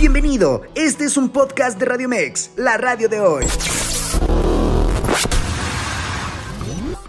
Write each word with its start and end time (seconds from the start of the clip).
Bienvenido, 0.00 0.62
este 0.76 1.06
es 1.06 1.16
un 1.16 1.28
podcast 1.30 1.76
de 1.76 1.84
Radio 1.84 2.08
Mex, 2.08 2.52
la 2.56 2.76
radio 2.76 3.08
de 3.08 3.18
hoy. 3.18 3.44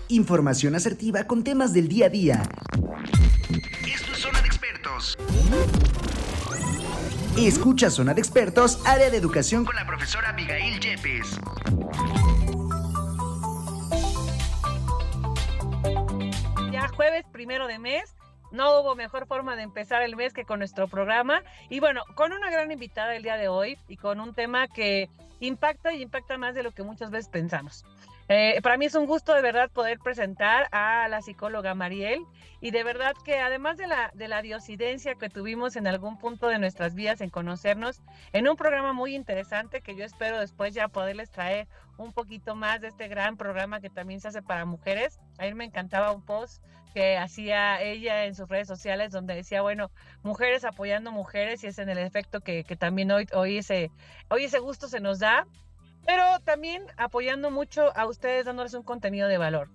Información 0.07 0.73
asertiva 0.73 1.25
con 1.25 1.43
temas 1.43 1.71
del 1.71 1.87
día 1.87 2.07
a 2.07 2.09
día. 2.09 2.41
Esto 3.87 4.11
es 4.11 4.17
Zona 4.17 4.41
de 4.41 4.47
Expertos. 4.47 5.19
Escucha 7.37 7.91
Zona 7.91 8.15
de 8.15 8.21
Expertos, 8.21 8.81
área 8.83 9.11
de 9.11 9.17
educación 9.17 9.65
con 9.65 9.75
la 9.75 9.85
profesora 9.85 10.29
Abigail 10.29 10.79
Yepes. 10.79 11.37
Ya 16.71 16.87
jueves 16.87 17.23
primero 17.31 17.67
de 17.67 17.77
mes 17.77 18.15
no 18.51 18.79
hubo 18.79 18.95
mejor 18.95 19.27
forma 19.27 19.55
de 19.55 19.63
empezar 19.63 20.01
el 20.01 20.15
mes 20.15 20.33
que 20.33 20.45
con 20.45 20.59
nuestro 20.59 20.87
programa. 20.87 21.43
Y 21.69 21.79
bueno, 21.79 22.03
con 22.15 22.33
una 22.33 22.49
gran 22.49 22.71
invitada 22.71 23.15
el 23.15 23.23
día 23.23 23.37
de 23.37 23.47
hoy 23.47 23.77
y 23.87 23.97
con 23.97 24.19
un 24.19 24.33
tema 24.33 24.67
que 24.67 25.09
impacta 25.39 25.93
y 25.93 26.01
impacta 26.01 26.37
más 26.37 26.55
de 26.55 26.63
lo 26.63 26.71
que 26.71 26.83
muchas 26.83 27.11
veces 27.11 27.29
pensamos. 27.29 27.85
Eh, 28.31 28.59
para 28.61 28.77
mí 28.77 28.85
es 28.85 28.93
un 28.93 29.07
gusto 29.07 29.33
de 29.33 29.41
verdad 29.41 29.71
poder 29.71 29.97
presentar 29.97 30.67
a 30.71 31.07
la 31.07 31.19
psicóloga 31.23 31.73
Mariel 31.73 32.23
y 32.61 32.69
de 32.69 32.83
verdad 32.83 33.15
que 33.25 33.39
además 33.39 33.77
de 33.77 33.87
la, 33.87 34.11
de 34.13 34.27
la 34.27 34.43
diosidencia 34.43 35.15
que 35.15 35.29
tuvimos 35.29 35.75
en 35.75 35.87
algún 35.87 36.19
punto 36.19 36.47
de 36.47 36.59
nuestras 36.59 36.93
vidas 36.93 37.21
en 37.21 37.31
conocernos, 37.31 38.01
en 38.31 38.47
un 38.47 38.55
programa 38.55 38.93
muy 38.93 39.15
interesante 39.15 39.81
que 39.81 39.95
yo 39.95 40.05
espero 40.05 40.39
después 40.39 40.75
ya 40.75 40.89
poderles 40.89 41.31
traer 41.31 41.67
un 41.97 42.13
poquito 42.13 42.53
más 42.53 42.81
de 42.81 42.89
este 42.89 43.07
gran 43.07 43.35
programa 43.35 43.81
que 43.81 43.89
también 43.89 44.21
se 44.21 44.27
hace 44.27 44.43
para 44.43 44.63
mujeres. 44.63 45.19
A 45.39 45.45
mí 45.45 45.55
me 45.55 45.65
encantaba 45.65 46.11
un 46.11 46.23
post 46.23 46.63
que 46.93 47.17
hacía 47.17 47.81
ella 47.81 48.25
en 48.25 48.35
sus 48.35 48.49
redes 48.49 48.67
sociales 48.67 49.11
donde 49.11 49.35
decía, 49.35 49.61
bueno, 49.61 49.91
mujeres 50.23 50.65
apoyando 50.65 51.11
mujeres 51.11 51.63
y 51.63 51.67
es 51.67 51.79
en 51.79 51.89
el 51.89 51.97
efecto 51.97 52.41
que, 52.41 52.63
que 52.63 52.75
también 52.75 53.11
hoy, 53.11 53.27
hoy, 53.33 53.57
ese, 53.57 53.91
hoy 54.29 54.45
ese 54.45 54.59
gusto 54.59 54.87
se 54.87 54.99
nos 54.99 55.19
da 55.19 55.45
pero 56.05 56.39
también 56.39 56.83
apoyando 56.97 57.51
mucho 57.51 57.95
a 57.95 58.07
ustedes, 58.07 58.45
dándoles 58.45 58.73
un 58.73 58.83
contenido 58.83 59.27
de 59.27 59.37
valor. 59.37 59.69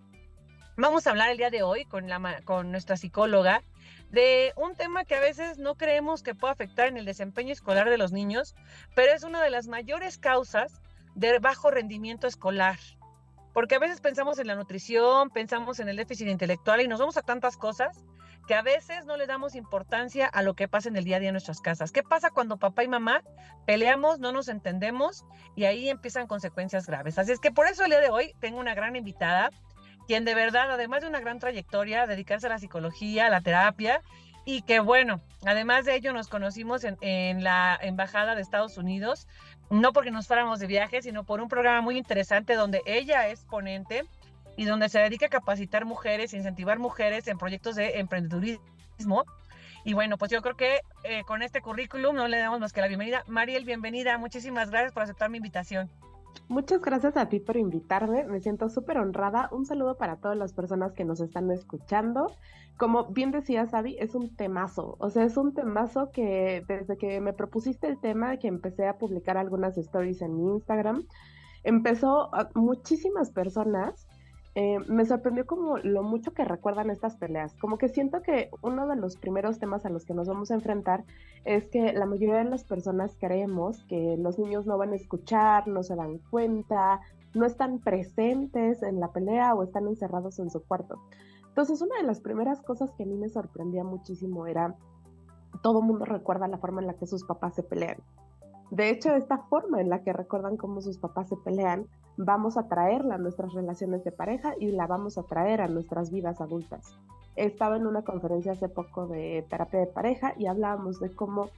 Vamos 0.76 1.06
a 1.06 1.10
hablar 1.10 1.30
el 1.30 1.36
día 1.36 1.50
de 1.50 1.62
hoy 1.62 1.84
con, 1.84 2.08
la, 2.08 2.40
con 2.44 2.72
nuestra 2.72 2.96
psicóloga 2.96 3.62
de 4.10 4.52
un 4.56 4.74
tema 4.74 5.04
que 5.04 5.14
a 5.14 5.20
veces 5.20 5.58
no 5.58 5.76
creemos 5.76 6.22
que 6.22 6.34
pueda 6.34 6.52
afectar 6.52 6.88
en 6.88 6.96
el 6.96 7.04
desempeño 7.04 7.52
escolar 7.52 7.88
de 7.88 7.98
los 7.98 8.10
niños, 8.10 8.54
pero 8.94 9.12
es 9.12 9.22
una 9.22 9.42
de 9.42 9.50
las 9.50 9.68
mayores 9.68 10.18
causas 10.18 10.80
de 11.14 11.38
bajo 11.38 11.70
rendimiento 11.70 12.26
escolar. 12.26 12.78
Porque 13.54 13.76
a 13.76 13.78
veces 13.78 14.00
pensamos 14.00 14.38
en 14.38 14.48
la 14.48 14.56
nutrición, 14.56 15.30
pensamos 15.30 15.80
en 15.80 15.88
el 15.88 15.96
déficit 15.96 16.28
intelectual 16.28 16.82
y 16.82 16.88
nos 16.88 17.00
vamos 17.00 17.16
a 17.16 17.22
tantas 17.22 17.56
cosas 17.56 18.04
que 18.46 18.54
a 18.54 18.62
veces 18.62 19.06
no 19.06 19.16
le 19.16 19.26
damos 19.26 19.54
importancia 19.54 20.26
a 20.26 20.42
lo 20.42 20.54
que 20.54 20.68
pasa 20.68 20.88
en 20.88 20.96
el 20.96 21.04
día 21.04 21.16
a 21.16 21.20
día 21.20 21.30
en 21.30 21.34
nuestras 21.34 21.60
casas. 21.60 21.92
¿Qué 21.92 22.02
pasa 22.02 22.30
cuando 22.30 22.58
papá 22.58 22.84
y 22.84 22.88
mamá 22.88 23.22
peleamos, 23.64 24.18
no 24.18 24.32
nos 24.32 24.48
entendemos 24.48 25.24
y 25.56 25.64
ahí 25.64 25.88
empiezan 25.88 26.26
consecuencias 26.26 26.86
graves? 26.86 27.18
Así 27.18 27.32
es 27.32 27.40
que 27.40 27.52
por 27.52 27.66
eso 27.66 27.84
el 27.84 27.90
día 27.90 28.00
de 28.00 28.10
hoy 28.10 28.34
tengo 28.40 28.58
una 28.58 28.74
gran 28.74 28.96
invitada, 28.96 29.50
quien 30.06 30.24
de 30.24 30.34
verdad, 30.34 30.70
además 30.70 31.02
de 31.02 31.08
una 31.08 31.20
gran 31.20 31.38
trayectoria, 31.38 32.06
dedicarse 32.06 32.48
a 32.48 32.50
la 32.50 32.58
psicología, 32.58 33.26
a 33.26 33.30
la 33.30 33.40
terapia, 33.40 34.02
y 34.44 34.60
que 34.62 34.80
bueno, 34.80 35.22
además 35.46 35.86
de 35.86 35.94
ello 35.94 36.12
nos 36.12 36.28
conocimos 36.28 36.84
en, 36.84 36.98
en 37.00 37.42
la 37.42 37.78
Embajada 37.80 38.34
de 38.34 38.42
Estados 38.42 38.76
Unidos, 38.76 39.26
no 39.70 39.92
porque 39.92 40.10
nos 40.10 40.26
fuéramos 40.26 40.60
de 40.60 40.66
viaje, 40.66 41.02
sino 41.02 41.24
por 41.24 41.40
un 41.40 41.48
programa 41.48 41.80
muy 41.80 41.96
interesante 41.96 42.54
donde 42.54 42.82
ella 42.86 43.28
es 43.28 43.44
ponente 43.44 44.04
y 44.56 44.64
donde 44.64 44.88
se 44.88 45.00
dedica 45.00 45.26
a 45.26 45.30
capacitar 45.30 45.84
mujeres, 45.84 46.34
incentivar 46.34 46.78
mujeres 46.78 47.26
en 47.28 47.38
proyectos 47.38 47.74
de 47.76 47.98
emprendedurismo. 47.98 49.24
Y 49.84 49.92
bueno, 49.92 50.16
pues 50.16 50.30
yo 50.30 50.40
creo 50.40 50.56
que 50.56 50.80
eh, 51.02 51.24
con 51.24 51.42
este 51.42 51.60
currículum 51.60 52.16
no 52.16 52.28
le 52.28 52.38
damos 52.38 52.60
más 52.60 52.72
que 52.72 52.80
la 52.80 52.88
bienvenida. 52.88 53.22
Mariel, 53.26 53.64
bienvenida. 53.64 54.16
Muchísimas 54.16 54.70
gracias 54.70 54.92
por 54.92 55.02
aceptar 55.02 55.28
mi 55.28 55.38
invitación. 55.38 55.90
Muchas 56.48 56.80
gracias 56.80 57.16
a 57.16 57.28
ti 57.28 57.40
por 57.40 57.56
invitarme. 57.56 58.24
Me 58.24 58.40
siento 58.40 58.68
súper 58.68 58.98
honrada. 58.98 59.48
Un 59.52 59.64
saludo 59.66 59.96
para 59.96 60.16
todas 60.16 60.36
las 60.36 60.52
personas 60.52 60.92
que 60.92 61.04
nos 61.04 61.20
están 61.20 61.50
escuchando. 61.50 62.32
Como 62.76 63.06
bien 63.06 63.30
decía 63.30 63.66
Sabi, 63.66 63.96
es 63.98 64.14
un 64.14 64.34
temazo. 64.36 64.96
O 64.98 65.10
sea, 65.10 65.24
es 65.24 65.36
un 65.36 65.54
temazo 65.54 66.10
que 66.10 66.64
desde 66.66 66.96
que 66.96 67.20
me 67.20 67.32
propusiste 67.32 67.86
el 67.86 68.00
tema, 68.00 68.36
que 68.36 68.48
empecé 68.48 68.86
a 68.86 68.98
publicar 68.98 69.36
algunas 69.36 69.78
stories 69.78 70.22
en 70.22 70.36
mi 70.36 70.52
Instagram, 70.54 71.06
empezó 71.62 72.34
a 72.34 72.50
muchísimas 72.54 73.30
personas 73.30 74.06
eh, 74.56 74.78
me 74.86 75.04
sorprendió 75.04 75.46
como 75.46 75.78
lo 75.78 76.04
mucho 76.04 76.32
que 76.32 76.44
recuerdan 76.44 76.90
estas 76.90 77.16
peleas. 77.16 77.54
Como 77.54 77.76
que 77.76 77.88
siento 77.88 78.22
que 78.22 78.50
uno 78.62 78.86
de 78.86 78.94
los 78.96 79.16
primeros 79.16 79.58
temas 79.58 79.84
a 79.84 79.90
los 79.90 80.04
que 80.04 80.14
nos 80.14 80.28
vamos 80.28 80.50
a 80.50 80.54
enfrentar 80.54 81.04
es 81.44 81.66
que 81.66 81.92
la 81.92 82.06
mayoría 82.06 82.36
de 82.36 82.44
las 82.44 82.62
personas 82.62 83.16
creemos 83.18 83.82
que 83.84 84.16
los 84.16 84.38
niños 84.38 84.66
no 84.66 84.78
van 84.78 84.92
a 84.92 84.96
escuchar, 84.96 85.66
no 85.66 85.82
se 85.82 85.96
dan 85.96 86.18
cuenta, 86.30 87.00
no 87.34 87.46
están 87.46 87.80
presentes 87.80 88.82
en 88.84 89.00
la 89.00 89.12
pelea 89.12 89.54
o 89.54 89.64
están 89.64 89.88
encerrados 89.88 90.38
en 90.38 90.50
su 90.50 90.62
cuarto. 90.62 91.00
Entonces, 91.48 91.82
una 91.82 91.96
de 91.96 92.04
las 92.04 92.20
primeras 92.20 92.60
cosas 92.60 92.92
que 92.92 93.02
a 93.02 93.06
mí 93.06 93.16
me 93.16 93.28
sorprendía 93.28 93.82
muchísimo 93.82 94.46
era 94.46 94.76
todo 95.62 95.82
mundo 95.82 96.04
recuerda 96.04 96.48
la 96.48 96.58
forma 96.58 96.80
en 96.80 96.86
la 96.86 96.94
que 96.94 97.06
sus 97.06 97.24
papás 97.24 97.54
se 97.54 97.62
pelean. 97.62 97.98
De 98.70 98.90
hecho, 98.90 99.14
esta 99.14 99.38
forma 99.38 99.80
en 99.80 99.88
la 99.88 100.02
que 100.02 100.12
recuerdan 100.12 100.56
cómo 100.56 100.80
sus 100.80 100.98
papás 100.98 101.28
se 101.28 101.36
pelean, 101.36 101.86
vamos 102.16 102.56
a 102.56 102.68
traerla 102.68 103.16
a 103.16 103.18
nuestras 103.18 103.52
relaciones 103.52 104.04
de 104.04 104.12
pareja 104.12 104.54
y 104.58 104.72
la 104.72 104.86
vamos 104.86 105.18
a 105.18 105.24
traer 105.24 105.60
a 105.60 105.68
nuestras 105.68 106.10
vidas 106.10 106.40
adultas. 106.40 106.96
Estaba 107.36 107.76
en 107.76 107.86
una 107.86 108.02
conferencia 108.02 108.52
hace 108.52 108.68
poco 108.68 109.06
de 109.06 109.44
terapia 109.48 109.80
de 109.80 109.86
pareja 109.86 110.34
y 110.38 110.46
hablábamos 110.46 111.00
de 111.00 111.14
cómo 111.14 111.50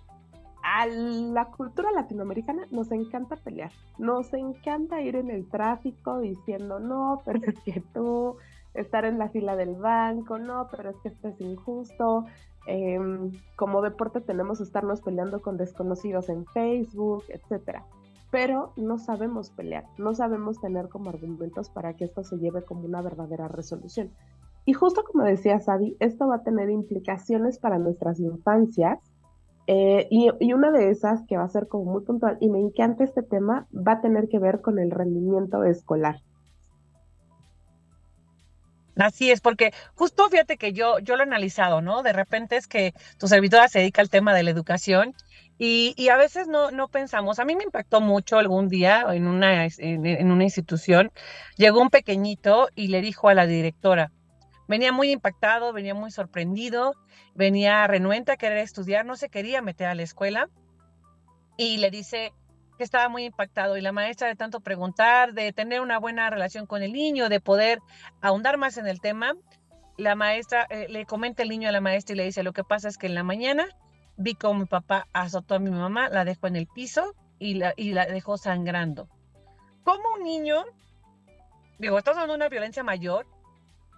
a 0.63 0.87
la 0.87 1.47
cultura 1.47 1.93
latinoamericana 1.93 2.67
nos 2.71 2.91
encanta 2.91 3.37
pelear, 3.37 3.71
nos 3.99 4.35
encanta 4.35 5.01
ir 5.01 5.15
en 5.15 5.31
el 5.31 5.49
tráfico 5.49 6.19
diciendo 6.19 6.81
no, 6.81 7.23
pero 7.25 7.41
es 7.47 7.61
que 7.61 7.83
tú, 7.95 8.37
estar 8.75 9.05
en 9.05 9.19
la 9.19 9.29
fila 9.29 9.55
del 9.55 9.77
banco, 9.77 10.39
no, 10.39 10.67
pero 10.71 10.91
es 10.91 10.97
que 11.03 11.09
esto 11.09 11.29
es 11.29 11.41
injusto, 11.41 12.25
Em, 12.67 13.31
como 13.55 13.81
deporte 13.81 14.21
tenemos 14.21 14.61
estarnos 14.61 15.01
peleando 15.01 15.41
con 15.41 15.57
desconocidos 15.57 16.29
en 16.29 16.45
Facebook, 16.47 17.25
etcétera. 17.29 17.87
Pero 18.31 18.73
no 18.77 18.99
sabemos 18.99 19.51
pelear, 19.51 19.85
no 19.99 20.15
sabemos 20.15 20.61
tener 20.61 20.89
como 20.89 21.11
argumentos 21.11 21.71
para 21.71 21.95
que 21.95 22.05
esto 22.05 22.25
se 22.25 22.39
lleve 22.39 22.63
como 22.63 22.85
una 22.85 23.03
verdadera 23.03 23.47
resolución. 23.49 24.11
Y 24.65 24.73
justo 24.73 25.05
como 25.05 25.23
decía 25.23 25.61
Sabi, 25.61 25.97
esto 26.01 26.27
va 26.27 26.37
a 26.37 26.43
tener 26.43 26.71
implicaciones 26.71 27.59
para 27.59 27.79
nuestras 27.79 28.19
infancias. 28.19 28.99
Eh, 29.69 30.09
y, 30.11 30.29
y, 30.39 30.53
una 30.53 30.71
de 30.71 30.91
esas 30.91 31.25
que 31.27 31.37
va 31.37 31.45
a 31.45 31.49
ser 31.49 31.67
como 31.67 31.91
muy 31.91 32.03
puntual, 32.03 32.37
y 32.41 32.49
me 32.49 32.61
encanta 32.61 33.03
este 33.03 33.23
tema, 33.23 33.67
va 33.75 33.93
a 33.93 34.01
tener 34.01 34.29
que 34.29 34.39
ver 34.39 34.61
con 34.61 34.79
el 34.79 34.93
rendimiento 34.93 35.65
escolar. 35.65 36.21
Así 38.97 39.31
es, 39.31 39.43
porque 39.43 39.73
justo 39.95 40.29
fíjate 40.31 40.57
que 40.57 40.73
yo, 40.73 40.99
yo 41.01 41.17
lo 41.17 41.23
he 41.23 41.27
analizado, 41.27 41.83
¿no? 41.83 42.03
De 42.03 42.15
repente 42.15 42.57
es 42.57 42.67
que 42.67 42.95
tu 43.19 43.29
servidora 43.29 43.69
se 43.69 43.81
dedica 43.81 44.01
al 44.01 44.09
tema 44.09 44.35
de 44.35 44.43
la 44.43 44.51
educación 44.51 45.15
y, 45.59 45.95
y 45.99 46.09
a 46.09 46.17
veces 46.17 46.49
no, 46.49 46.71
no 46.71 46.89
pensamos. 46.89 47.39
A 47.39 47.45
mí 47.45 47.57
me 47.57 47.65
impactó 47.65 48.01
mucho 48.01 48.39
algún 48.39 48.69
día 48.69 49.05
en 49.11 49.27
una, 49.27 49.67
en, 49.67 50.31
una 50.31 50.45
institución, 50.45 51.13
llegó 51.57 51.81
un 51.81 51.91
pequeñito 51.91 52.69
y 52.75 52.89
le 52.89 53.03
dijo 53.03 53.29
a 53.29 53.35
la 53.35 53.47
directora, 53.47 54.13
venía 54.67 54.93
muy 54.93 55.11
impactado, 55.11 55.75
venía 55.75 55.95
muy 55.95 56.11
sorprendido, 56.11 56.95
venía 57.35 57.87
renuente 57.87 58.33
a 58.33 58.37
querer 58.39 58.59
estudiar, 58.59 59.05
no 59.05 59.17
se 59.17 59.29
quería 59.29 59.61
meter 59.61 59.89
a 59.89 59.95
la 59.95 60.03
escuela 60.03 60.49
y 61.59 61.79
le 61.79 61.91
dice, 61.91 62.33
que 62.77 62.85
estaba 62.85 63.09
muy 63.09 63.25
impactado 63.25 63.77
y 63.77 63.81
la 63.81 63.93
maestra 63.93 64.29
de 64.29 64.37
tanto 64.37 64.61
preguntar, 64.61 65.33
de 65.33 65.53
tener 65.53 65.81
una 65.81 65.99
buena 65.99 66.29
relación 66.31 66.67
con 66.67 66.83
el 66.83 66.93
niño, 66.93 67.29
de 67.29 67.41
poder 67.41 67.81
ahondar 68.21 68.59
más 68.59 68.77
en 68.77 68.87
el 68.87 69.01
tema, 69.01 69.35
la 69.97 70.15
maestra 70.15 70.67
eh, 70.71 70.87
le 70.89 71.07
comenta 71.07 71.43
el 71.43 71.49
niño 71.49 71.69
a 71.69 71.73
la 71.73 71.81
maestra 71.81 72.15
y 72.15 72.17
le 72.17 72.25
dice, 72.25 72.43
lo 72.43 72.53
que 72.53 72.65
pasa 72.65 72.89
es 72.89 72.99
que 72.99 73.07
en 73.07 73.15
la 73.15 73.23
mañana 73.23 73.67
vi 74.17 74.35
como 74.35 74.61
mi 74.61 74.67
papá 74.67 75.07
azotó 75.13 75.55
a 75.55 75.59
mi 75.59 75.71
mamá, 75.71 76.09
la 76.09 76.25
dejó 76.25 76.47
en 76.47 76.57
el 76.57 76.67
piso 76.67 77.15
y 77.39 77.55
la, 77.55 77.75
y 77.77 77.93
la 77.93 78.07
dejó 78.07 78.37
sangrando. 78.37 79.09
Como 79.85 80.15
un 80.15 80.25
niño, 80.25 80.65
digo, 81.79 81.99
estamos 81.99 82.27
de 82.29 82.35
una 82.35 82.49
violencia 82.49 82.83
mayor 82.83 83.27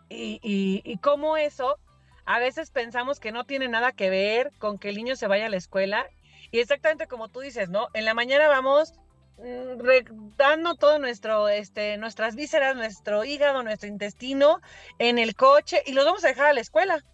y, 0.08 0.38
y, 0.42 0.82
y 0.84 0.98
cómo 0.98 1.36
eso, 1.36 1.78
a 2.24 2.38
veces 2.38 2.70
pensamos 2.70 3.20
que 3.20 3.32
no 3.32 3.44
tiene 3.44 3.68
nada 3.68 3.92
que 3.92 4.10
ver 4.10 4.52
con 4.58 4.78
que 4.78 4.90
el 4.90 4.96
niño 4.96 5.16
se 5.16 5.26
vaya 5.26 5.46
a 5.46 5.50
la 5.50 5.56
escuela 5.56 6.06
y 6.50 6.60
exactamente 6.60 7.06
como 7.06 7.28
tú 7.28 7.40
dices, 7.40 7.68
¿no? 7.68 7.88
En 7.94 8.04
la 8.04 8.14
mañana 8.14 8.48
vamos 8.48 8.94
mm, 9.38 10.36
dando 10.36 10.74
todo 10.74 10.98
nuestro, 10.98 11.48
este, 11.48 11.96
nuestras 11.98 12.34
vísceras, 12.34 12.76
nuestro 12.76 13.24
hígado, 13.24 13.62
nuestro 13.62 13.88
intestino 13.88 14.60
en 14.98 15.18
el 15.18 15.34
coche 15.34 15.82
y 15.86 15.92
los 15.92 16.04
vamos 16.04 16.24
a 16.24 16.28
dejar 16.28 16.46
a 16.46 16.52
la 16.52 16.60
escuela. 16.60 17.04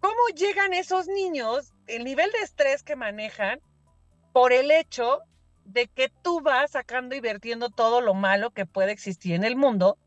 ¿Cómo 0.00 0.28
llegan 0.34 0.72
esos 0.72 1.08
niños, 1.08 1.74
el 1.86 2.04
nivel 2.04 2.30
de 2.32 2.38
estrés 2.38 2.82
que 2.82 2.96
manejan 2.96 3.60
por 4.32 4.52
el 4.52 4.70
hecho 4.70 5.20
de 5.64 5.88
que 5.88 6.10
tú 6.22 6.40
vas 6.40 6.72
sacando 6.72 7.14
y 7.14 7.20
vertiendo 7.20 7.68
todo 7.68 8.00
lo 8.00 8.14
malo 8.14 8.50
que 8.50 8.66
puede 8.66 8.92
existir 8.92 9.34
en 9.34 9.44
el 9.44 9.56
mundo 9.56 9.98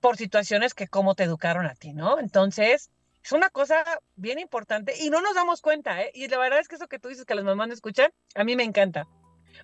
por 0.00 0.16
situaciones 0.16 0.74
que 0.74 0.88
como 0.88 1.14
te 1.14 1.24
educaron 1.24 1.66
a 1.66 1.74
ti, 1.74 1.92
¿no? 1.92 2.18
Entonces, 2.18 2.90
Es 3.24 3.32
una 3.32 3.50
cosa 3.50 3.84
bien 4.16 4.38
importante 4.38 4.94
y 4.98 5.10
no 5.10 5.20
nos 5.20 5.34
damos 5.34 5.60
cuenta, 5.60 6.02
¿eh? 6.02 6.10
Y 6.14 6.28
la 6.28 6.38
verdad 6.38 6.58
es 6.58 6.68
que 6.68 6.74
eso 6.74 6.88
que 6.88 6.98
tú 6.98 7.08
dices 7.08 7.24
que 7.24 7.34
las 7.34 7.44
mamás 7.44 7.68
no 7.68 7.74
escuchan, 7.74 8.10
a 8.34 8.44
mí 8.44 8.56
me 8.56 8.64
encanta. 8.64 9.06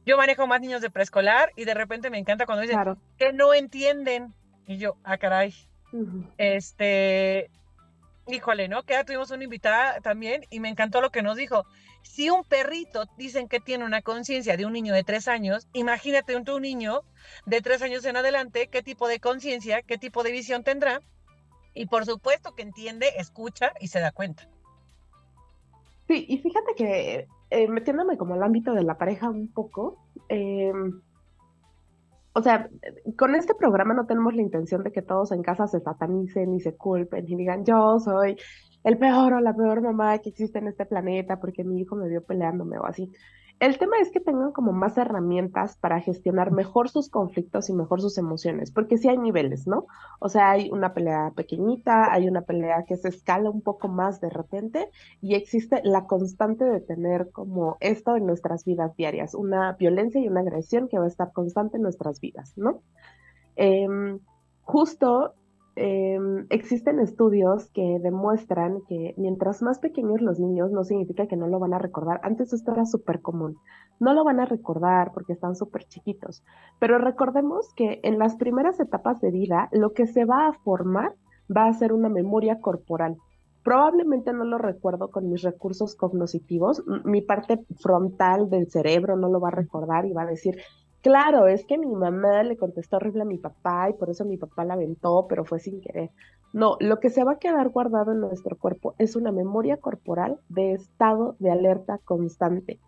Yo 0.07 0.17
manejo 0.17 0.47
más 0.47 0.61
niños 0.61 0.81
de 0.81 0.91
preescolar 0.91 1.53
y 1.57 1.65
de 1.65 1.75
repente 1.75 2.11
me 2.11 2.19
encanta 2.19 2.47
cuando 2.47 2.63
dicen 2.63 2.79
que 3.19 3.33
no 3.33 3.55
entienden. 3.55 4.35
Y 4.67 4.79
yo, 4.79 4.97
ah, 5.03 5.19
caray. 5.19 5.55
Este, 6.37 7.51
híjole, 8.29 8.69
¿no? 8.69 8.83
Que 8.85 8.95
ya 8.95 9.05
tuvimos 9.05 9.31
una 9.31 9.45
invitada 9.45 10.01
también 10.01 10.45
y 10.51 10.61
me 10.61 10.69
encantó 10.69 11.01
lo 11.01 11.11
que 11.11 11.23
nos 11.23 11.37
dijo. 11.37 11.65
Si 12.03 12.31
un 12.31 12.45
perrito 12.45 13.07
dicen 13.17 13.49
que 13.49 13.61
tiene 13.61 13.85
una 13.85 14.03
conciencia 14.03 14.57
de 14.57 14.67
un 14.67 14.73
niño 14.73 14.95
de 14.95 15.05
tres 15.05 15.27
años, 15.29 15.67
imagínate 15.73 16.37
un, 16.37 16.49
un 16.49 16.63
niño 16.63 17.03
de 17.47 17.61
tres 17.61 17.83
años 17.83 18.05
en 18.05 18.17
adelante, 18.17 18.69
qué 18.69 18.83
tipo 18.83 19.09
de 19.09 19.21
conciencia, 19.21 19.83
qué 19.83 19.99
tipo 19.99 20.23
de 20.23 20.33
visión 20.33 20.63
tendrá. 20.63 21.01
Y 21.79 21.87
por 21.87 22.05
supuesto 22.05 22.57
que 22.57 22.63
entiende, 22.63 23.07
escucha 23.19 23.71
y 23.81 23.87
se 23.87 24.01
da 24.01 24.11
cuenta. 24.11 24.49
Sí, 26.09 26.27
y 26.29 26.39
fíjate 26.39 26.75
que 26.77 27.29
eh, 27.51 27.69
metiéndome 27.69 28.19
como 28.19 28.35
al 28.35 28.43
ámbito 28.43 28.75
de 28.75 28.83
la 28.83 28.99
pareja 28.99 29.31
un 29.31 29.47
poco, 29.47 29.97
eh, 30.29 30.73
o 32.33 32.43
sea, 32.43 32.69
con 33.17 33.37
este 33.37 33.55
programa 33.55 33.95
no 33.95 34.07
tenemos 34.07 34.35
la 34.35 34.43
intención 34.43 34.83
de 34.83 34.91
que 34.91 35.03
todos 35.03 35.31
en 35.31 35.43
casa 35.43 35.69
se 35.69 35.79
satanicen 35.79 36.53
y 36.53 36.61
se 36.61 36.75
culpen 36.75 37.29
y 37.29 37.37
digan, 37.37 37.65
yo 37.65 38.01
soy 38.01 38.37
el 38.83 38.99
peor 38.99 39.35
o 39.35 39.41
la 39.41 39.55
peor 39.55 39.81
mamá 39.81 40.19
que 40.19 40.31
existe 40.31 40.59
en 40.59 40.67
este 40.67 40.85
planeta 40.85 41.39
porque 41.39 41.63
mi 41.63 41.81
hijo 41.81 41.95
me 41.95 42.09
vio 42.09 42.25
peleándome 42.25 42.77
o 42.79 42.87
así. 42.87 43.09
El 43.61 43.77
tema 43.77 43.97
es 44.01 44.13
que 44.13 44.21
tengan 44.21 44.53
como 44.53 44.73
más 44.73 44.97
herramientas 44.99 45.77
para 45.79 46.01
gestionar 46.01 46.53
mejor 46.53 46.89
sus 46.89 47.11
conflictos 47.11 47.69
y 47.69 47.73
mejor 47.73 48.01
sus 48.01 48.17
emociones, 48.17 48.71
porque 48.71 48.99
sí 48.99 49.09
hay 49.09 49.19
niveles, 49.19 49.67
¿no? 49.67 49.87
O 50.21 50.29
sea, 50.29 50.53
hay 50.53 50.71
una 50.71 50.95
pelea 50.95 51.33
pequeñita, 51.35 52.13
hay 52.13 52.29
una 52.29 52.43
pelea 52.43 52.85
que 52.87 52.97
se 52.97 53.09
escala 53.09 53.51
un 53.51 53.61
poco 53.61 53.89
más 53.89 54.21
de 54.21 54.31
repente 54.31 54.91
y 55.21 55.35
existe 55.35 55.81
la 55.83 56.07
constante 56.07 56.65
de 56.65 56.81
tener 56.81 57.31
como 57.33 57.77
esto 57.81 58.15
en 58.15 58.27
nuestras 58.27 58.65
vidas 58.65 58.95
diarias, 58.97 59.35
una 59.35 59.73
violencia 59.73 60.21
y 60.21 60.29
una 60.29 60.41
agresión 60.41 60.87
que 60.87 60.99
va 60.99 61.07
a 61.07 61.09
estar 61.09 61.33
constante 61.33 61.79
en 61.79 61.83
nuestras 61.83 62.21
vidas, 62.21 62.53
¿no? 62.57 62.83
Em, 63.57 64.21
justo 64.63 65.35
Em, 65.81 66.47
existen 66.51 66.99
estudios 66.99 67.71
que 67.71 68.01
demuestran 68.03 68.83
que 68.89 69.15
mientras 69.17 69.63
más 69.63 69.79
pequeños 69.79 70.21
los 70.21 70.41
niños, 70.41 70.73
no 70.73 70.83
significa 70.83 71.29
que 71.29 71.37
no 71.37 71.47
lo 71.47 71.61
van 71.61 71.73
a 71.73 71.79
recordar. 71.79 72.19
Antes 72.25 72.53
esto 72.53 72.73
era 72.73 72.85
súper 72.85 73.23
común. 73.23 73.59
No 74.01 74.13
lo 74.13 74.25
van 74.25 74.41
a 74.41 74.45
recordar 74.45 75.13
porque 75.13 75.35
están 75.35 75.55
súper 75.55 75.85
chiquitos. 75.85 76.43
Pero 76.81 76.99
recordemos 76.99 77.73
que 77.77 78.01
en 78.03 78.19
las 78.19 78.35
primeras 78.35 78.81
etapas 78.81 79.21
de 79.21 79.31
vida, 79.31 79.69
lo 79.71 79.93
que 79.93 80.09
se 80.09 80.25
va 80.25 80.49
a 80.49 80.53
formar 80.53 81.15
va 81.49 81.67
a 81.69 81.73
ser 81.75 81.93
una 81.93 82.09
memoria 82.09 82.61
corporal. 82.61 83.17
Probablemente 83.63 84.33
no 84.33 84.45
lo 84.45 84.59
recuerdo 84.59 85.13
con 85.13 85.31
mis 85.31 85.43
recursos 85.43 85.95
cognitivos. 85.95 86.83
Mi 87.05 87.23
parte 87.23 87.65
frontal 87.81 88.51
del 88.51 88.69
cerebro 88.69 89.17
no 89.17 89.29
lo 89.29 89.39
va 89.39 89.51
a 89.51 89.53
recordar 89.63 90.07
y 90.07 90.13
va 90.13 90.23
a 90.23 90.27
decir, 90.27 90.57
Claro, 91.03 91.47
es 91.47 91.65
que 91.65 91.79
mi 91.79 91.95
mamá 91.95 92.43
le 92.43 92.57
contestó 92.57 92.97
horrible 92.97 93.23
a 93.23 93.25
mi 93.25 93.39
papá 93.39 93.89
y 93.89 93.93
por 93.93 94.11
eso 94.11 94.25
mi 94.25 94.37
papá 94.37 94.65
la 94.65 94.75
aventó, 94.75 95.27
pero 95.29 95.45
fue 95.45 95.61
sin 95.61 95.81
querer. 95.81 96.11
No, 96.53 96.77
lo 96.81 96.99
que 96.99 97.11
se 97.11 97.25
va 97.25 97.33
a 97.33 97.39
quedar 97.39 97.69
guardado 97.69 98.13
en 98.13 98.21
nuestro 98.21 98.57
cuerpo 98.57 98.95
es 98.99 99.15
una 99.15 99.31
memoria 99.31 99.77
corporal 99.77 100.41
de 100.49 100.73
estado 100.73 101.37
de 101.39 101.51
alerta 101.51 101.99
constante. 102.05 102.81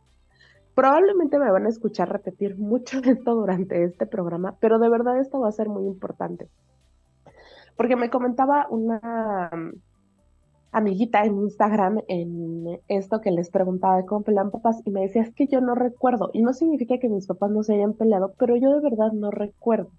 Probablemente 0.75 1.39
me 1.39 1.51
van 1.51 1.67
a 1.67 1.69
escuchar 1.69 2.11
repetir 2.11 2.57
mucho 2.57 3.01
de 3.01 3.13
esto 3.13 3.35
durante 3.35 3.85
este 3.85 4.07
programa, 4.07 4.57
pero 4.61 4.79
de 4.79 4.89
verdad 4.89 5.21
esto 5.21 5.41
va 5.41 5.49
a 5.49 5.53
ser 5.53 5.69
muy 5.69 5.87
importante. 5.87 6.49
Porque 7.77 7.97
me 7.97 8.11
comentaba 8.11 8.67
una, 8.71 9.51
amiguita 10.73 11.25
en 11.25 11.39
Instagram 11.39 12.01
en 12.09 12.81
esto 12.89 13.21
que 13.21 13.31
les 13.31 13.51
preguntaba 13.51 13.97
de 13.97 14.07
cómo 14.07 14.23
pelean 14.23 14.51
papás 14.51 14.81
y 14.85 14.91
me 14.91 15.03
decía, 15.03 15.23
es 15.23 15.35
que 15.35 15.47
yo 15.47 15.61
no 15.61 15.75
recuerdo. 15.75 16.31
Y 16.33 16.43
no 16.43 16.53
significa 16.53 16.99
que 16.99 17.09
mis 17.09 17.27
papás 17.27 17.51
no 17.51 17.63
se 17.63 17.75
hayan 17.75 17.95
peleado, 17.95 18.35
pero 18.39 18.57
yo 18.57 18.75
de 18.75 18.81
verdad 18.81 19.13
no 19.13 19.31
recuerdo. 19.31 19.91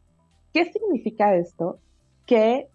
¿Qué 0.53 0.65
significa 0.65 1.35
esto? 1.35 1.79
Que 2.25 2.69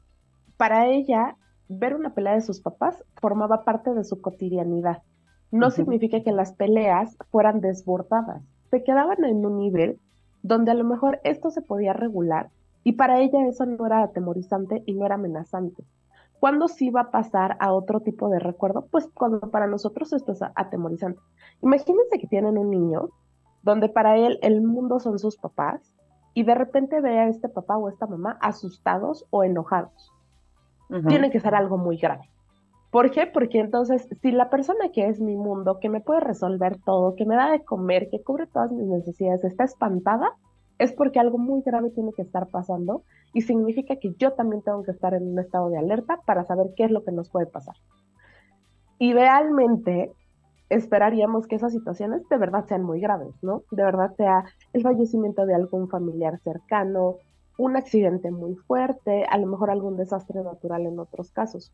para 0.56 0.86
ella 0.88 1.36
ver 1.68 1.94
una 1.94 2.14
pelea 2.14 2.34
de 2.34 2.42
sus 2.42 2.60
papás 2.60 3.02
formaba 3.20 3.64
parte 3.64 3.92
de 3.92 4.04
su 4.04 4.20
cotidianidad. 4.20 5.02
No 5.50 5.70
significa 5.70 6.22
que 6.22 6.32
las 6.32 6.52
peleas 6.52 7.16
fueran 7.30 7.60
desbordadas. 7.60 8.42
Se 8.70 8.82
quedaban 8.82 9.24
en 9.24 9.44
un 9.44 9.58
nivel 9.58 10.00
donde 10.42 10.70
a 10.70 10.74
lo 10.74 10.84
mejor 10.84 11.20
esto 11.24 11.50
se 11.50 11.62
podía 11.62 11.92
regular 11.92 12.50
y 12.84 12.92
para 12.92 13.20
ella 13.20 13.46
eso 13.46 13.64
no 13.66 13.86
era 13.86 14.02
atemorizante 14.02 14.82
y 14.86 14.94
no 14.94 15.06
era 15.06 15.16
amenazante. 15.16 15.84
¿Cuándo 16.40 16.68
sí 16.68 16.90
va 16.90 17.02
a 17.02 17.10
pasar 17.10 17.56
a 17.60 17.72
otro 17.72 18.00
tipo 18.00 18.28
de 18.28 18.38
recuerdo? 18.38 18.86
Pues 18.90 19.08
cuando 19.14 19.40
para 19.40 19.66
nosotros 19.66 20.12
esto 20.12 20.32
es 20.32 20.40
atemorizante. 20.54 21.20
Imagínense 21.62 22.18
que 22.18 22.26
tienen 22.26 22.58
un 22.58 22.70
niño 22.70 23.08
donde 23.62 23.88
para 23.88 24.16
él 24.16 24.38
el 24.42 24.62
mundo 24.62 25.00
son 25.00 25.18
sus 25.18 25.36
papás 25.36 25.92
y 26.34 26.44
de 26.44 26.54
repente 26.54 27.00
ve 27.00 27.18
a 27.18 27.28
este 27.28 27.48
papá 27.48 27.78
o 27.78 27.88
esta 27.88 28.06
mamá 28.06 28.38
asustados 28.40 29.26
o 29.30 29.42
enojados. 29.42 30.12
Tiene 31.08 31.30
que 31.30 31.40
ser 31.40 31.54
algo 31.54 31.78
muy 31.78 31.96
grave. 31.96 32.30
¿Por 32.90 33.10
qué? 33.10 33.26
Porque 33.26 33.58
entonces, 33.58 34.08
si 34.22 34.30
la 34.30 34.48
persona 34.48 34.90
que 34.92 35.08
es 35.08 35.20
mi 35.20 35.36
mundo, 35.36 35.80
que 35.80 35.88
me 35.88 36.00
puede 36.00 36.20
resolver 36.20 36.78
todo, 36.84 37.16
que 37.16 37.26
me 37.26 37.34
da 37.34 37.50
de 37.50 37.64
comer, 37.64 38.08
que 38.10 38.22
cubre 38.22 38.46
todas 38.46 38.70
mis 38.70 38.86
necesidades, 38.86 39.44
está 39.44 39.64
espantada, 39.64 40.36
es 40.78 40.92
porque 40.92 41.20
algo 41.20 41.38
muy 41.38 41.62
grave 41.62 41.90
tiene 41.90 42.12
que 42.12 42.22
estar 42.22 42.48
pasando 42.48 43.02
y 43.32 43.42
significa 43.42 43.96
que 43.96 44.14
yo 44.18 44.32
también 44.32 44.62
tengo 44.62 44.82
que 44.82 44.90
estar 44.90 45.14
en 45.14 45.28
un 45.28 45.38
estado 45.38 45.70
de 45.70 45.78
alerta 45.78 46.20
para 46.26 46.44
saber 46.44 46.68
qué 46.76 46.84
es 46.84 46.90
lo 46.90 47.04
que 47.04 47.12
nos 47.12 47.30
puede 47.30 47.46
pasar. 47.46 47.76
Idealmente, 48.98 50.12
esperaríamos 50.68 51.46
que 51.46 51.56
esas 51.56 51.72
situaciones 51.72 52.28
de 52.28 52.38
verdad 52.38 52.66
sean 52.66 52.82
muy 52.82 53.00
graves, 53.00 53.34
¿no? 53.42 53.62
De 53.70 53.84
verdad 53.84 54.14
sea 54.16 54.44
el 54.72 54.82
fallecimiento 54.82 55.46
de 55.46 55.54
algún 55.54 55.88
familiar 55.88 56.38
cercano, 56.40 57.16
un 57.58 57.76
accidente 57.76 58.30
muy 58.30 58.54
fuerte, 58.54 59.24
a 59.28 59.38
lo 59.38 59.46
mejor 59.46 59.70
algún 59.70 59.96
desastre 59.96 60.42
natural 60.42 60.86
en 60.86 60.98
otros 60.98 61.30
casos. 61.30 61.72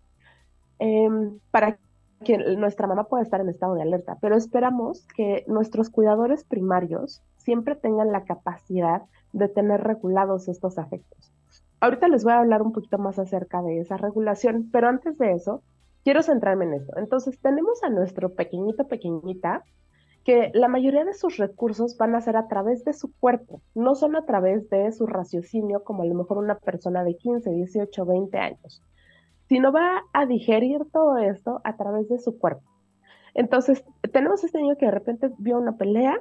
Em, 0.79 1.39
para 1.51 1.79
que 2.23 2.39
nuestra 2.57 2.87
mamá 2.87 3.05
pueda 3.05 3.23
estar 3.23 3.41
en 3.41 3.49
estado 3.49 3.75
de 3.75 3.83
alerta, 3.83 4.19
pero 4.21 4.37
esperamos 4.37 5.07
que 5.17 5.45
nuestros 5.47 5.91
cuidadores 5.91 6.45
primarios 6.45 7.23
siempre 7.37 7.77
tengan 7.77 8.13
la 8.13 8.25
capacidad 8.25 9.03
de 9.33 9.49
tener 9.49 9.83
regulados 9.83 10.49
estos 10.49 10.79
afectos. 10.79 11.33
Ahorita 11.81 12.09
les 12.09 12.25
voy 12.25 12.33
a 12.33 12.39
hablar 12.39 12.63
un 12.63 12.73
poquito 12.73 12.99
más 12.99 13.19
acerca 13.19 13.63
de 13.63 13.81
esa 13.81 13.97
regulación, 13.97 14.69
pero 14.71 14.89
antes 14.89 15.19
de 15.19 15.33
eso, 15.33 15.63
quiero 16.05 16.23
centrarme 16.23 16.67
en 16.67 16.75
esto. 16.75 16.97
Entonces, 16.97 17.41
tenemos 17.41 17.83
a 17.83 17.91
nuestro 17.91 18.35
pequeñito, 18.35 18.87
pequeñita, 18.87 19.65
que 20.25 20.53
la 20.55 20.69
mayoría 20.69 21.05
de 21.05 21.15
sus 21.15 21.37
recursos 21.37 21.97
van 21.97 22.15
a 22.15 22.21
ser 22.21 22.37
a 22.37 22.47
través 22.47 22.85
de 22.85 22.93
su 22.93 23.13
cuerpo, 23.19 23.61
no 23.75 23.97
son 23.97 24.15
a 24.15 24.25
través 24.25 24.71
de 24.71 24.93
su 24.93 25.07
raciocinio 25.07 25.83
como 25.83 26.05
a 26.05 26.07
lo 26.07 26.15
mejor 26.15 26.39
una 26.39 26.57
persona 26.57 27.03
de 27.03 27.17
15, 27.17 27.51
18, 27.51 28.07
20 28.07 28.39
años 28.39 28.83
sino 29.53 29.71
va 29.71 30.03
a 30.15 30.25
digerir 30.25 30.81
todo 30.95 31.19
esto 31.19 31.61
a 31.65 31.77
través 31.77 32.09
de 32.09 32.19
su 32.19 32.39
cuerpo. 32.39 32.63
Entonces, 33.35 33.85
tenemos 34.11 34.43
este 34.45 34.63
niño 34.63 34.79
que 34.79 34.87
de 34.87 34.93
repente 34.93 35.31
vio 35.37 35.59
una 35.59 35.77
pelea 35.77 36.19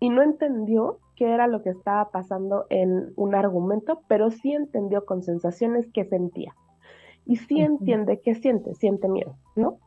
y 0.00 0.08
no 0.08 0.20
entendió 0.20 0.98
qué 1.14 1.32
era 1.32 1.46
lo 1.46 1.62
que 1.62 1.70
estaba 1.70 2.10
pasando 2.10 2.66
en 2.70 3.12
un 3.14 3.36
argumento, 3.36 4.02
pero 4.08 4.32
sí 4.32 4.52
entendió 4.52 5.04
con 5.04 5.22
sensaciones 5.22 5.86
que 5.92 6.06
sentía. 6.06 6.56
Y 7.24 7.36
sí 7.36 7.60
entiende 7.60 8.20
qué 8.20 8.34
siente, 8.34 8.74
siente 8.74 9.08
miedo, 9.08 9.36
¿no? 9.54 9.78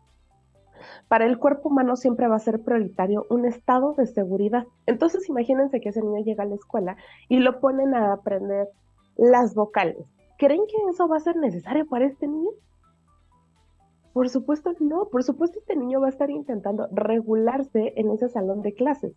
Para 1.10 1.25
el 1.25 1.38
cuerpo 1.38 1.68
humano 1.68 1.98
siempre 1.98 2.30
va 2.30 2.38
a 2.38 2.40
ser 2.40 2.64
prioritario 2.64 3.25
un 3.30 3.44
estado 3.44 3.92
de 3.96 4.08
seguridad. 4.08 4.68
Entonces 4.86 5.28
imagínense 5.28 5.82
que 5.82 5.90
ese 5.90 6.02
niño 6.02 6.24
llega 6.24 6.44
a 6.44 6.48
la 6.48 6.56
escuela 6.56 6.96
y 7.28 7.40
lo 7.40 7.60
ponen 7.60 7.94
a 7.94 8.14
aprender 8.14 8.70
las 9.18 9.54
vocales. 9.54 10.08
¿Creen 10.38 10.62
que 10.66 10.78
eso 10.90 11.10
va 11.10 11.18
a 11.18 11.20
ser 11.20 11.36
necesario 11.36 11.86
para 11.88 12.06
este 12.06 12.25
niño? 12.25 12.52
Por 14.16 14.30
supuesto 14.30 14.72
no, 14.80 15.10
por 15.10 15.24
supuesto 15.24 15.60
este 15.60 15.76
niño 15.76 16.00
va 16.00 16.08
a 16.08 16.10
estar 16.10 16.30
intentando 16.30 16.88
regularse 16.90 17.92
en 17.98 18.12
ese 18.12 18.30
salón 18.30 18.62
de 18.62 18.74
clases, 18.74 19.14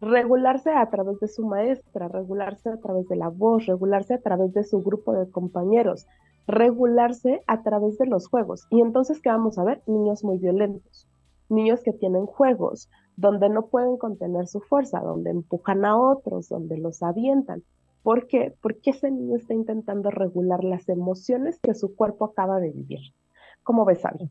regularse 0.00 0.72
a 0.72 0.90
través 0.90 1.20
de 1.20 1.28
su 1.28 1.46
maestra, 1.46 2.08
regularse 2.08 2.68
a 2.68 2.76
través 2.78 3.06
de 3.06 3.14
la 3.14 3.28
voz, 3.28 3.66
regularse 3.66 4.14
a 4.14 4.20
través 4.20 4.52
de 4.52 4.64
su 4.64 4.82
grupo 4.82 5.12
de 5.12 5.30
compañeros, 5.30 6.08
regularse 6.48 7.44
a 7.46 7.62
través 7.62 7.96
de 7.98 8.06
los 8.06 8.26
juegos. 8.26 8.66
Y 8.70 8.80
entonces, 8.80 9.20
¿qué 9.20 9.28
vamos 9.28 9.56
a 9.56 9.62
ver? 9.62 9.84
Niños 9.86 10.24
muy 10.24 10.38
violentos, 10.38 11.06
niños 11.48 11.84
que 11.84 11.92
tienen 11.92 12.26
juegos 12.26 12.90
donde 13.14 13.48
no 13.50 13.66
pueden 13.68 13.98
contener 13.98 14.48
su 14.48 14.58
fuerza, 14.58 14.98
donde 14.98 15.30
empujan 15.30 15.84
a 15.84 15.96
otros, 15.96 16.48
donde 16.48 16.76
los 16.76 17.04
avientan. 17.04 17.62
¿Por 18.02 18.26
qué? 18.26 18.52
Porque 18.60 18.90
ese 18.90 19.12
niño 19.12 19.36
está 19.36 19.54
intentando 19.54 20.10
regular 20.10 20.64
las 20.64 20.88
emociones 20.88 21.60
que 21.62 21.74
su 21.74 21.94
cuerpo 21.94 22.24
acaba 22.24 22.58
de 22.58 22.72
vivir. 22.72 23.12
¿Cómo 23.62 23.84
ves, 23.84 24.04
Abby? 24.04 24.30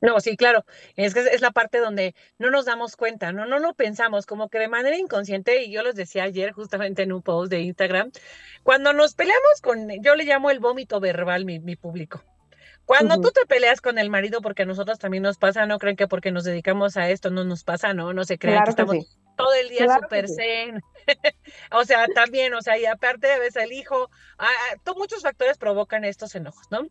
No, 0.00 0.18
sí, 0.18 0.36
claro. 0.36 0.64
Es 0.96 1.14
que 1.14 1.20
es 1.20 1.40
la 1.40 1.52
parte 1.52 1.78
donde 1.78 2.14
no 2.36 2.50
nos 2.50 2.64
damos 2.64 2.96
cuenta, 2.96 3.32
no, 3.32 3.46
no 3.46 3.60
lo 3.60 3.72
pensamos, 3.74 4.26
como 4.26 4.48
que 4.48 4.58
de 4.58 4.68
manera 4.68 4.96
inconsciente, 4.96 5.62
y 5.62 5.70
yo 5.70 5.82
les 5.82 5.94
decía 5.94 6.24
ayer 6.24 6.50
justamente 6.50 7.02
en 7.02 7.12
un 7.12 7.22
post 7.22 7.50
de 7.50 7.60
Instagram, 7.60 8.10
cuando 8.64 8.92
nos 8.92 9.14
peleamos 9.14 9.60
con, 9.62 9.88
yo 10.02 10.16
le 10.16 10.24
llamo 10.24 10.50
el 10.50 10.58
vómito 10.58 10.98
verbal, 10.98 11.44
mi, 11.44 11.60
mi 11.60 11.76
público. 11.76 12.24
Cuando 12.84 13.20
tú 13.20 13.30
te 13.30 13.46
peleas 13.46 13.80
con 13.80 13.96
el 13.98 14.10
marido, 14.10 14.42
porque 14.42 14.62
a 14.62 14.66
nosotros 14.66 14.98
también 14.98 15.22
nos 15.22 15.38
pasa, 15.38 15.66
no 15.66 15.78
creen 15.78 15.96
que 15.96 16.08
porque 16.08 16.32
nos 16.32 16.42
dedicamos 16.42 16.96
a 16.96 17.08
esto 17.10 17.30
no 17.30 17.44
nos 17.44 17.62
pasa, 17.62 17.94
no, 17.94 18.12
no 18.12 18.24
se 18.24 18.38
crean 18.38 18.64
que 18.64 18.70
estamos 18.70 19.16
todo 19.36 19.54
el 19.54 19.68
día 19.68 19.86
súper 20.00 20.28
zen. 20.28 20.82
o 21.70 21.84
sea, 21.84 22.06
también, 22.08 22.52
o 22.54 22.60
sea, 22.60 22.76
y 22.78 22.86
aparte 22.86 23.32
a 23.32 23.38
veces 23.38 23.62
el 23.62 23.72
hijo, 23.72 24.10
ah, 24.36 24.50
muchos 24.96 25.22
factores 25.22 25.58
provocan 25.58 26.04
estos 26.04 26.34
enojos, 26.34 26.66
¿no? 26.70 26.88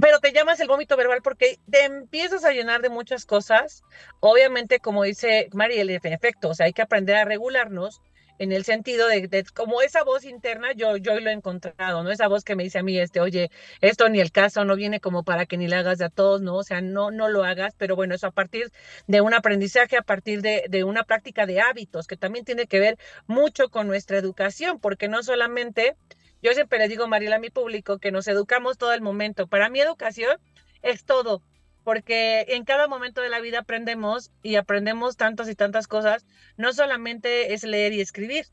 Pero 0.00 0.18
te 0.20 0.32
llamas 0.32 0.60
el 0.60 0.68
vómito 0.68 0.96
verbal 0.96 1.20
porque 1.22 1.58
te 1.70 1.84
empiezas 1.84 2.44
a 2.44 2.52
llenar 2.52 2.80
de 2.80 2.88
muchas 2.88 3.26
cosas. 3.26 3.82
Obviamente, 4.20 4.80
como 4.80 5.04
dice 5.04 5.48
Mariel, 5.52 5.90
en 5.90 6.12
efecto, 6.12 6.50
o 6.50 6.54
sea, 6.54 6.66
hay 6.66 6.72
que 6.72 6.82
aprender 6.82 7.16
a 7.16 7.24
regularnos 7.24 8.00
en 8.40 8.52
el 8.52 8.64
sentido 8.64 9.06
de, 9.06 9.44
como 9.54 9.82
esa 9.82 10.02
voz 10.02 10.24
interna, 10.24 10.72
yo, 10.72 10.96
yo 10.96 11.20
lo 11.20 11.28
he 11.28 11.32
encontrado, 11.34 12.02
¿no? 12.02 12.10
Esa 12.10 12.26
voz 12.26 12.42
que 12.42 12.56
me 12.56 12.62
dice 12.62 12.78
a 12.78 12.82
mí, 12.82 12.98
este, 12.98 13.20
oye, 13.20 13.50
esto 13.82 14.08
ni 14.08 14.18
el 14.18 14.32
caso, 14.32 14.64
no 14.64 14.76
viene 14.76 14.98
como 14.98 15.24
para 15.24 15.44
que 15.44 15.58
ni 15.58 15.68
le 15.68 15.76
hagas 15.76 16.00
a 16.00 16.08
todos, 16.08 16.40
¿no? 16.40 16.56
O 16.56 16.62
sea, 16.62 16.80
no, 16.80 17.10
no 17.10 17.28
lo 17.28 17.44
hagas, 17.44 17.74
pero 17.76 17.96
bueno, 17.96 18.14
eso 18.14 18.26
a 18.26 18.30
partir 18.30 18.72
de 19.06 19.20
un 19.20 19.34
aprendizaje, 19.34 19.98
a 19.98 20.02
partir 20.02 20.40
de, 20.40 20.64
de 20.70 20.84
una 20.84 21.04
práctica 21.04 21.44
de 21.44 21.60
hábitos, 21.60 22.06
que 22.06 22.16
también 22.16 22.46
tiene 22.46 22.66
que 22.66 22.80
ver 22.80 22.96
mucho 23.26 23.68
con 23.68 23.86
nuestra 23.86 24.16
educación, 24.16 24.80
porque 24.80 25.06
no 25.08 25.22
solamente, 25.22 25.96
yo 26.42 26.52
siempre 26.52 26.78
le 26.78 26.88
digo, 26.88 27.06
Mariela, 27.06 27.36
a 27.36 27.40
mi 27.40 27.50
público, 27.50 27.98
que 27.98 28.12
nos 28.12 28.28
educamos 28.28 28.78
todo 28.78 28.92
el 28.92 29.00
momento. 29.00 29.46
Para 29.46 29.68
mi 29.68 29.80
educación 29.80 30.38
es 30.82 31.04
todo, 31.04 31.42
porque 31.84 32.46
en 32.48 32.64
cada 32.64 32.88
momento 32.88 33.20
de 33.20 33.28
la 33.28 33.40
vida 33.40 33.60
aprendemos 33.60 34.30
y 34.42 34.56
aprendemos 34.56 35.16
tantas 35.16 35.48
y 35.48 35.54
tantas 35.54 35.86
cosas. 35.86 36.26
No 36.56 36.72
solamente 36.72 37.52
es 37.52 37.64
leer 37.64 37.92
y 37.92 38.00
escribir, 38.00 38.46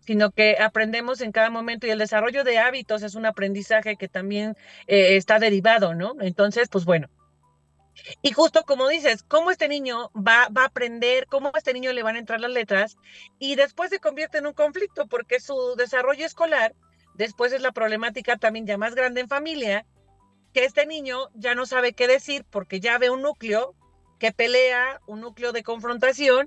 sino 0.00 0.30
que 0.30 0.56
aprendemos 0.58 1.20
en 1.20 1.32
cada 1.32 1.50
momento 1.50 1.86
y 1.86 1.90
el 1.90 1.98
desarrollo 1.98 2.44
de 2.44 2.58
hábitos 2.58 3.02
es 3.02 3.14
un 3.14 3.26
aprendizaje 3.26 3.96
que 3.96 4.08
también 4.08 4.56
eh, 4.86 5.16
está 5.16 5.38
derivado, 5.38 5.94
¿no? 5.94 6.14
Entonces, 6.20 6.68
pues 6.68 6.84
bueno. 6.84 7.08
Y 8.22 8.32
justo 8.32 8.62
como 8.64 8.88
dices, 8.88 9.22
cómo 9.22 9.50
este 9.50 9.68
niño 9.68 10.10
va, 10.14 10.48
va 10.48 10.62
a 10.62 10.66
aprender, 10.66 11.26
cómo 11.26 11.50
a 11.52 11.58
este 11.58 11.72
niño 11.72 11.92
le 11.92 12.02
van 12.02 12.16
a 12.16 12.18
entrar 12.18 12.40
las 12.40 12.50
letras 12.50 12.96
y 13.38 13.56
después 13.56 13.90
se 13.90 14.00
convierte 14.00 14.38
en 14.38 14.46
un 14.46 14.52
conflicto 14.52 15.06
porque 15.06 15.40
su 15.40 15.74
desarrollo 15.76 16.26
escolar, 16.26 16.74
después 17.16 17.52
es 17.52 17.62
la 17.62 17.72
problemática 17.72 18.36
también 18.36 18.66
ya 18.66 18.78
más 18.78 18.94
grande 18.94 19.20
en 19.20 19.28
familia 19.28 19.86
que 20.56 20.64
este 20.64 20.86
niño 20.86 21.28
ya 21.34 21.54
no 21.54 21.66
sabe 21.66 21.92
qué 21.92 22.08
decir 22.08 22.46
porque 22.48 22.80
ya 22.80 22.96
ve 22.96 23.10
un 23.10 23.20
núcleo 23.20 23.74
que 24.18 24.32
pelea, 24.32 25.02
un 25.06 25.20
núcleo 25.20 25.52
de 25.52 25.62
confrontación. 25.62 26.46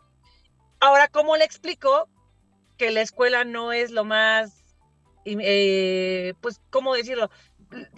Ahora, 0.79 1.07
¿cómo 1.07 1.37
le 1.37 1.43
explico 1.43 2.09
que 2.77 2.89
la 2.89 3.01
escuela 3.01 3.43
no 3.43 3.71
es 3.71 3.91
lo 3.91 4.05
más, 4.05 4.63
eh, 5.25 6.33
pues, 6.41 6.59
¿cómo 6.71 6.95
decirlo? 6.95 7.29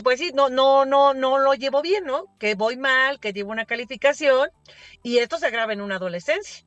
Pues 0.03 0.19
sí, 0.19 0.31
no, 0.33 0.49
no, 0.49 0.83
no, 0.83 1.13
no 1.13 1.39
lo 1.39 1.53
llevo 1.53 1.81
bien, 1.81 2.03
¿no? 2.03 2.25
Que 2.39 2.55
voy 2.55 2.75
mal, 2.75 3.21
que 3.21 3.31
llevo 3.31 3.51
una 3.51 3.65
calificación 3.65 4.49
y 5.03 5.19
esto 5.19 5.37
se 5.37 5.45
agrava 5.45 5.71
en 5.71 5.79
una 5.79 5.95
adolescencia, 5.95 6.65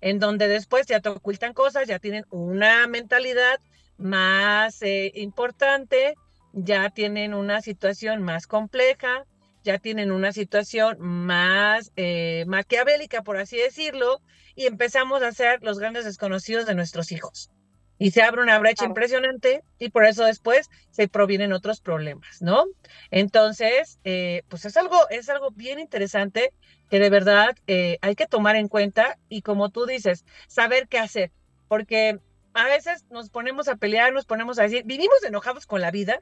en 0.00 0.18
donde 0.18 0.48
después 0.48 0.86
ya 0.86 0.98
te 0.98 1.10
ocultan 1.10 1.52
cosas, 1.52 1.86
ya 1.86 2.00
tienen 2.00 2.24
una 2.30 2.88
mentalidad 2.88 3.60
más 4.02 4.82
eh, 4.82 5.12
importante, 5.14 6.14
ya 6.52 6.90
tienen 6.90 7.34
una 7.34 7.60
situación 7.60 8.22
más 8.22 8.46
compleja, 8.46 9.24
ya 9.62 9.78
tienen 9.78 10.10
una 10.10 10.32
situación 10.32 10.96
más 11.00 11.92
eh, 11.96 12.44
maquiavélica, 12.46 13.22
por 13.22 13.36
así 13.36 13.56
decirlo, 13.56 14.20
y 14.54 14.66
empezamos 14.66 15.22
a 15.22 15.32
ser 15.32 15.62
los 15.62 15.78
grandes 15.78 16.04
desconocidos 16.04 16.66
de 16.66 16.74
nuestros 16.74 17.12
hijos. 17.12 17.50
Y 17.98 18.10
se 18.10 18.22
abre 18.22 18.42
una 18.42 18.58
brecha 18.58 18.84
impresionante 18.84 19.62
y 19.78 19.90
por 19.90 20.04
eso 20.04 20.24
después 20.24 20.68
se 20.90 21.06
provienen 21.06 21.52
otros 21.52 21.80
problemas, 21.80 22.42
¿no? 22.42 22.64
Entonces, 23.12 24.00
eh, 24.02 24.42
pues 24.48 24.64
es 24.64 24.76
algo, 24.76 24.96
es 25.10 25.28
algo 25.28 25.52
bien 25.52 25.78
interesante 25.78 26.52
que 26.90 26.98
de 26.98 27.10
verdad 27.10 27.54
eh, 27.68 27.98
hay 28.02 28.16
que 28.16 28.26
tomar 28.26 28.56
en 28.56 28.66
cuenta 28.66 29.18
y 29.28 29.42
como 29.42 29.70
tú 29.70 29.86
dices, 29.86 30.24
saber 30.48 30.88
qué 30.88 30.98
hacer, 30.98 31.30
porque 31.68 32.18
a 32.54 32.64
veces 32.64 33.04
nos 33.10 33.30
ponemos 33.30 33.68
a 33.68 33.76
pelear, 33.76 34.12
nos 34.12 34.26
ponemos 34.26 34.58
a 34.58 34.62
decir, 34.62 34.82
vivimos 34.84 35.22
enojados 35.24 35.66
con 35.66 35.80
la 35.80 35.90
vida, 35.90 36.20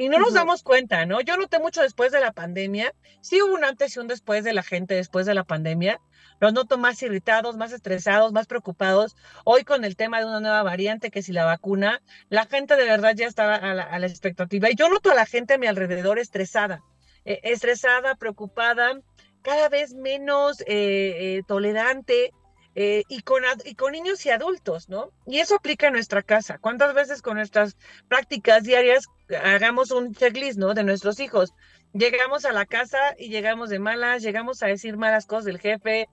y 0.00 0.08
no 0.08 0.20
nos 0.20 0.32
damos 0.32 0.62
cuenta, 0.62 1.04
¿no? 1.06 1.20
Yo 1.20 1.36
noté 1.36 1.58
mucho 1.58 1.82
después 1.82 2.12
de 2.12 2.20
la 2.20 2.30
pandemia, 2.30 2.94
sí 3.20 3.42
hubo 3.42 3.52
un 3.52 3.64
antes 3.64 3.96
y 3.96 3.98
un 3.98 4.06
después 4.06 4.44
de 4.44 4.52
la 4.52 4.62
gente 4.62 4.94
después 4.94 5.26
de 5.26 5.34
la 5.34 5.42
pandemia. 5.42 6.00
Los 6.38 6.52
noto 6.52 6.78
más 6.78 7.02
irritados, 7.02 7.56
más 7.56 7.72
estresados, 7.72 8.32
más 8.32 8.46
preocupados. 8.46 9.16
Hoy 9.42 9.64
con 9.64 9.84
el 9.84 9.96
tema 9.96 10.20
de 10.20 10.26
una 10.26 10.38
nueva 10.38 10.62
variante, 10.62 11.10
que 11.10 11.20
si 11.20 11.32
la 11.32 11.44
vacuna, 11.44 12.00
la 12.28 12.46
gente 12.46 12.76
de 12.76 12.84
verdad 12.84 13.14
ya 13.16 13.26
estaba 13.26 13.56
a 13.56 13.74
la, 13.74 14.06
expectativa. 14.06 14.70
Y 14.70 14.76
yo 14.76 14.88
noto 14.88 15.10
a 15.10 15.16
la 15.16 15.26
gente 15.26 15.54
a 15.54 15.58
mi 15.58 15.66
alrededor 15.66 16.20
estresada, 16.20 16.84
eh, 17.24 17.40
estresada, 17.42 18.14
preocupada, 18.14 19.00
cada 19.42 19.68
vez 19.68 19.94
menos 19.94 20.60
eh, 20.60 20.66
eh, 20.68 21.42
tolerante, 21.48 22.32
eh, 22.74 23.02
y, 23.08 23.22
con, 23.22 23.42
y 23.64 23.74
con 23.74 23.92
niños 23.92 24.24
y 24.26 24.30
adultos, 24.30 24.88
¿no? 24.88 25.10
Y 25.26 25.38
eso 25.38 25.56
aplica 25.56 25.88
a 25.88 25.90
nuestra 25.90 26.22
casa. 26.22 26.58
¿Cuántas 26.58 26.94
veces 26.94 27.22
con 27.22 27.36
nuestras 27.36 27.76
prácticas 28.08 28.62
diarias 28.62 29.06
hagamos 29.42 29.90
un 29.90 30.14
checklist, 30.14 30.58
¿no? 30.58 30.74
De 30.74 30.84
nuestros 30.84 31.20
hijos. 31.20 31.52
Llegamos 31.92 32.44
a 32.44 32.52
la 32.52 32.66
casa 32.66 32.98
y 33.18 33.30
llegamos 33.30 33.70
de 33.70 33.78
malas, 33.78 34.22
llegamos 34.22 34.62
a 34.62 34.66
decir 34.66 34.96
malas 34.96 35.26
cosas 35.26 35.46
del 35.46 35.58
jefe, 35.58 36.08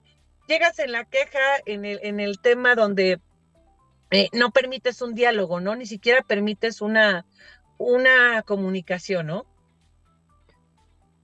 llegas 0.48 0.78
en 0.78 0.92
la 0.92 1.04
queja 1.04 1.38
en 1.66 1.84
el, 1.84 2.00
en 2.02 2.20
el 2.20 2.40
tema 2.40 2.74
donde 2.74 3.20
eh, 4.10 4.28
no 4.32 4.50
permites 4.50 5.02
un 5.02 5.14
diálogo, 5.14 5.60
¿no? 5.60 5.76
Ni 5.76 5.86
siquiera 5.86 6.22
permites 6.22 6.80
una, 6.80 7.26
una 7.78 8.42
comunicación, 8.42 9.26
¿no? 9.26 9.46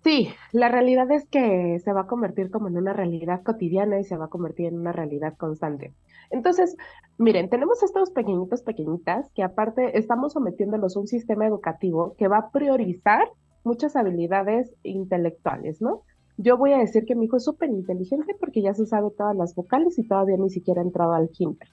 Sí, 0.02 0.30
la 0.50 0.68
realidad 0.68 1.10
es 1.12 1.26
que 1.28 1.78
se 1.78 1.92
va 1.92 2.02
a 2.02 2.06
convertir 2.08 2.50
como 2.50 2.66
en 2.66 2.76
una 2.76 2.92
realidad 2.92 3.42
cotidiana 3.44 4.00
y 4.00 4.04
se 4.04 4.16
va 4.16 4.24
a 4.24 4.30
convertir 4.30 4.66
en 4.66 4.80
una 4.80 4.90
realidad 4.90 5.36
constante. 5.36 5.94
Entonces, 6.30 6.76
miren, 7.18 7.48
tenemos 7.48 7.82
estos 7.84 8.10
pequeñitos, 8.10 8.62
pequeñitas, 8.62 9.30
que 9.32 9.44
aparte 9.44 9.96
estamos 9.96 10.32
sometiéndolos 10.32 10.96
a 10.96 11.00
un 11.00 11.06
sistema 11.06 11.46
educativo 11.46 12.16
que 12.18 12.26
va 12.26 12.38
a 12.38 12.50
priorizar 12.50 13.28
muchas 13.62 13.94
habilidades 13.94 14.72
intelectuales, 14.82 15.80
¿no? 15.80 16.02
Yo 16.36 16.56
voy 16.56 16.72
a 16.72 16.78
decir 16.78 17.04
que 17.04 17.14
mi 17.14 17.26
hijo 17.26 17.36
es 17.36 17.44
súper 17.44 17.70
inteligente 17.70 18.34
porque 18.40 18.62
ya 18.62 18.74
se 18.74 18.86
sabe 18.86 19.10
todas 19.16 19.36
las 19.36 19.54
vocales 19.54 19.98
y 19.98 20.08
todavía 20.08 20.36
ni 20.36 20.50
siquiera 20.50 20.80
ha 20.80 20.84
entrado 20.84 21.12
al 21.12 21.30
kinder. 21.30 21.68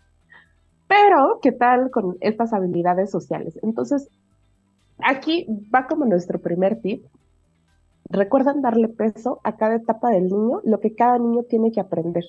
Pero, 0.88 1.40
¿qué 1.42 1.52
tal 1.52 1.90
con 1.90 2.18
estas 2.20 2.54
habilidades 2.54 3.10
sociales? 3.10 3.58
Entonces, 3.64 4.08
aquí 5.00 5.48
va 5.74 5.88
como 5.88 6.06
nuestro 6.06 6.40
primer 6.40 6.82
tip, 6.82 7.06
Recuerdan 8.10 8.62
darle 8.62 8.88
peso 8.88 9.40
a 9.44 9.56
cada 9.56 9.76
etapa 9.76 10.10
del 10.10 10.26
niño, 10.26 10.62
lo 10.64 10.80
que 10.80 10.96
cada 10.96 11.20
niño 11.20 11.44
tiene 11.44 11.72
que 11.72 11.80
aprender. 11.80 12.24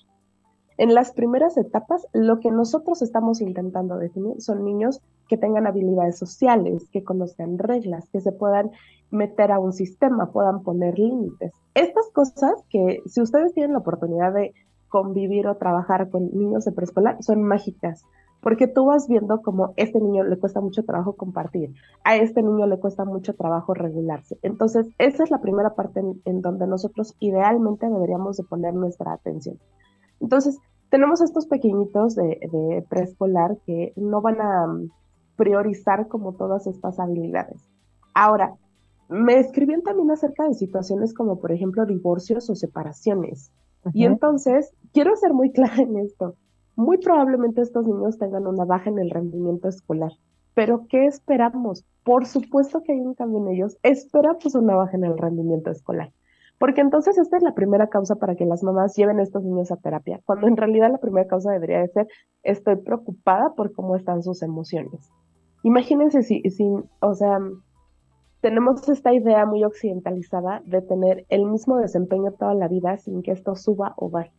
En 0.76 0.94
las 0.94 1.12
primeras 1.12 1.56
etapas, 1.56 2.06
lo 2.12 2.38
que 2.40 2.50
nosotros 2.50 3.00
estamos 3.02 3.40
intentando 3.40 3.96
definir 3.96 4.40
son 4.40 4.64
niños 4.64 5.00
que 5.28 5.38
tengan 5.38 5.66
habilidades 5.66 6.18
sociales, 6.18 6.88
que 6.92 7.02
conozcan 7.02 7.58
reglas, 7.58 8.08
que 8.10 8.20
se 8.20 8.32
puedan 8.32 8.70
meter 9.10 9.52
a 9.52 9.58
un 9.58 9.72
sistema, 9.72 10.32
puedan 10.32 10.62
poner 10.62 10.99
límites. 10.99 11.52
Estas 11.75 12.10
cosas 12.12 12.52
que 12.68 13.00
si 13.06 13.22
ustedes 13.22 13.54
tienen 13.54 13.72
la 13.72 13.78
oportunidad 13.78 14.34
de 14.34 14.52
convivir 14.88 15.46
o 15.46 15.56
trabajar 15.56 16.10
con 16.10 16.30
niños 16.32 16.64
de 16.64 16.72
preescolar, 16.72 17.22
son 17.22 17.42
mágicas 17.42 18.04
porque 18.40 18.66
tú 18.66 18.87
vas 18.87 19.06
viendo 19.09 19.42
como 19.42 19.75
este 19.76 20.00
niño 20.00 20.25
le 20.25 20.38
cuesta 20.38 20.61
mucho 20.61 20.85
trabajo 20.85 21.14
compartir, 21.14 21.75
a 22.04 22.16
este 22.16 22.42
niño 22.42 22.66
le 22.66 22.78
cuesta 22.78 23.04
mucho 23.04 23.35
trabajo 23.35 23.75
regularse. 23.75 24.38
Entonces, 24.42 24.88
esa 24.99 25.23
es 25.23 25.30
la 25.30 25.40
primera 25.40 25.75
parte 25.75 26.00
en, 26.25 26.40
donde 26.40 26.66
nosotros 26.66 27.14
idealmente 27.20 27.88
deberíamos 27.88 28.37
de 28.37 28.44
poner 28.44 28.75
nuestra 28.75 29.12
atención. 29.12 29.59
Entonces, 30.20 30.59
tenemos 30.88 31.20
estos 31.20 31.47
pequeñitos 31.47 32.14
de, 32.16 32.85
preescolar 32.88 33.59
que 33.66 33.92
no 33.97 34.23
van 34.23 34.40
a 34.40 34.66
mm, 34.66 34.90
priorizar 35.37 36.09
como 36.09 36.32
todas 36.32 36.66
estas 36.66 36.99
habilidades. 36.99 37.62
Ahora, 38.14 38.54
me 39.09 39.38
escribían 39.38 39.82
también 39.82 40.11
acerca 40.11 40.44
de 40.44 40.54
situaciones 40.54 41.14
como, 41.14 41.40
por 41.40 41.52
ejemplo, 41.52 41.85
divorcios 41.85 42.49
o 42.49 42.54
separaciones. 42.54 43.52
Y 43.92 44.04
entonces, 44.04 44.73
quiero 44.92 45.16
ser 45.16 45.32
muy 45.35 45.52
clara 45.52 45.82
en 45.82 45.99
esto 45.99 46.37
muy 46.80 46.99
probablemente 46.99 47.60
estos 47.60 47.87
niños 47.87 48.18
tengan 48.18 48.46
una 48.46 48.64
baja 48.64 48.90
en 48.90 48.99
el 48.99 49.10
rendimiento 49.10 49.68
escolar. 49.68 50.12
Pero 50.54 50.87
¿qué 50.88 51.06
esperamos? 51.06 51.84
Por 52.04 52.26
supuesto 52.26 52.82
que 52.82 52.92
hay 52.92 53.00
un 53.00 53.14
cambio 53.14 53.38
en 53.38 53.49
ellos. 53.49 53.76
Esperamos 53.82 54.54
una 54.54 54.75
baja 54.75 54.96
en 54.96 55.04
el 55.04 55.16
rendimiento 55.16 55.70
escolar. 55.70 56.12
Porque 56.58 56.80
entonces 56.80 57.16
esta 57.18 57.37
es 57.37 57.42
la 57.42 57.54
primera 57.54 57.88
causa 57.88 58.16
para 58.16 58.34
que 58.34 58.44
las 58.44 58.62
mamás 58.62 58.96
lleven 58.96 59.20
a 59.20 59.22
estos 59.22 59.44
niños 59.44 59.70
a 59.70 59.76
terapia, 59.76 60.20
cuando 60.26 60.46
en 60.46 60.56
realidad 60.56 60.90
la 60.90 60.99
primera 60.99 61.26
causa 61.26 61.52
debería 61.52 61.80
de 61.80 61.88
ser 61.88 62.08
estoy 62.42 62.76
preocupada 62.76 63.54
por 63.54 63.72
cómo 63.72 63.96
están 63.96 64.22
sus 64.22 64.42
emociones. 64.42 65.10
Imagínense 65.62 66.22
si, 66.22 66.42
si, 66.50 66.64
o 67.00 67.14
sea, 67.14 67.38
tenemos 68.40 68.87
esta 68.88 69.14
idea 69.14 69.46
muy 69.46 69.64
occidentalizada 69.64 70.62
de 70.66 70.82
tener 70.82 71.25
el 71.28 71.46
mismo 71.46 71.78
desempeño 71.78 72.32
toda 72.32 72.54
la 72.54 72.68
vida 72.68 72.99
sin 72.99 73.22
que 73.22 73.32
esto 73.32 73.54
suba 73.54 73.94
o 73.96 74.10
baje 74.10 74.32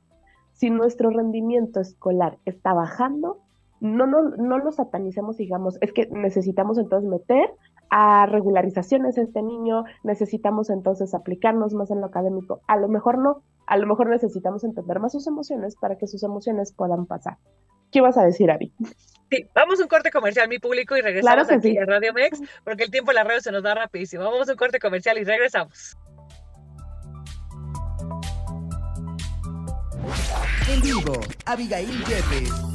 si 0.54 0.70
nuestro 0.70 1.10
rendimiento 1.10 1.80
escolar 1.80 2.38
está 2.46 2.74
bajando, 2.74 3.40
no, 3.80 4.06
no, 4.06 4.22
no 4.22 4.60
lo 4.60 4.72
satanicemos, 4.72 5.38
digamos, 5.38 5.78
es 5.82 5.92
que 5.92 6.08
necesitamos 6.12 6.78
entonces 6.78 7.10
meter 7.10 7.50
a 7.90 8.26
regularizaciones 8.26 9.18
este 9.18 9.42
niño, 9.42 9.84
necesitamos 10.04 10.70
entonces 10.70 11.14
aplicarnos 11.14 11.74
más 11.74 11.92
en 11.92 12.00
lo 12.00 12.08
académico. 12.08 12.62
A 12.68 12.78
lo 12.78 12.88
mejor 12.88 13.18
no, 13.18 13.44
a 13.66 13.78
lo 13.78 13.88
mejor 13.88 14.10
necesitamos 14.10 14.64
entender 14.64 15.00
más 15.00 15.12
sus 15.12 15.28
emociones 15.28 15.76
para 15.76 15.98
que 15.98 16.08
sus 16.08 16.24
emociones 16.24 16.74
puedan 16.74 17.06
pasar. 17.06 17.38
¿Qué 17.92 18.00
vas 18.00 18.18
a 18.18 18.24
decir, 18.24 18.50
Ari? 18.50 18.72
Sí, 19.30 19.46
vamos 19.54 19.80
a 19.80 19.84
un 19.84 19.90
corte 19.90 20.12
comercial, 20.12 20.48
mi 20.48 20.60
público, 20.60 20.96
y 20.96 21.02
regresamos 21.02 21.50
aquí 21.52 21.78
a 21.78 21.86
Radio 21.86 22.14
Mex, 22.14 22.42
porque 22.64 22.84
el 22.84 22.92
tiempo 22.92 23.12
en 23.12 23.16
la 23.16 23.24
radio 23.24 23.42
se 23.42 23.52
nos 23.52 23.64
da 23.64 23.76
rapidísimo. 23.76 24.24
Vamos 24.24 24.48
a 24.48 24.54
un 24.54 24.58
corte 24.58 24.80
comercial 24.80 25.18
y 25.18 25.24
regresamos. 25.24 25.98
En 30.72 30.82
vivo, 30.82 31.20
Abigail 31.46 32.06
Jeffes. 32.06 32.72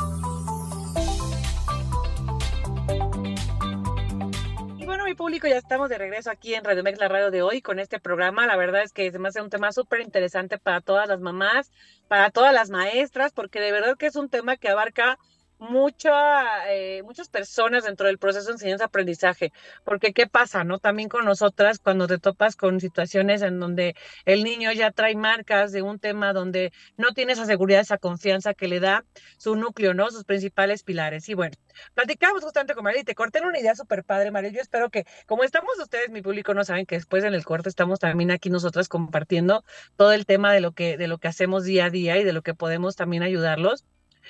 mi 5.07 5.15
público, 5.15 5.47
ya 5.47 5.57
estamos 5.57 5.89
de 5.89 5.99
regreso 5.99 6.33
aquí 6.33 6.55
en 6.55 6.65
Radio 6.65 6.83
Mex, 6.83 6.99
la 6.99 7.07
radio 7.07 7.31
de 7.31 7.41
hoy, 7.41 7.63
con 7.63 7.79
este 7.79 8.01
programa. 8.01 8.45
La 8.49 8.57
verdad 8.57 8.83
es 8.83 8.93
que 8.93 9.13
se 9.13 9.21
me 9.21 9.29
hace 9.29 9.41
un 9.41 9.51
tema 9.51 9.71
súper 9.71 10.01
interesante 10.01 10.59
para 10.59 10.81
todas 10.81 11.07
las 11.07 11.21
mamás, 11.21 11.71
para 12.09 12.31
todas 12.31 12.53
las 12.53 12.71
maestras, 12.71 13.33
porque 13.33 13.61
de 13.61 13.71
verdad 13.71 13.97
que 13.97 14.07
es 14.07 14.17
un 14.17 14.29
tema 14.29 14.57
que 14.57 14.69
abarca 14.69 15.17
mucha, 15.59 16.71
eh, 16.73 17.03
muchas 17.03 17.29
personas 17.29 17.85
dentro 17.85 18.07
del 18.07 18.19
proceso 18.19 18.47
de 18.49 18.53
enseñanza-aprendizaje, 18.53 19.53
porque 19.85 20.13
¿qué 20.13 20.27
pasa, 20.27 20.65
no? 20.65 20.79
También 20.79 21.09
con 21.09 21.25
nosotras 21.25 21.79
cuando 21.79 22.07
te 22.07 22.19
topas 22.19 22.57
con 22.57 22.81
situaciones 22.81 23.43
en 23.43 23.59
donde 23.59 23.97
el 24.25 24.45
niño 24.45 24.73
ya 24.73 24.91
trae 24.91 25.17
marcas 25.17 25.73
de 25.73 25.83
un 25.83 25.99
tema 25.99 26.33
donde 26.33 26.73
no 26.97 27.13
tiene 27.13 27.33
esa 27.33 27.47
seguridad, 27.47 27.81
esa 27.81 27.99
confianza 27.99 28.55
que 28.55 28.69
le 28.69 28.81
da 28.81 29.05
su 29.39 29.57
núcleo, 29.57 29.95
¿no? 29.95 30.11
Sus 30.11 30.25
principales 30.25 30.83
pilares. 30.83 31.29
Y 31.29 31.35
bueno, 31.35 31.57
platicamos 31.95 32.43
justamente 32.43 32.75
con 32.75 32.85
María 32.85 33.01
y 33.01 33.05
te 33.05 33.15
corté 33.15 33.41
una 33.41 33.59
idea 33.59 33.75
súper 33.75 34.05
padre, 34.05 34.31
María. 34.31 34.51
Yo 34.51 34.61
espero 34.61 34.91
que, 34.91 35.07
como 35.27 35.45
estamos 35.45 35.79
ustedes, 35.79 36.11
mi 36.11 36.23
público, 36.23 36.55
no 36.55 36.65
saben 36.65 36.87
que 36.87 36.97
después 36.97 37.25
en 37.25 37.35
el 37.35 37.45
corte 37.45 37.69
estamos 37.69 37.99
también 37.99 38.31
aquí 38.31 38.51
nosotras 38.51 38.89
compartiendo 38.89 39.65
todo 39.97 40.13
el 40.13 40.27
tema 40.27 40.53
de 40.53 40.61
lo 40.61 40.73
que, 40.73 40.97
de 40.97 41.09
lo 41.09 41.19
que 41.19 41.29
hacemos 41.29 41.65
día 41.65 41.87
a 41.87 41.91
día 41.91 42.17
y 42.19 42.25
de 42.25 42.33
lo 42.33 42.43
que 42.43 42.55
podemos 42.55 42.97
también 42.97 43.23
ayudarlos 43.23 43.85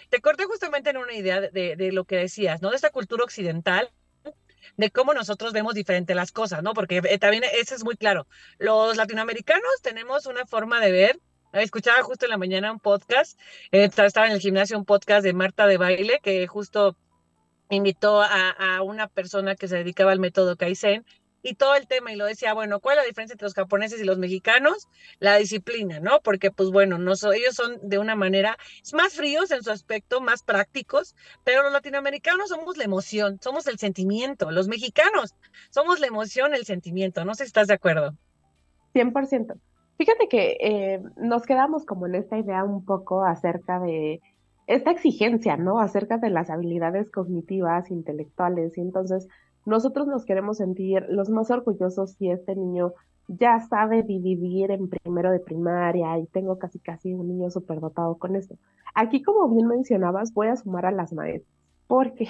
te 0.08 0.20
corté 0.20 0.44
justamente 0.44 0.90
en 0.90 0.96
una 0.96 1.14
idea 1.14 1.40
de, 1.40 1.90
lo 1.92 2.04
que 2.04 2.16
decías, 2.16 2.62
¿no? 2.62 2.70
De 2.70 2.76
esta 2.76 2.90
cultura 2.90 3.24
occidental 3.24 3.90
de 4.76 4.90
cómo 4.90 5.14
nosotros 5.14 5.52
vemos 5.52 5.74
diferente 5.74 6.14
las 6.14 6.32
cosas, 6.32 6.62
¿no? 6.62 6.74
Porque 6.74 7.00
eh, 7.04 7.18
también 7.18 7.44
eso 7.54 7.74
es 7.74 7.84
muy 7.84 7.96
claro. 7.96 8.26
Los 8.58 8.96
latinoamericanos 8.96 9.80
tenemos 9.82 10.26
una 10.26 10.46
forma 10.46 10.80
de 10.80 10.92
ver. 10.92 11.20
Escuchaba 11.52 12.02
justo 12.02 12.26
en 12.26 12.30
la 12.30 12.38
mañana 12.38 12.72
un 12.72 12.80
podcast, 12.80 13.38
eh, 13.70 13.88
estaba 13.96 14.26
en 14.26 14.32
el 14.32 14.40
gimnasio 14.40 14.76
un 14.76 14.84
podcast 14.84 15.24
de 15.24 15.32
Marta 15.32 15.66
de 15.66 15.78
Baile, 15.78 16.20
que 16.22 16.46
justo 16.46 16.96
invitó 17.70 18.20
a, 18.20 18.50
a 18.50 18.82
una 18.82 19.08
persona 19.08 19.54
que 19.56 19.68
se 19.68 19.76
dedicaba 19.76 20.12
al 20.12 20.20
método 20.20 20.56
Kaizen 20.56 21.04
y 21.46 21.54
todo 21.54 21.76
el 21.76 21.86
tema 21.86 22.12
y 22.12 22.16
lo 22.16 22.24
decía, 22.24 22.54
bueno, 22.54 22.80
¿cuál 22.80 22.98
es 22.98 23.04
la 23.04 23.06
diferencia 23.06 23.34
entre 23.34 23.44
los 23.44 23.54
japoneses 23.54 24.00
y 24.00 24.04
los 24.04 24.18
mexicanos? 24.18 24.88
La 25.20 25.36
disciplina, 25.36 26.00
¿no? 26.00 26.20
Porque 26.20 26.50
pues 26.50 26.70
bueno, 26.70 26.98
no 26.98 27.12
ellos 27.12 27.54
son 27.54 27.78
de 27.82 27.98
una 27.98 28.16
manera 28.16 28.56
más 28.92 29.14
fríos 29.14 29.52
en 29.52 29.62
su 29.62 29.70
aspecto, 29.70 30.20
más 30.20 30.42
prácticos, 30.42 31.14
pero 31.44 31.62
los 31.62 31.72
latinoamericanos 31.72 32.48
somos 32.48 32.76
la 32.76 32.84
emoción, 32.84 33.38
somos 33.40 33.68
el 33.68 33.78
sentimiento, 33.78 34.50
los 34.50 34.66
mexicanos 34.66 35.36
somos 35.70 36.00
la 36.00 36.08
emoción, 36.08 36.52
el 36.52 36.64
sentimiento, 36.64 37.24
no 37.24 37.36
sé 37.36 37.44
si 37.44 37.48
estás 37.48 37.68
de 37.68 37.74
acuerdo. 37.74 38.12
100%. 38.94 39.54
Fíjate 39.98 40.28
que 40.28 40.56
eh, 40.60 41.02
nos 41.16 41.44
quedamos 41.44 41.86
como 41.86 42.08
en 42.08 42.16
esta 42.16 42.38
idea 42.38 42.64
un 42.64 42.84
poco 42.84 43.24
acerca 43.24 43.78
de 43.78 44.20
esta 44.66 44.90
exigencia, 44.90 45.56
¿no? 45.56 45.78
Acerca 45.78 46.18
de 46.18 46.30
las 46.30 46.50
habilidades 46.50 47.08
cognitivas, 47.08 47.92
intelectuales, 47.92 48.76
y 48.76 48.80
entonces 48.80 49.28
nosotros 49.66 50.06
nos 50.06 50.24
queremos 50.24 50.58
sentir 50.58 51.04
los 51.08 51.28
más 51.28 51.50
orgullosos 51.50 52.12
si 52.12 52.30
este 52.30 52.54
niño 52.56 52.94
ya 53.28 53.58
sabe 53.60 54.04
dividir 54.04 54.70
en 54.70 54.88
primero 54.88 55.32
de 55.32 55.40
primaria 55.40 56.16
y 56.18 56.26
tengo 56.28 56.58
casi 56.58 56.78
casi 56.78 57.12
un 57.12 57.28
niño 57.28 57.50
superdotado 57.50 58.16
con 58.16 58.36
esto. 58.36 58.56
Aquí, 58.94 59.22
como 59.22 59.48
bien 59.48 59.66
mencionabas, 59.66 60.32
voy 60.32 60.48
a 60.48 60.56
sumar 60.56 60.86
a 60.86 60.92
las 60.92 61.12
maestras, 61.12 61.52
porque 61.88 62.28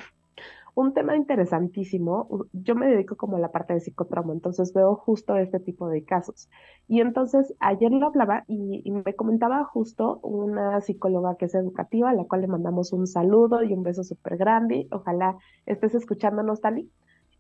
un 0.75 0.93
tema 0.93 1.17
interesantísimo, 1.17 2.47
yo 2.53 2.75
me 2.75 2.87
dedico 2.87 3.17
como 3.17 3.37
a 3.37 3.41
la 3.41 3.51
parte 3.51 3.75
de 3.75 3.81
psicotrauma, 3.81 4.33
entonces 4.33 4.73
veo 4.75 4.95
justo 4.95 5.37
este 5.37 5.61
tipo 5.61 5.89
de 5.89 6.05
casos. 6.05 6.49
Y 6.89 7.01
entonces 7.01 7.55
ayer 7.61 7.91
lo 7.93 8.07
hablaba 8.07 8.45
y, 8.47 8.83
y, 8.85 8.91
me 8.91 9.15
comentaba 9.15 9.65
justo 9.65 10.21
una 10.23 10.81
psicóloga 10.83 11.37
que 11.37 11.47
es 11.47 11.55
educativa, 11.55 12.11
a 12.11 12.15
la 12.15 12.25
cual 12.25 12.43
le 12.43 12.49
mandamos 12.49 12.93
un 12.93 13.07
saludo 13.07 13.63
y 13.63 13.73
un 13.73 13.83
beso 13.83 14.05
súper 14.05 14.37
grande. 14.37 14.87
Ojalá 14.91 15.39
estés 15.65 15.95
escuchándonos, 15.95 16.61
Tali. 16.61 16.91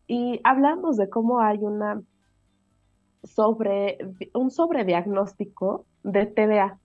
Y 0.07 0.40
hablamos 0.45 0.97
de 0.97 1.09
cómo 1.09 1.40
hay 1.40 1.59
una 1.59 2.03
sobre, 3.25 3.99
un 4.35 4.51
sobrediagnóstico 4.51 5.85
de 6.03 6.27
TDA, 6.27 6.79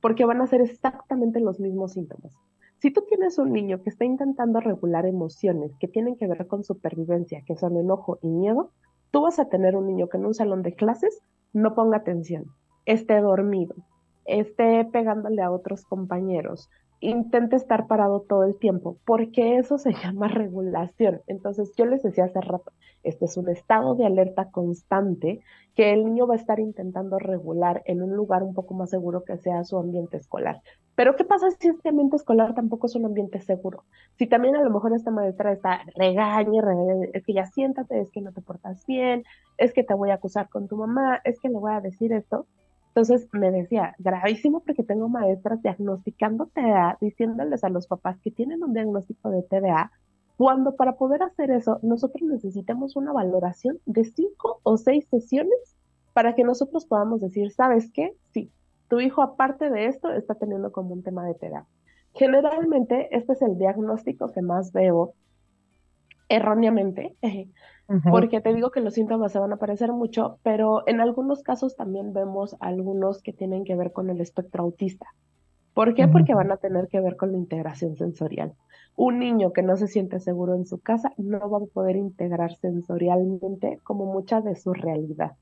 porque 0.00 0.24
van 0.24 0.40
a 0.40 0.46
ser 0.46 0.60
exactamente 0.62 1.40
los 1.40 1.60
mismos 1.60 1.92
síntomas. 1.92 2.34
Si 2.78 2.90
tú 2.90 3.04
tienes 3.06 3.38
un 3.38 3.52
niño 3.52 3.82
que 3.82 3.90
está 3.90 4.04
intentando 4.04 4.58
regular 4.58 5.06
emociones 5.06 5.72
que 5.78 5.86
tienen 5.86 6.16
que 6.16 6.26
ver 6.26 6.46
con 6.48 6.64
supervivencia, 6.64 7.44
que 7.46 7.56
son 7.56 7.76
enojo 7.76 8.18
y 8.22 8.28
miedo, 8.28 8.70
tú 9.12 9.22
vas 9.22 9.38
a 9.38 9.48
tener 9.48 9.76
un 9.76 9.86
niño 9.86 10.08
que 10.08 10.16
en 10.16 10.26
un 10.26 10.34
salón 10.34 10.62
de 10.62 10.74
clases 10.74 11.22
no 11.52 11.74
ponga 11.74 11.98
atención, 11.98 12.46
esté 12.86 13.20
dormido, 13.20 13.76
esté 14.24 14.84
pegándole 14.86 15.42
a 15.42 15.52
otros 15.52 15.84
compañeros, 15.84 16.70
intente 17.02 17.56
estar 17.56 17.86
parado 17.88 18.20
todo 18.20 18.44
el 18.44 18.56
tiempo, 18.56 18.96
porque 19.04 19.56
eso 19.58 19.76
se 19.76 19.92
llama 20.02 20.28
regulación. 20.28 21.20
Entonces, 21.26 21.72
yo 21.76 21.84
les 21.84 22.02
decía 22.02 22.24
hace 22.24 22.40
rato, 22.40 22.72
este 23.02 23.24
es 23.24 23.36
un 23.36 23.48
estado 23.48 23.94
de 23.96 24.06
alerta 24.06 24.50
constante 24.50 25.40
que 25.74 25.92
el 25.92 26.04
niño 26.04 26.26
va 26.26 26.34
a 26.34 26.38
estar 26.38 26.60
intentando 26.60 27.18
regular 27.18 27.82
en 27.86 28.02
un 28.02 28.14
lugar 28.14 28.42
un 28.42 28.54
poco 28.54 28.74
más 28.74 28.90
seguro 28.90 29.24
que 29.24 29.36
sea 29.38 29.64
su 29.64 29.76
ambiente 29.76 30.16
escolar. 30.16 30.62
Pero, 30.94 31.16
¿qué 31.16 31.24
pasa 31.24 31.50
si 31.50 31.68
este 31.68 31.88
ambiente 31.88 32.16
escolar 32.16 32.54
tampoco 32.54 32.86
es 32.86 32.94
un 32.94 33.06
ambiente 33.06 33.40
seguro? 33.40 33.84
Si 34.16 34.26
también 34.26 34.54
a 34.56 34.62
lo 34.62 34.70
mejor 34.70 34.94
esta 34.94 35.10
maestra 35.10 35.52
está 35.52 35.80
regañe, 35.96 36.60
regañe, 36.60 37.10
es 37.12 37.24
que 37.24 37.32
ya 37.32 37.46
siéntate, 37.46 38.00
es 38.00 38.10
que 38.12 38.20
no 38.20 38.32
te 38.32 38.42
portas 38.42 38.86
bien, 38.86 39.24
es 39.56 39.72
que 39.72 39.82
te 39.82 39.94
voy 39.94 40.10
a 40.10 40.14
acusar 40.14 40.48
con 40.48 40.68
tu 40.68 40.76
mamá, 40.76 41.20
es 41.24 41.40
que 41.40 41.48
le 41.48 41.58
voy 41.58 41.72
a 41.72 41.80
decir 41.80 42.12
esto, 42.12 42.46
entonces 42.94 43.26
me 43.32 43.50
decía, 43.50 43.94
gravísimo 43.98 44.60
porque 44.60 44.82
tengo 44.82 45.08
maestras 45.08 45.62
diagnosticando 45.62 46.50
TDA, 46.52 46.98
diciéndoles 47.00 47.64
a 47.64 47.70
los 47.70 47.86
papás 47.86 48.20
que 48.20 48.30
tienen 48.30 48.62
un 48.62 48.74
diagnóstico 48.74 49.30
de 49.30 49.42
TDA, 49.42 49.90
cuando 50.36 50.76
para 50.76 50.96
poder 50.96 51.22
hacer 51.22 51.50
eso 51.52 51.78
nosotros 51.82 52.28
necesitamos 52.28 52.94
una 52.94 53.10
valoración 53.14 53.78
de 53.86 54.04
cinco 54.04 54.60
o 54.62 54.76
seis 54.76 55.06
sesiones 55.08 55.74
para 56.12 56.34
que 56.34 56.44
nosotros 56.44 56.84
podamos 56.84 57.22
decir, 57.22 57.50
¿sabes 57.52 57.90
qué? 57.94 58.14
Sí, 58.34 58.52
tu 58.88 59.00
hijo 59.00 59.22
aparte 59.22 59.70
de 59.70 59.86
esto 59.86 60.12
está 60.12 60.34
teniendo 60.34 60.70
como 60.70 60.92
un 60.92 61.02
tema 61.02 61.24
de 61.24 61.32
TDA. 61.32 61.66
Generalmente 62.12 63.08
este 63.16 63.32
es 63.32 63.40
el 63.40 63.56
diagnóstico 63.56 64.30
que 64.32 64.42
más 64.42 64.70
veo 64.70 65.14
erróneamente, 66.34 67.16
porque 68.10 68.40
te 68.40 68.54
digo 68.54 68.70
que 68.70 68.80
los 68.80 68.94
síntomas 68.94 69.32
se 69.32 69.38
van 69.38 69.52
a 69.52 69.56
aparecer 69.56 69.92
mucho, 69.92 70.38
pero 70.42 70.86
en 70.86 71.00
algunos 71.00 71.42
casos 71.42 71.76
también 71.76 72.12
vemos 72.12 72.56
algunos 72.60 73.22
que 73.22 73.32
tienen 73.32 73.64
que 73.64 73.76
ver 73.76 73.92
con 73.92 74.10
el 74.10 74.20
espectro 74.20 74.64
autista. 74.64 75.06
¿Por 75.74 75.94
qué? 75.94 76.06
Porque 76.06 76.34
van 76.34 76.52
a 76.52 76.58
tener 76.58 76.88
que 76.88 77.00
ver 77.00 77.16
con 77.16 77.32
la 77.32 77.38
integración 77.38 77.96
sensorial. 77.96 78.54
Un 78.94 79.18
niño 79.18 79.52
que 79.52 79.62
no 79.62 79.76
se 79.76 79.88
siente 79.88 80.20
seguro 80.20 80.54
en 80.54 80.66
su 80.66 80.78
casa 80.80 81.12
no 81.16 81.48
va 81.48 81.58
a 81.58 81.72
poder 81.72 81.96
integrar 81.96 82.54
sensorialmente 82.56 83.78
como 83.82 84.04
mucha 84.04 84.42
de 84.42 84.54
su 84.54 84.74
realidad. 84.74 85.32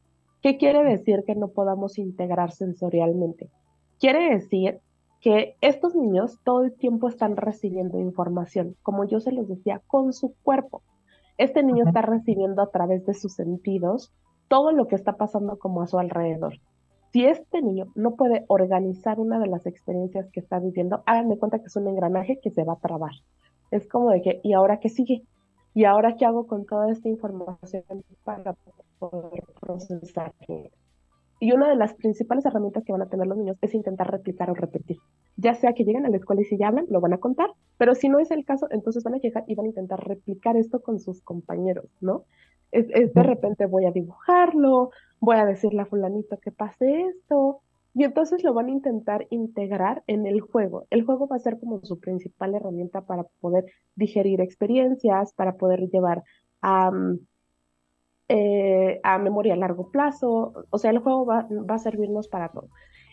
¿Qué 0.40 0.56
quiere 0.56 0.84
decir 0.84 1.24
que 1.26 1.34
no 1.34 1.48
podamos 1.48 1.98
integrar 1.98 2.52
sensorialmente? 2.52 3.50
Quiere 3.98 4.30
decir 4.34 4.78
que 5.20 5.56
estos 5.60 5.94
niños 5.94 6.38
todo 6.44 6.64
el 6.64 6.74
tiempo 6.74 7.08
están 7.08 7.36
recibiendo 7.36 7.98
información, 7.98 8.76
como 8.82 9.04
yo 9.04 9.20
se 9.20 9.32
los 9.32 9.48
decía, 9.48 9.82
con 9.86 10.12
su 10.12 10.34
cuerpo. 10.42 10.82
Este 11.36 11.62
niño 11.62 11.84
está 11.86 12.02
recibiendo 12.02 12.62
a 12.62 12.70
través 12.70 13.04
de 13.06 13.14
sus 13.14 13.34
sentidos 13.34 14.12
todo 14.48 14.72
lo 14.72 14.86
que 14.88 14.96
está 14.96 15.16
pasando 15.16 15.58
como 15.58 15.82
a 15.82 15.86
su 15.86 15.98
alrededor. 15.98 16.54
Si 17.12 17.24
este 17.24 17.60
niño 17.60 17.86
no 17.94 18.14
puede 18.14 18.44
organizar 18.48 19.18
una 19.18 19.38
de 19.38 19.48
las 19.48 19.66
experiencias 19.66 20.30
que 20.30 20.40
está 20.40 20.58
viviendo, 20.58 21.02
háganme 21.06 21.38
cuenta 21.38 21.58
que 21.58 21.66
es 21.66 21.76
un 21.76 21.88
engranaje 21.88 22.38
que 22.40 22.50
se 22.50 22.64
va 22.64 22.74
a 22.74 22.80
trabar. 22.80 23.12
Es 23.70 23.88
como 23.88 24.10
de 24.10 24.22
que, 24.22 24.40
¿y 24.42 24.52
ahora 24.52 24.80
qué 24.80 24.88
sigue? 24.88 25.24
¿Y 25.74 25.84
ahora 25.84 26.16
qué 26.16 26.24
hago 26.24 26.46
con 26.46 26.66
toda 26.66 26.90
esta 26.90 27.08
información 27.08 27.84
para 28.24 28.54
poder 28.98 29.44
procesar? 29.60 30.34
Y 31.42 31.52
una 31.52 31.68
de 31.68 31.74
las 31.74 31.94
principales 31.94 32.44
herramientas 32.44 32.84
que 32.84 32.92
van 32.92 33.00
a 33.00 33.08
tener 33.08 33.26
los 33.26 33.38
niños 33.38 33.56
es 33.62 33.74
intentar 33.74 34.10
replicar 34.10 34.50
o 34.50 34.54
repetir. 34.54 34.98
Ya 35.36 35.54
sea 35.54 35.72
que 35.72 35.84
lleguen 35.84 36.04
a 36.04 36.10
la 36.10 36.18
escuela 36.18 36.42
y 36.42 36.44
si 36.44 36.58
ya 36.58 36.68
hablan, 36.68 36.84
lo 36.90 37.00
van 37.00 37.14
a 37.14 37.18
contar, 37.18 37.50
pero 37.78 37.94
si 37.94 38.10
no 38.10 38.18
es 38.18 38.30
el 38.30 38.44
caso, 38.44 38.68
entonces 38.70 39.02
van 39.02 39.14
a 39.14 39.18
llegar 39.18 39.44
y 39.46 39.54
van 39.54 39.64
a 39.64 39.70
intentar 39.70 40.06
replicar 40.06 40.58
esto 40.58 40.82
con 40.82 41.00
sus 41.00 41.22
compañeros, 41.22 41.86
¿no? 42.00 42.24
Es, 42.70 42.86
de 42.88 43.22
repente 43.22 43.64
voy 43.64 43.86
a 43.86 43.90
dibujarlo, 43.90 44.90
voy 45.18 45.36
a 45.38 45.46
decirle 45.46 45.80
a 45.80 45.86
fulanito 45.86 46.38
que 46.38 46.52
pase 46.52 47.06
esto, 47.06 47.62
y 47.94 48.04
entonces 48.04 48.44
lo 48.44 48.54
van 48.54 48.66
a 48.66 48.72
intentar 48.72 49.26
integrar 49.30 50.04
en 50.06 50.26
el 50.26 50.40
juego. 50.40 50.86
El 50.90 51.04
juego 51.04 51.26
va 51.26 51.36
a 51.36 51.40
ser 51.40 51.58
como 51.58 51.80
su 51.82 51.98
principal 51.98 52.54
herramienta 52.54 53.00
para 53.00 53.24
poder 53.40 53.64
digerir 53.96 54.40
experiencias, 54.40 55.32
para 55.32 55.56
poder 55.56 55.88
llevar 55.88 56.22
a 56.62 56.92
eh, 58.32 59.00
a 59.02 59.18
memoria 59.18 59.54
a 59.54 59.56
largo 59.56 59.90
plazo, 59.90 60.52
o 60.70 60.78
sea, 60.78 60.92
el 60.92 61.00
juego 61.00 61.26
va, 61.26 61.48
va 61.68 61.74
a 61.74 61.78
servirnos 61.78 62.28
para 62.28 62.50
todo. 62.50 62.68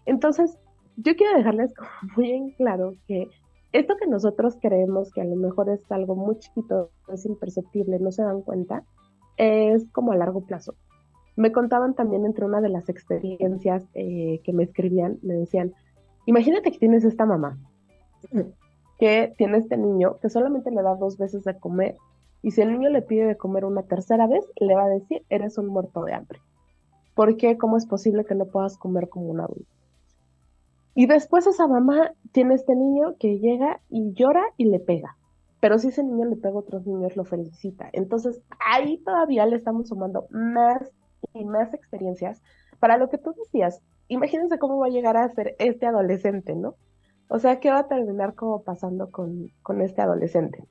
Entonces, 0.06 0.60
yo 0.96 1.16
quiero 1.16 1.36
dejarles 1.36 1.74
muy 2.16 2.32
en 2.32 2.52
claro 2.52 2.94
que 3.08 3.28
esto 3.72 3.96
que 4.00 4.06
nosotros 4.06 4.60
creemos 4.62 5.12
que 5.12 5.22
a 5.22 5.26
lo 5.26 5.36
mejor 5.36 5.70
es 5.70 5.92
algo 5.92 6.16
muy 6.16 6.38
chiquito, 6.38 6.92
es 7.12 7.26
imperceptible, 7.26 7.98
no 7.98 8.12
se 8.12 8.22
dan 8.22 8.44
cuenta, 8.44 8.84
es 9.38 9.88
como 9.92 10.12
a 10.12 10.16
largo 10.16 10.46
plazo. 10.46 10.76
Me 11.36 11.52
contaban 11.52 11.96
también 11.96 12.24
entre 12.24 12.46
una 12.46 12.62
de 12.62 12.70
las 12.70 12.88
experiencias 12.88 13.88
eh, 13.96 14.40
que 14.44 14.54
me 14.54 14.66
escribían, 14.66 15.18
me 15.24 15.34
decían, 15.34 15.74
imagínate 16.28 16.72
que 16.72 16.78
tienes 16.78 17.04
esta 17.04 17.26
mamá, 17.26 17.58
que 19.00 19.34
tiene 19.36 19.58
este 19.58 19.78
niño 19.78 20.20
que 20.22 20.30
solamente 20.30 20.70
le 20.70 20.84
da 20.84 20.94
dos 20.94 21.18
veces 21.18 21.44
de 21.44 21.58
comer, 21.58 21.96
y 22.42 22.52
si 22.52 22.62
el 22.62 22.72
niño 22.72 22.90
le 22.90 23.02
pide 23.02 23.26
de 23.26 23.38
comer 23.38 23.66
una 23.66 23.84
tercera 23.84 24.28
vez, 24.28 24.46
le 24.60 24.76
va 24.76 24.86
a 24.86 24.90
decir, 24.90 25.24
eres 25.30 25.58
un 25.58 25.68
muerto 25.68 26.04
de 26.04 26.14
hambre. 26.14 26.40
¿Por 27.16 27.36
qué? 27.38 27.58
¿Cómo 27.58 27.78
es 27.78 27.86
posible 27.86 28.26
que 28.26 28.36
no 28.36 28.46
puedas 28.46 28.78
comer 28.78 29.10
como 29.10 29.28
un 29.28 29.42
adulto? 29.42 29.66
Y 30.94 31.06
después 31.06 31.46
esa 31.48 31.68
mamá 31.68 32.12
tiene 32.32 32.56
este 32.56 32.76
niño 32.76 33.16
que 33.20 33.40
llega 33.40 33.82
y 33.90 34.14
llora 34.14 34.44
y 34.58 34.66
le 34.66 34.80
pega. 34.80 35.18
Pero 35.60 35.80
si 35.80 35.90
ese 35.90 36.04
niño 36.04 36.26
le 36.26 36.36
pega 36.36 36.56
a 36.56 36.60
otros 36.60 36.86
niños, 36.86 37.16
lo 37.16 37.24
felicita. 37.24 37.90
Entonces, 37.94 38.42
ahí 38.60 38.98
todavía 39.00 39.46
le 39.46 39.56
estamos 39.56 39.90
sumando 39.90 40.28
más 40.30 40.92
y 41.34 41.46
más 41.46 41.74
experiencias 41.74 42.42
para 42.80 42.98
lo 42.98 43.10
que 43.10 43.18
tú 43.18 43.34
decías. 43.34 43.82
Imagínense 44.08 44.60
cómo 44.60 44.78
va 44.78 44.88
a 44.88 44.92
llegar 44.92 45.18
a 45.18 45.30
ser 45.34 45.56
este 45.60 45.86
adolescente, 45.86 46.56
¿no? 46.56 46.76
O 47.30 47.40
sea, 47.40 47.60
¿qué 47.60 47.70
va 47.70 47.80
a 47.80 47.88
terminar 47.88 48.36
como 48.36 48.64
pasando 48.64 49.12
con, 49.12 49.52
con 49.64 49.82
este 49.82 50.02
adolescente? 50.02 50.64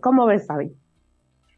¿Cómo 0.00 0.26
ves, 0.26 0.46
Fabi? 0.46 0.74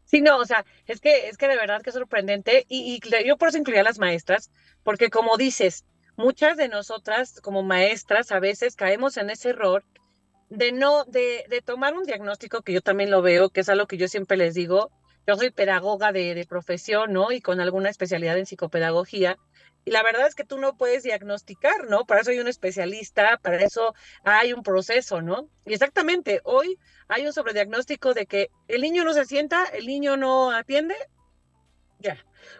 Sí, 0.05 0.21
no, 0.21 0.37
o 0.37 0.45
sea, 0.45 0.65
es 0.85 1.01
que, 1.01 1.27
es 1.27 1.37
que 1.37 1.49
de 1.49 1.57
verdad 1.57 1.81
que 1.81 1.89
es 1.89 1.95
sorprendente 1.95 2.65
y, 2.69 2.99
yo 3.25 3.37
por 3.37 3.49
eso 3.49 3.57
incluía 3.57 3.81
a 3.81 3.83
las 3.83 3.99
maestras, 3.99 4.51
porque 4.83 5.09
como 5.09 5.35
dices, 5.35 5.85
muchas 6.15 6.55
de 6.55 6.69
nosotras 6.69 7.41
como 7.41 7.61
maestras 7.61 8.31
a 8.31 8.39
veces 8.39 8.77
caemos 8.77 9.17
en 9.17 9.29
ese 9.29 9.49
error 9.49 9.83
de 10.49 10.71
no, 10.71 11.03
de, 11.03 11.43
de, 11.49 11.61
tomar 11.61 11.93
un 11.93 12.05
diagnóstico, 12.05 12.61
que 12.61 12.71
yo 12.71 12.81
también 12.81 13.11
lo 13.11 13.21
veo, 13.21 13.49
que 13.49 13.59
es 13.59 13.69
algo 13.69 13.85
que 13.85 13.97
yo 13.97 14.07
siempre 14.07 14.37
les 14.37 14.53
digo, 14.53 14.91
yo 15.27 15.35
soy 15.35 15.51
pedagoga 15.51 16.13
de, 16.13 16.35
de 16.35 16.45
profesión, 16.45 17.11
¿no? 17.11 17.33
Y 17.33 17.41
con 17.41 17.59
alguna 17.59 17.89
especialidad 17.89 18.37
en 18.37 18.45
psicopedagogía, 18.45 19.37
y 19.87 19.91
la 19.91 20.03
verdad 20.03 20.27
es 20.27 20.35
que 20.35 20.43
tú 20.43 20.57
no 20.57 20.75
puedes 20.75 21.03
diagnosticar, 21.03 21.89
¿no? 21.89 22.05
Para 22.05 22.19
eso 22.19 22.31
hay 22.31 22.39
un 22.39 22.49
especialista, 22.49 23.37
para 23.37 23.63
eso 23.63 23.95
hay 24.25 24.51
un 24.51 24.61
proceso, 24.61 25.21
¿no? 25.21 25.49
Y 25.65 25.73
exactamente, 25.73 26.41
hoy 26.43 26.77
hay 27.07 27.25
un 27.25 27.31
sobrediagnóstico 27.31 28.13
de 28.13 28.25
que 28.25 28.51
el 28.67 28.81
niño 28.81 29.05
no 29.05 29.13
se 29.13 29.23
sienta, 29.23 29.63
el 29.63 29.87
niño 29.87 30.17
no 30.17 30.51
atiende, 30.51 30.93
ya 31.99 32.17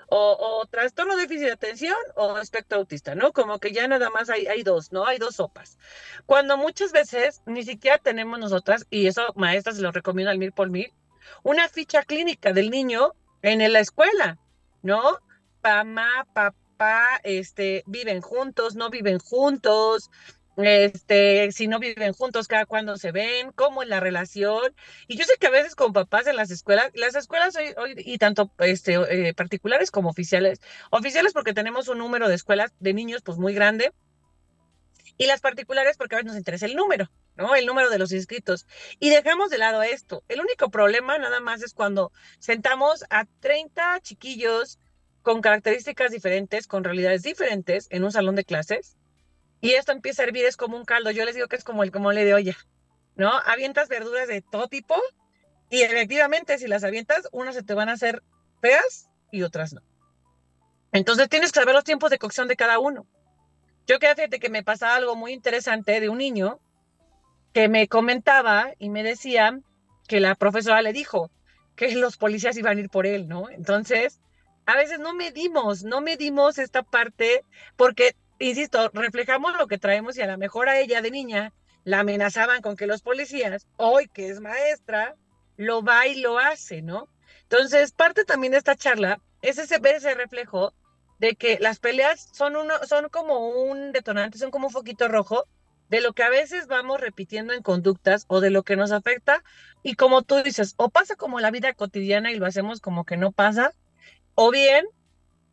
o, 0.08 0.66
trastorno 0.72 1.18
déficit 1.18 1.48
de 1.48 1.52
atención 1.52 1.98
o 2.16 2.38
espectro 2.38 2.78
autista, 2.78 3.14
¿no? 3.14 3.34
Como 3.34 3.60
que 3.60 3.74
ya 3.74 3.90
nada 3.90 4.10
más 4.10 4.30
hay, 4.30 4.64
dos, 4.64 4.94
¿no? 4.94 5.06
Hay 5.06 5.18
dos 5.18 5.36
sopas. 5.36 5.78
Cuando 6.26 6.56
muchas 6.56 6.94
veces 6.94 7.42
ni 7.46 7.64
siquiera 7.64 7.98
tenemos 7.98 8.40
nosotras, 8.40 8.88
y 8.90 9.08
eso 9.08 9.34
maestras 9.36 9.76
se 9.76 9.82
lo 9.82 9.92
recomiendo 9.92 10.32
al 10.32 10.38
mil 10.38 10.54
por 10.54 10.70
mil, 10.70 10.94
una 11.44 11.68
ficha 11.68 12.04
clínica 12.04 12.54
del 12.54 12.70
niño 12.70 13.12
en 13.42 13.74
la 13.74 13.80
escuela, 13.82 14.38
¿no? 14.82 15.20
Mamá, 15.62 16.26
papá, 16.34 16.56
este, 17.24 17.84
viven 17.88 18.22
juntos, 18.22 18.76
no 18.76 18.90
viven 18.90 19.20
juntos, 19.20 20.10
este, 20.58 21.52
si 21.52 21.68
no 21.68 21.80
viven 21.80 22.14
juntos, 22.14 22.48
cada 22.48 22.66
cuando 22.66 22.98
se 22.98 23.12
ven, 23.12 23.52
cómo 23.52 23.84
es 23.84 23.90
la 23.90 24.00
relación. 24.00 24.74
Y 25.08 25.18
yo 25.18 25.26
sé 25.26 25.34
que 25.40 25.48
a 25.48 25.52
veces 25.52 25.76
con 25.76 25.94
papás 25.94 26.28
en 26.28 26.36
las 26.36 26.52
escuelas, 26.52 26.92
las 26.96 27.16
escuelas 27.16 27.56
hoy, 27.56 27.74
hoy 27.78 27.94
y 27.98 28.18
tanto 28.18 28.52
este, 28.60 28.96
eh, 28.96 29.34
particulares 29.34 29.92
como 29.92 30.10
oficiales, 30.10 30.60
oficiales 30.90 31.34
porque 31.34 31.54
tenemos 31.54 31.88
un 31.88 32.00
número 32.00 32.28
de 32.28 32.36
escuelas 32.36 32.74
de 32.80 32.94
niños 32.94 33.22
pues 33.24 33.38
muy 33.38 33.54
grande, 33.54 33.92
y 35.18 35.26
las 35.26 35.42
particulares 35.42 35.98
porque 35.98 36.16
a 36.16 36.18
veces 36.18 36.28
nos 36.28 36.38
interesa 36.38 36.66
el 36.66 36.76
número, 36.76 37.10
¿no? 37.36 37.56
El 37.56 37.66
número 37.66 37.90
de 37.90 37.98
los 37.98 38.12
inscritos. 38.12 38.68
Y 39.00 39.10
dejamos 39.10 39.50
de 39.50 39.58
lado 39.58 39.82
esto. 39.82 40.24
El 40.28 40.42
único 40.42 40.70
problema 40.70 41.18
nada 41.18 41.40
más 41.40 41.64
es 41.64 41.74
cuando 41.74 42.12
sentamos 42.40 43.04
a 43.10 43.26
30 43.40 44.00
chiquillos 44.02 44.80
con 45.22 45.42
características 45.42 46.12
diferentes, 46.12 46.68
con 46.68 46.84
realidades 46.84 47.24
diferentes 47.24 47.88
en 47.90 48.04
un 48.04 48.12
salón 48.12 48.36
de 48.36 48.46
clases 48.46 48.98
y 49.60 49.72
esto 49.72 49.92
empieza 49.92 50.22
a 50.22 50.26
hervir, 50.26 50.46
es 50.46 50.58
como 50.58 50.78
un 50.78 50.86
caldo. 50.86 51.12
Yo 51.12 51.26
les 51.26 51.36
digo 51.36 51.48
que 51.48 51.56
es 51.56 51.64
como 51.64 51.84
el 51.84 51.92
mole 51.92 52.26
de 52.26 52.34
olla, 52.34 52.56
¿no? 53.16 53.32
Avientas 53.46 53.90
verduras 53.90 54.28
de 54.28 54.42
todo 54.42 54.68
tipo 54.68 54.96
y 55.70 55.82
efectivamente 55.82 56.58
si 56.58 56.68
las 56.68 56.84
avientas, 56.84 57.28
unas 57.32 57.56
se 57.56 57.64
te 57.64 57.74
van 57.74 57.90
a 57.90 57.94
hacer 57.94 58.24
feas 58.62 59.10
y 59.32 59.42
otras 59.42 59.74
no. 59.74 59.82
Entonces 60.92 61.28
tienes 61.30 61.52
que 61.52 61.60
saber 61.60 61.76
los 61.76 61.84
tiempos 61.84 62.12
de 62.12 62.18
cocción 62.18 62.48
de 62.48 62.56
cada 62.56 62.80
uno. 62.80 63.06
Yo 63.88 64.00
que 64.00 64.14
fíjate 64.14 64.40
que 64.40 64.50
me 64.50 64.64
pasaba 64.64 64.96
algo 64.96 65.16
muy 65.16 65.34
interesante 65.34 66.00
de 66.00 66.10
un 66.10 66.20
niño 66.20 66.60
que 67.54 67.68
me 67.68 67.88
comentaba 67.88 68.74
y 68.78 68.90
me 68.90 69.04
decía 69.04 69.60
que 70.08 70.20
la 70.20 70.36
profesora 70.36 70.82
le 70.82 70.94
dijo 70.94 71.32
que 71.76 71.96
los 71.96 72.18
policías 72.18 72.58
iban 72.58 72.78
a 72.78 72.82
ir 72.82 72.90
por 72.90 73.06
él, 73.06 73.28
¿no? 73.28 73.50
Entonces, 73.50 74.20
a 74.68 74.76
veces 74.76 75.00
no 75.00 75.16
medimos, 75.16 75.84
no 75.84 76.02
medimos 76.02 76.60
esta 76.60 76.84
parte 76.84 77.44
porque 77.76 78.16
insisto, 78.40 78.90
reflejamos 78.94 79.58
lo 79.58 79.68
que 79.68 79.78
traemos 79.78 80.18
y 80.18 80.22
a 80.22 80.28
lo 80.28 80.38
mejor 80.38 80.70
a 80.70 80.80
ella 80.80 81.02
de 81.02 81.12
niña 81.12 81.54
la 81.84 82.00
amenazaban 82.00 82.62
con 82.62 82.76
que 82.76 82.88
los 82.88 83.02
policías, 83.02 83.68
hoy 83.78 84.08
que 84.08 84.30
es 84.30 84.42
maestra, 84.42 85.16
lo 85.56 85.82
va 85.84 86.06
y 86.08 86.20
lo 86.20 86.38
hace, 86.38 86.82
¿no? 86.82 87.08
Entonces, 87.44 87.94
parte 87.94 88.26
también 88.26 88.52
de 88.52 88.58
esta 88.58 88.76
charla 88.76 89.22
es 89.42 89.58
ese, 89.58 89.80
ese 89.82 90.14
reflejo 90.14 90.74
de 91.20 91.36
que 91.36 91.58
las 91.60 91.80
peleas 91.80 92.30
son, 92.34 92.58
uno, 92.58 92.74
son 92.86 93.10
como 93.10 93.50
un 93.50 93.92
detonante, 93.92 94.38
son 94.38 94.52
como 94.52 94.68
un 94.68 94.74
foquito 94.74 95.08
rojo 95.08 95.46
de 95.90 96.02
lo 96.02 96.12
que 96.12 96.24
a 96.24 96.30
veces 96.30 96.68
vamos 96.68 97.00
repitiendo 97.00 97.54
en 97.54 97.64
conductas 97.64 98.26
o 98.28 98.42
de 98.42 98.50
lo 98.50 98.64
que 98.64 98.76
nos 98.76 98.92
afecta 98.92 99.42
y 99.82 99.96
como 99.96 100.22
tú 100.24 100.44
dices, 100.44 100.74
o 100.76 100.90
pasa 100.90 101.16
como 101.16 101.40
la 101.40 101.52
vida 101.52 101.74
cotidiana 101.74 102.32
y 102.32 102.36
lo 102.36 102.46
hacemos 102.46 102.82
como 102.82 103.06
que 103.06 103.16
no 103.16 103.32
pasa, 103.32 103.72
o 104.40 104.52
bien 104.52 104.86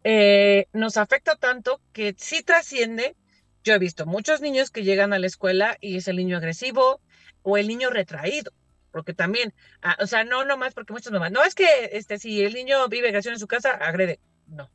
eh, 0.05 0.67
nos 0.75 0.99
afecta 0.99 1.37
tanto 1.37 1.81
que 1.95 2.15
sí 2.19 2.43
trasciende. 2.43 3.17
Yo 3.65 3.73
he 3.73 3.79
visto 3.79 4.05
muchos 4.05 4.43
niños 4.43 4.71
que 4.71 4.85
llegan 4.85 5.15
a 5.15 5.19
la 5.19 5.27
escuela 5.27 5.79
y 5.81 5.97
es 5.97 6.07
el 6.07 6.17
niño 6.17 6.37
agresivo 6.37 7.01
o 7.43 7.57
el 7.57 7.67
niño 7.67 7.89
retraído, 7.89 8.53
porque 8.93 9.15
también, 9.15 9.55
ah, 9.81 9.97
o 10.01 10.07
sea, 10.07 10.25
no 10.25 10.45
nomás 10.45 10.75
porque 10.75 10.93
muchos 10.93 11.11
mamás, 11.13 11.33
no 11.33 11.43
es 11.43 11.55
que 11.55 11.67
este, 11.93 12.19
si 12.19 12.43
el 12.43 12.53
niño 12.53 12.87
vive 12.89 13.09
agresión 13.09 13.33
en 13.33 13.41
su 13.41 13.47
casa, 13.47 13.71
agrede, 13.71 14.21
no, 14.47 14.71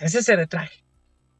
ese 0.00 0.20
se 0.24 0.34
retrae. 0.34 0.70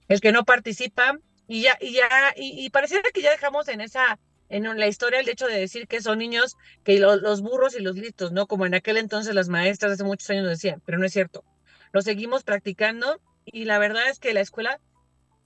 El 0.06 0.20
que 0.20 0.30
no 0.30 0.44
participa 0.44 1.18
y 1.48 1.62
ya, 1.62 1.76
y 1.80 1.94
ya, 1.94 2.08
y, 2.36 2.70
pareciera 2.70 3.10
que 3.12 3.22
ya 3.22 3.32
dejamos 3.32 3.66
en 3.66 3.80
esa, 3.80 4.20
en 4.48 4.62
la 4.78 4.86
historia 4.86 5.18
el 5.18 5.28
hecho 5.28 5.48
de 5.48 5.58
decir 5.58 5.88
que 5.88 6.00
son 6.00 6.20
niños, 6.20 6.54
que 6.84 7.00
los 7.00 7.40
burros 7.42 7.74
y 7.74 7.82
los 7.82 7.96
listos, 7.96 8.30
¿no? 8.30 8.46
Como 8.46 8.66
en 8.66 8.74
aquel 8.74 8.98
entonces 8.98 9.34
las 9.34 9.48
maestras 9.48 9.92
hace 9.92 10.04
muchos 10.04 10.30
años 10.30 10.46
decían, 10.46 10.80
pero 10.86 10.98
no 10.98 11.04
es 11.04 11.12
cierto 11.12 11.44
lo 11.92 12.02
seguimos 12.02 12.44
practicando 12.44 13.20
y 13.44 13.64
la 13.64 13.78
verdad 13.78 14.08
es 14.08 14.18
que 14.18 14.34
la 14.34 14.40
escuela 14.40 14.80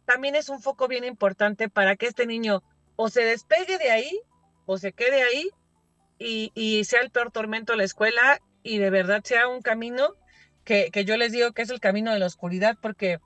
también 0.05 0.35
es 0.35 0.49
un 0.49 0.61
foco 0.61 0.89
bien 0.89 1.05
importante 1.05 1.69
para 1.69 1.97
que 1.97 2.07
este 2.07 2.27
niño 2.27 2.63
o 2.97 3.09
se 3.09 3.25
despegue 3.25 3.79
de 3.79 3.91
ahí 3.91 4.21
o 4.67 4.79
se 4.79 4.93
quede 4.93 5.23
ahí 5.23 5.51
y, 6.19 6.85
sea 6.85 7.01
el 7.01 7.11
peor 7.11 7.33
tormento 7.33 7.73
de 7.73 7.79
la 7.79 7.85
escuela 7.85 8.41
y 8.63 8.79
de 8.79 8.91
verdad 8.91 9.23
sea 9.25 9.49
un 9.49 9.61
camino 9.61 10.15
que, 10.65 10.91
que 10.93 11.05
yo 11.05 11.17
les 11.17 11.33
digo 11.33 11.53
que 11.53 11.63
es 11.63 11.71
el 11.71 11.81
camino 11.81 12.13
de 12.13 12.21
la 12.21 12.27
oscuridad 12.27 12.77
porque 12.81 13.19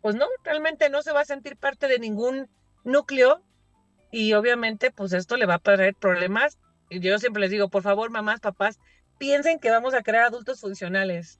pues 0.00 0.14
no, 0.14 0.26
realmente 0.42 0.88
no 0.88 1.02
se 1.02 1.12
va 1.12 1.20
a 1.20 1.26
sentir 1.26 1.56
parte 1.56 1.86
de 1.86 1.98
ningún 1.98 2.48
núcleo 2.84 3.42
y 4.10 4.32
obviamente 4.32 4.90
pues 4.90 5.12
esto 5.12 5.36
le 5.36 5.46
va 5.46 5.54
a 5.54 5.58
traer 5.58 5.94
problemas. 5.94 6.58
Y 6.88 7.00
yo 7.00 7.18
siempre 7.18 7.40
les 7.40 7.50
digo, 7.50 7.68
por 7.68 7.82
favor, 7.82 8.10
mamás, 8.10 8.40
papás, 8.40 8.80
piensen 9.18 9.60
que 9.60 9.70
vamos 9.70 9.94
a 9.94 10.02
crear 10.02 10.24
adultos 10.24 10.60
funcionales. 10.60 11.38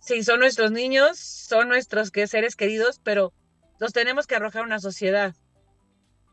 Sí, 0.00 0.22
son 0.22 0.40
nuestros 0.40 0.70
niños, 0.70 1.18
son 1.18 1.68
nuestros 1.68 2.10
que 2.10 2.26
seres 2.26 2.56
queridos, 2.56 3.00
pero 3.02 3.32
los 3.78 3.92
tenemos 3.92 4.26
que 4.26 4.36
arrojar 4.36 4.62
a 4.62 4.66
una 4.66 4.80
sociedad. 4.80 5.34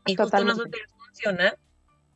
Y 0.06 0.16
justo 0.16 0.44
nosotros 0.44 0.82
funciona 0.96 1.56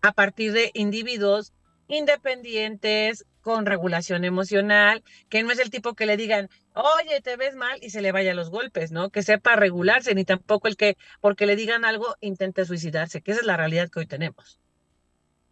a 0.02 0.12
partir 0.12 0.52
de 0.52 0.70
individuos 0.74 1.52
independientes, 1.88 3.26
con 3.40 3.66
regulación 3.66 4.24
emocional, 4.24 5.02
que 5.28 5.42
no 5.42 5.50
es 5.50 5.58
el 5.58 5.70
tipo 5.70 5.94
que 5.94 6.06
le 6.06 6.16
digan, 6.16 6.48
oye, 6.74 7.20
te 7.20 7.36
ves 7.36 7.54
mal 7.54 7.78
y 7.82 7.90
se 7.90 8.02
le 8.02 8.12
vaya 8.12 8.34
los 8.34 8.50
golpes, 8.50 8.92
¿no? 8.92 9.10
Que 9.10 9.22
sepa 9.22 9.56
regularse, 9.56 10.14
ni 10.14 10.24
tampoco 10.24 10.68
el 10.68 10.76
que, 10.76 10.96
porque 11.20 11.46
le 11.46 11.56
digan 11.56 11.84
algo, 11.84 12.16
intente 12.20 12.64
suicidarse, 12.64 13.22
que 13.22 13.32
esa 13.32 13.40
es 13.40 13.46
la 13.46 13.56
realidad 13.56 13.88
que 13.88 14.00
hoy 14.00 14.06
tenemos. 14.06 14.60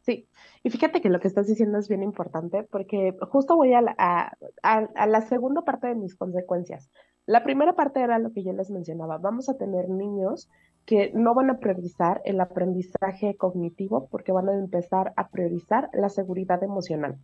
Sí, 0.09 0.27
y 0.62 0.71
fíjate 0.71 1.03
que 1.03 1.11
lo 1.11 1.21
que 1.21 1.29
estás 1.29 1.49
diciendo 1.49 1.77
es 1.77 1.87
bien 1.87 2.03
importante 2.03 2.62
porque 2.62 3.14
justo 3.31 3.57
voy 3.57 3.75
a 3.75 3.83
la, 3.83 5.21
segunda 5.29 5.61
parte 5.66 5.88
de 5.88 5.97
mis 5.97 6.16
consecuencias. 6.16 6.90
La 7.27 7.44
primera 7.44 7.75
parte 7.75 8.01
era 8.01 8.18
lo 8.18 8.33
que 8.33 8.42
yo 8.42 8.55
les 8.55 8.71
mencionaba. 8.71 9.18
Vamos 9.18 9.51
a 9.51 9.59
tener 9.59 9.90
niños 9.90 10.49
que 10.87 11.12
no 11.12 11.35
van 11.35 11.51
a 11.51 11.59
priorizar 11.59 12.23
el 12.25 12.40
aprendizaje 12.40 13.37
cognitivo 13.37 14.09
porque 14.11 14.33
van 14.33 14.49
a 14.49 14.55
empezar 14.55 15.12
a 15.14 15.29
priorizar 15.29 15.90
la 15.92 16.09
seguridad 16.09 16.62
emocional. 16.62 17.18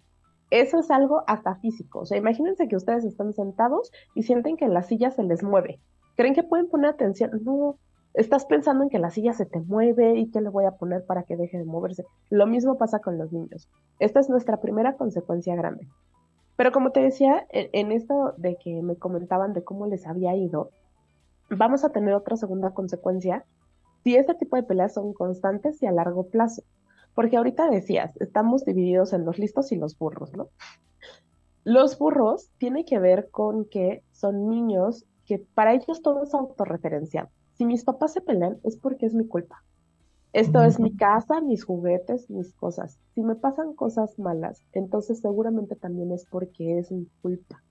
Eso 0.50 0.78
es 0.78 0.90
algo 0.90 1.24
hasta 1.26 1.54
físico. 1.54 2.00
O 2.00 2.04
sea, 2.04 2.18
imagínense 2.18 2.68
que 2.68 2.76
ustedes 2.76 3.06
están 3.06 3.32
sentados 3.32 3.92
y 4.14 4.24
sienten 4.24 4.58
que 4.58 4.68
la 4.68 4.82
silla 4.82 5.10
se 5.10 5.22
les 5.22 5.42
mueve. 5.42 5.80
¿Creen 6.16 6.34
que 6.34 6.42
pueden 6.42 6.68
poner 6.68 6.90
atención? 6.90 7.30
No, 7.44 7.78
estás 8.14 8.46
pensando 8.46 8.84
en 8.84 8.90
que 8.90 9.00
la 9.00 9.10
silla 9.10 9.32
se 9.32 9.44
te 9.44 9.60
mueve 9.60 10.14
y 10.14 10.30
qué 10.30 10.40
le 10.40 10.48
voy 10.48 10.64
a 10.64 10.76
poner 10.76 11.04
para 11.04 11.24
que 11.24 11.36
deje 11.36 11.58
de 11.58 11.64
moverse. 11.64 12.04
Lo 12.30 12.46
mismo 12.46 12.78
pasa 12.78 13.00
con 13.00 13.18
los 13.18 13.32
niños. 13.32 13.68
Esta 13.98 14.20
es 14.20 14.30
nuestra 14.30 14.60
primera 14.60 14.96
consecuencia 14.96 15.56
grande. 15.56 15.88
Pero 16.56 16.70
como 16.70 16.92
te 16.92 17.00
decía, 17.00 17.46
en, 17.50 17.90
esto 17.90 18.34
de 18.36 18.56
que 18.56 18.80
me 18.82 18.96
comentaban 18.96 19.52
de 19.52 19.64
cómo 19.64 19.86
les 19.86 20.06
había 20.06 20.36
ido, 20.36 20.70
vamos 21.50 21.84
a 21.84 21.90
tener 21.90 22.14
otra 22.14 22.36
segunda 22.36 22.70
consecuencia 22.70 23.44
si 24.04 24.14
este 24.14 24.34
tipo 24.34 24.54
de 24.56 24.62
peleas 24.62 24.94
son 24.94 25.12
constantes 25.12 25.82
y 25.82 25.86
a 25.86 25.92
largo 25.92 26.28
plazo. 26.28 26.62
Porque 27.14 27.36
ahorita 27.36 27.68
decías, 27.68 28.16
estamos 28.20 28.64
divididos 28.64 29.12
en 29.12 29.24
los 29.24 29.38
listos 29.38 29.72
y 29.72 29.76
los 29.76 29.98
burros, 29.98 30.32
¿no? 30.36 30.48
Los 31.64 31.98
burros 31.98 32.50
tienen 32.58 32.84
que 32.84 32.98
ver 32.98 33.30
con 33.30 33.64
que 33.64 34.04
son 34.12 34.48
niños 34.48 35.06
que 35.24 35.38
para 35.38 35.72
ellos 35.72 36.02
todo 36.02 36.22
es 36.22 36.34
autorreferencial. 36.34 37.30
Si 37.54 37.64
mis 37.64 37.84
papás 37.84 38.12
se 38.12 38.20
pelean 38.20 38.58
es 38.62 38.76
porque 38.76 39.06
es 39.06 39.14
mi 39.14 39.26
culpa. 39.26 39.62
Esto 40.32 40.64
es 40.64 40.80
mi 40.80 40.96
casa, 40.96 41.40
mis 41.40 41.64
juguetes, 41.64 42.28
mis 42.28 42.52
cosas. 42.54 42.98
Si 43.14 43.22
me 43.22 43.36
pasan 43.36 43.74
cosas 43.74 44.18
malas, 44.18 44.64
entonces 44.72 45.20
seguramente 45.20 45.76
también 45.76 46.10
es 46.10 46.26
porque 46.26 46.78
es 46.78 46.90
mi 46.90 47.06
culpa. 47.22 47.62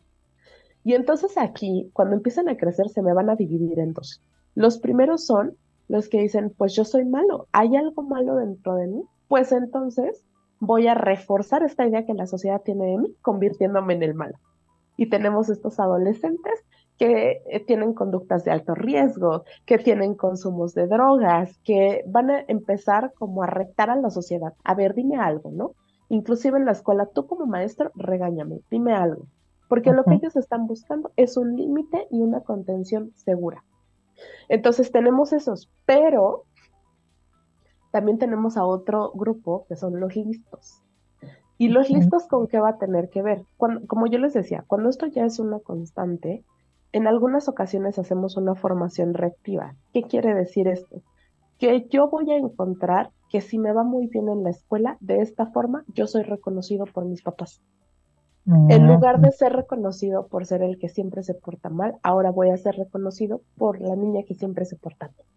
Y 0.86 0.94
entonces 0.94 1.38
aquí, 1.38 1.90
cuando 1.92 2.16
empiezan 2.16 2.48
a 2.48 2.56
crecer, 2.56 2.88
se 2.88 3.02
me 3.02 3.14
van 3.14 3.30
a 3.30 3.36
dividir 3.36 3.80
en 3.80 3.92
dos. 3.92 4.22
Los 4.56 4.78
primeros 4.78 5.26
son 5.26 5.58
los 5.90 6.08
que 6.08 6.22
dicen, 6.22 6.54
pues 6.58 6.74
yo 6.74 6.86
soy 6.86 7.04
malo, 7.04 7.48
hay 7.52 7.76
algo 7.76 8.02
malo 8.04 8.36
dentro 8.36 8.76
de 8.76 8.88
mí, 8.88 9.04
pues 9.28 9.52
entonces 9.52 10.24
voy 10.60 10.88
a 10.88 10.94
reforzar 10.94 11.64
esta 11.64 11.86
idea 11.86 12.06
que 12.06 12.14
la 12.14 12.28
sociedad 12.28 12.62
tiene 12.62 12.86
de 12.86 12.98
mí, 12.98 13.16
convirtiéndome 13.22 13.96
en 13.96 14.04
el 14.04 14.14
malo. 14.14 14.38
Y 14.96 15.10
tenemos 15.10 15.50
estos 15.50 15.80
adolescentes 15.80 16.64
que 16.98 17.42
eh, 17.50 17.60
tienen 17.66 17.94
conductas 17.94 18.44
de 18.44 18.52
alto 18.52 18.76
riesgo, 18.76 19.44
que 19.66 19.78
tienen 19.78 20.16
consumos 20.16 20.74
de 20.74 20.88
drogas, 20.88 21.58
que 21.64 22.04
van 22.08 22.30
a 22.30 22.46
empezar 22.48 23.14
como 23.18 23.44
a 23.44 23.48
retar 23.48 23.90
a 23.90 23.96
la 23.96 24.10
sociedad. 24.10 24.54
A 24.64 24.76
ver, 24.76 24.94
dime 24.94 25.18
algo, 25.18 25.52
¿no? 25.52 25.72
Inclusive 26.10 26.58
en 26.58 26.66
la 26.66 26.72
escuela, 26.72 27.08
tú 27.08 27.26
como 27.26 27.46
maestro, 27.46 27.92
regáñame, 27.96 28.62
dime 28.70 28.94
algo. 28.94 29.26
Porque 29.68 29.92
lo 29.92 30.04
que 30.04 30.16
ellos 30.16 30.36
están 30.36 30.68
buscando 30.68 31.12
es 31.16 31.36
un 31.36 31.56
límite 31.56 32.08
y 32.12 32.22
una 32.22 32.42
contención 32.42 33.12
segura. 33.16 33.64
Entonces 34.48 34.92
tenemos 34.92 35.34
esos, 35.34 35.72
pero 35.86 36.44
también 37.92 38.20
tenemos 38.20 38.58
a 38.58 38.66
otro 38.66 39.12
grupo 39.14 39.66
que 39.68 39.76
son 39.76 40.00
los 40.00 40.16
listos. 40.16 40.82
¿Y 41.58 41.70
los 41.70 41.90
listos 41.90 42.28
con 42.28 42.48
qué 42.48 42.60
va 42.60 42.70
a 42.70 42.78
tener 42.78 43.10
que 43.10 43.22
ver? 43.22 43.46
como 43.58 44.08
yo 44.08 44.20
les 44.20 44.34
decía, 44.34 44.66
cuando 44.68 44.90
esto 44.90 45.06
ya 45.06 45.26
es 45.26 45.40
una 45.40 45.60
constante, 45.60 46.44
en 46.94 47.08
algunas 47.08 47.50
ocasiones 47.50 48.00
hacemos 48.00 48.38
una 48.38 48.56
formación 48.56 49.14
reactiva. 49.16 49.76
¿Qué 49.94 50.04
quiere 50.04 50.34
decir 50.36 50.68
esto? 50.68 51.02
Que 51.58 51.88
yo 51.90 52.10
voy 52.10 52.32
a 52.32 52.38
encontrar 52.38 53.12
que 53.30 53.42
si 53.42 53.58
me 53.58 53.74
va 53.74 53.84
muy 53.84 54.08
bien 54.08 54.30
en 54.30 54.44
la 54.44 54.52
escuela, 54.52 54.98
de 55.02 55.22
esta 55.22 55.48
forma 55.48 55.84
yo 55.94 56.06
soy 56.06 56.22
reconocido 56.22 56.86
por 56.86 57.06
mis 57.06 57.24
papás. 57.24 57.62
En 58.46 58.88
lugar 58.88 59.22
de 59.22 59.32
ser 59.32 59.54
reconocido 59.54 60.28
por 60.28 60.46
ser 60.46 60.64
el 60.64 60.78
que 60.78 60.90
siempre 60.90 61.24
se 61.24 61.34
porta 61.34 61.70
mal, 61.70 61.96
ahora 62.04 62.30
voy 62.30 62.50
a 62.50 62.58
ser 62.58 62.76
reconocido 62.76 63.42
por 63.58 63.80
la 63.80 63.96
niña 63.96 64.24
que 64.28 64.36
siempre 64.36 64.66
se 64.66 64.76
porta 64.76 65.08
bien. 65.08 65.28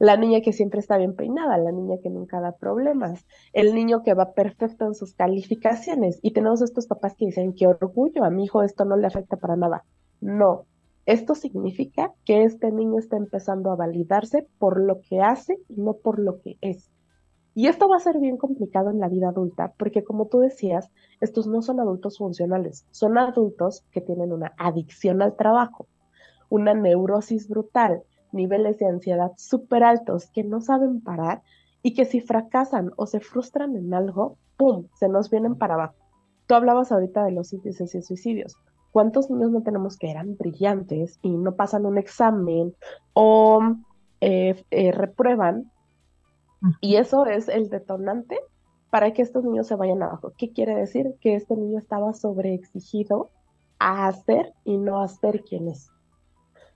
La 0.00 0.16
niña 0.16 0.40
que 0.40 0.52
siempre 0.52 0.80
está 0.80 0.98
bien 0.98 1.14
peinada, 1.14 1.56
la 1.58 1.72
niña 1.72 1.96
que 2.02 2.10
nunca 2.10 2.40
da 2.40 2.52
problemas, 2.52 3.24
el 3.52 3.74
niño 3.74 4.02
que 4.02 4.14
va 4.14 4.32
perfecto 4.32 4.84
en 4.84 4.94
sus 4.94 5.14
calificaciones. 5.14 6.18
Y 6.22 6.32
tenemos 6.32 6.60
estos 6.60 6.86
papás 6.86 7.14
que 7.16 7.26
dicen, 7.26 7.54
qué 7.54 7.66
orgullo, 7.68 8.24
a 8.24 8.30
mi 8.30 8.44
hijo 8.44 8.62
esto 8.62 8.84
no 8.84 8.96
le 8.96 9.06
afecta 9.06 9.36
para 9.36 9.56
nada. 9.56 9.84
No, 10.20 10.66
esto 11.06 11.34
significa 11.34 12.12
que 12.24 12.44
este 12.44 12.70
niño 12.70 12.98
está 12.98 13.16
empezando 13.16 13.70
a 13.70 13.76
validarse 13.76 14.46
por 14.58 14.80
lo 14.80 15.00
que 15.00 15.20
hace 15.20 15.58
y 15.68 15.80
no 15.80 15.94
por 15.94 16.18
lo 16.18 16.40
que 16.40 16.58
es. 16.60 16.90
Y 17.54 17.66
esto 17.66 17.88
va 17.88 17.96
a 17.96 18.00
ser 18.00 18.18
bien 18.18 18.36
complicado 18.36 18.90
en 18.90 19.00
la 19.00 19.08
vida 19.08 19.30
adulta, 19.30 19.72
porque 19.78 20.04
como 20.04 20.26
tú 20.26 20.38
decías, 20.38 20.90
estos 21.20 21.46
no 21.46 21.62
son 21.62 21.80
adultos 21.80 22.18
funcionales, 22.18 22.86
son 22.90 23.18
adultos 23.18 23.84
que 23.90 24.00
tienen 24.00 24.32
una 24.32 24.52
adicción 24.58 25.22
al 25.22 25.34
trabajo, 25.34 25.86
una 26.50 26.74
neurosis 26.74 27.48
brutal, 27.48 28.02
niveles 28.30 28.78
de 28.78 28.86
ansiedad 28.86 29.32
súper 29.36 29.82
altos 29.82 30.30
que 30.30 30.44
no 30.44 30.60
saben 30.60 31.00
parar 31.00 31.42
y 31.82 31.94
que 31.94 32.04
si 32.04 32.20
fracasan 32.20 32.92
o 32.96 33.06
se 33.06 33.20
frustran 33.20 33.76
en 33.76 33.94
algo, 33.94 34.36
¡pum!, 34.56 34.86
se 34.94 35.08
nos 35.08 35.30
vienen 35.30 35.56
para 35.56 35.74
abajo. 35.74 35.96
Tú 36.46 36.54
hablabas 36.54 36.92
ahorita 36.92 37.24
de 37.24 37.32
los 37.32 37.52
índices 37.52 37.92
de 37.92 38.02
suicidios. 38.02 38.56
¿Cuántos 38.92 39.30
niños 39.30 39.50
no 39.50 39.62
tenemos 39.62 39.96
que 39.96 40.10
eran 40.10 40.36
brillantes 40.36 41.18
y 41.22 41.30
no 41.30 41.54
pasan 41.56 41.86
un 41.86 41.98
examen 41.98 42.74
o 43.12 43.60
eh, 44.20 44.64
eh, 44.70 44.92
reprueban? 44.92 45.70
Y 46.80 46.96
eso 46.96 47.26
es 47.26 47.48
el 47.48 47.68
detonante 47.68 48.38
para 48.90 49.12
que 49.12 49.22
estos 49.22 49.44
niños 49.44 49.66
se 49.66 49.76
vayan 49.76 50.02
abajo. 50.02 50.32
¿Qué 50.36 50.52
quiere 50.52 50.74
decir? 50.74 51.14
Que 51.20 51.34
este 51.34 51.56
niño 51.56 51.78
estaba 51.78 52.12
sobreexigido 52.14 53.30
a 53.78 54.08
hacer 54.08 54.52
y 54.64 54.78
no 54.78 55.00
a 55.00 55.08
ser 55.08 55.42
quien 55.42 55.68
es. 55.68 55.90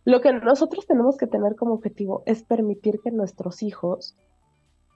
Lo 0.04 0.20
que 0.20 0.32
nosotros 0.32 0.86
tenemos 0.86 1.16
que 1.16 1.26
tener 1.26 1.56
como 1.56 1.74
objetivo 1.74 2.22
es 2.26 2.42
permitir 2.42 3.00
que 3.00 3.10
nuestros 3.10 3.62
hijos 3.62 4.16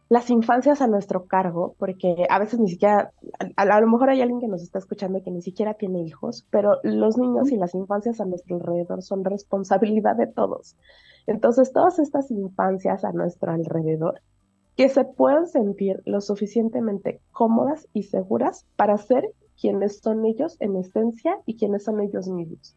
las 0.08 0.30
infancias 0.30 0.80
a 0.80 0.86
nuestro 0.86 1.26
cargo, 1.26 1.74
porque 1.78 2.26
a 2.30 2.38
veces 2.38 2.60
ni 2.60 2.68
siquiera, 2.68 3.12
a, 3.56 3.80
lo 3.80 3.88
mejor 3.88 4.10
hay 4.10 4.20
alguien 4.20 4.40
que 4.40 4.46
nos 4.46 4.62
está 4.62 4.78
escuchando 4.78 5.22
que 5.22 5.32
ni 5.32 5.42
siquiera 5.42 5.74
tiene 5.74 6.02
hijos, 6.02 6.46
pero 6.50 6.78
los 6.84 7.18
niños 7.18 7.50
y 7.50 7.56
las 7.56 7.74
infancias 7.74 8.20
a 8.20 8.24
nuestro 8.24 8.56
alrededor 8.56 9.02
son 9.02 9.24
responsabilidad 9.24 10.14
de 10.16 10.28
todos. 10.28 10.76
Entonces, 11.26 11.72
todas 11.72 11.98
estas 11.98 12.30
infancias 12.30 13.04
a 13.04 13.12
nuestro 13.12 13.50
alrededor, 13.50 14.20
que 14.76 14.88
se 14.88 15.04
puedan 15.04 15.48
sentir 15.48 16.02
lo 16.04 16.20
suficientemente 16.20 17.20
cómodas 17.32 17.88
y 17.92 18.04
seguras 18.04 18.64
para 18.76 18.98
ser 18.98 19.24
quienes 19.60 19.98
son 19.98 20.24
ellos 20.24 20.56
en 20.60 20.76
esencia 20.76 21.38
y 21.46 21.56
quienes 21.56 21.84
son 21.84 22.00
ellos 22.00 22.28
mismos. 22.28 22.76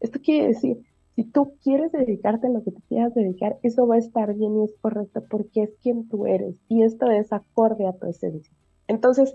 Esto 0.00 0.20
quiere 0.20 0.48
decir 0.48 0.78
si 1.18 1.24
tú 1.24 1.56
quieres 1.64 1.90
dedicarte 1.90 2.46
a 2.46 2.50
lo 2.50 2.62
que 2.62 2.70
te 2.70 2.80
quieras 2.82 3.12
dedicar, 3.12 3.58
eso 3.64 3.88
va 3.88 3.96
a 3.96 3.98
estar 3.98 4.34
bien 4.34 4.56
y 4.56 4.62
es 4.62 4.76
correcto 4.80 5.24
porque 5.28 5.64
es 5.64 5.74
quien 5.82 6.08
tú 6.08 6.26
eres 6.26 6.54
y 6.68 6.84
esto 6.84 7.10
es 7.10 7.32
acorde 7.32 7.88
a 7.88 7.92
tu 7.92 8.06
esencia. 8.06 8.54
Entonces, 8.86 9.34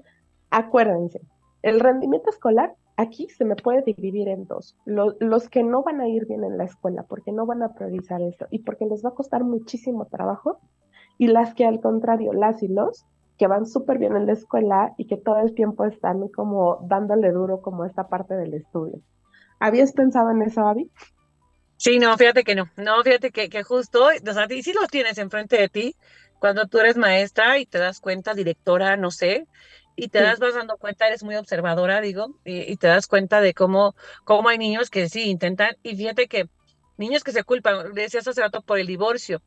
acuérdense, 0.49 1.19
el 1.61 1.81
rendimiento 1.81 2.29
escolar 2.29 2.73
aquí 2.95 3.27
se 3.27 3.43
me 3.43 3.57
puede 3.57 3.81
dividir 3.81 4.29
en 4.29 4.45
dos. 4.45 4.77
Los, 4.85 5.49
que 5.49 5.61
no 5.61 5.83
van 5.83 5.99
a 5.99 6.07
ir 6.07 6.25
bien 6.25 6.45
en 6.45 6.57
la 6.57 6.63
escuela 6.63 7.03
porque 7.03 7.33
no 7.33 7.45
van 7.45 7.61
a 7.61 7.73
priorizar 7.73 8.21
esto 8.21 8.47
y 8.49 8.59
porque 8.59 8.85
les 8.85 9.03
va 9.03 9.09
a 9.09 9.15
costar 9.15 9.43
muchísimo 9.43 10.05
trabajo 10.05 10.59
y 11.17 11.27
las 11.27 11.53
que 11.53 11.65
al 11.65 11.81
contrario, 11.81 12.31
las 12.31 12.63
y 12.63 12.69
los 12.69 13.05
que 13.37 13.47
van 13.47 13.65
súper 13.65 13.97
bien 13.97 14.15
en 14.15 14.25
la 14.25 14.31
escuela 14.31 14.93
y 14.97 15.07
que 15.07 15.17
todo 15.17 15.39
el 15.39 15.53
tiempo 15.53 15.83
están 15.83 16.29
como 16.29 16.77
dándole 16.87 17.33
duro 17.33 17.59
como 17.59 17.83
esta 17.83 18.07
parte 18.07 18.35
del 18.35 18.53
estudio. 18.53 19.01
¿Habías 19.59 19.91
pensado 19.91 20.31
en 20.31 20.43
eso, 20.43 20.65
Abby? 20.65 20.89
Sí, 21.83 21.99
no, 21.99 22.17
fíjate 22.17 22.45
que 22.45 22.55
no. 22.55 22.71
No, 22.77 23.03
fíjate 23.03 23.31
que, 23.31 23.49
que 23.49 23.61
justo, 23.61 24.05
o 24.05 24.33
sea, 24.33 24.47
sí 24.47 24.71
los 24.71 24.87
tienes 24.87 25.17
enfrente 25.17 25.57
de 25.57 25.67
ti 25.67 25.97
cuando 26.39 26.65
tú 26.65 26.79
eres 26.79 26.95
maestra 26.95 27.57
y 27.59 27.65
te 27.65 27.77
das 27.77 27.99
cuenta, 27.99 28.33
directora, 28.33 28.95
no 28.95 29.11
sé, 29.11 29.47
y 29.97 30.07
te 30.07 30.21
das 30.21 30.39
vas 30.39 30.55
dando 30.55 30.77
cuenta, 30.77 31.07
eres 31.07 31.23
muy 31.23 31.35
observadora, 31.35 31.99
digo, 31.99 32.39
y, 32.45 32.77
te 32.77 32.87
das 32.87 33.07
cuenta 33.07 33.41
de 33.41 33.53
cómo, 33.53 33.97
cómo 34.23 34.47
hay 34.47 34.57
niños 34.57 34.89
que 34.89 35.09
sí 35.09 35.23
intentan, 35.23 35.75
y 35.83 35.97
fíjate 35.97 36.29
que 36.29 36.47
niños 36.95 37.21
que 37.21 37.33
se 37.33 37.43
culpan, 37.43 37.93
decías 37.93 38.29
hace 38.29 38.39
rato 38.39 38.61
por 38.61 38.79
el 38.79 38.87
divorcio, 38.87 39.41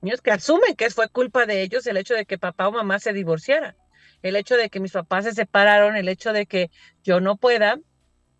niños 0.00 0.22
que 0.22 0.30
asumen 0.30 0.76
que 0.76 0.88
fue 0.88 1.10
culpa 1.10 1.44
de 1.44 1.60
ellos 1.60 1.86
el 1.86 1.98
hecho 1.98 2.14
de 2.14 2.24
que 2.24 2.38
papá 2.38 2.68
o 2.68 2.72
mamá 2.72 3.00
se 3.00 3.12
divorciara, 3.12 3.76
el 4.22 4.36
hecho 4.36 4.56
de 4.56 4.70
que 4.70 4.80
mis 4.80 4.92
papás 4.92 5.26
se 5.26 5.32
separaron, 5.32 5.94
el 5.96 6.08
hecho 6.08 6.32
de 6.32 6.46
que 6.46 6.70
yo 7.02 7.20
no 7.20 7.36
pueda, 7.36 7.78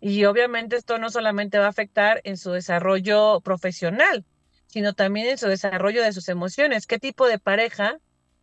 y 0.05 0.25
obviamente 0.25 0.75
esto 0.75 0.97
no 0.97 1.09
solamente 1.09 1.59
va 1.59 1.67
a 1.67 1.69
afectar 1.69 2.19
en 2.25 2.35
su 2.35 2.51
desarrollo 2.51 3.39
profesional, 3.39 4.25
sino 4.67 4.91
también 4.93 5.27
en 5.27 5.37
su 5.37 5.47
desarrollo 5.47 6.03
de 6.03 6.11
sus 6.11 6.27
emociones. 6.27 6.87
¿Qué 6.87 6.99
tipo 6.99 7.25
de 7.25 7.39
pareja 7.39 7.99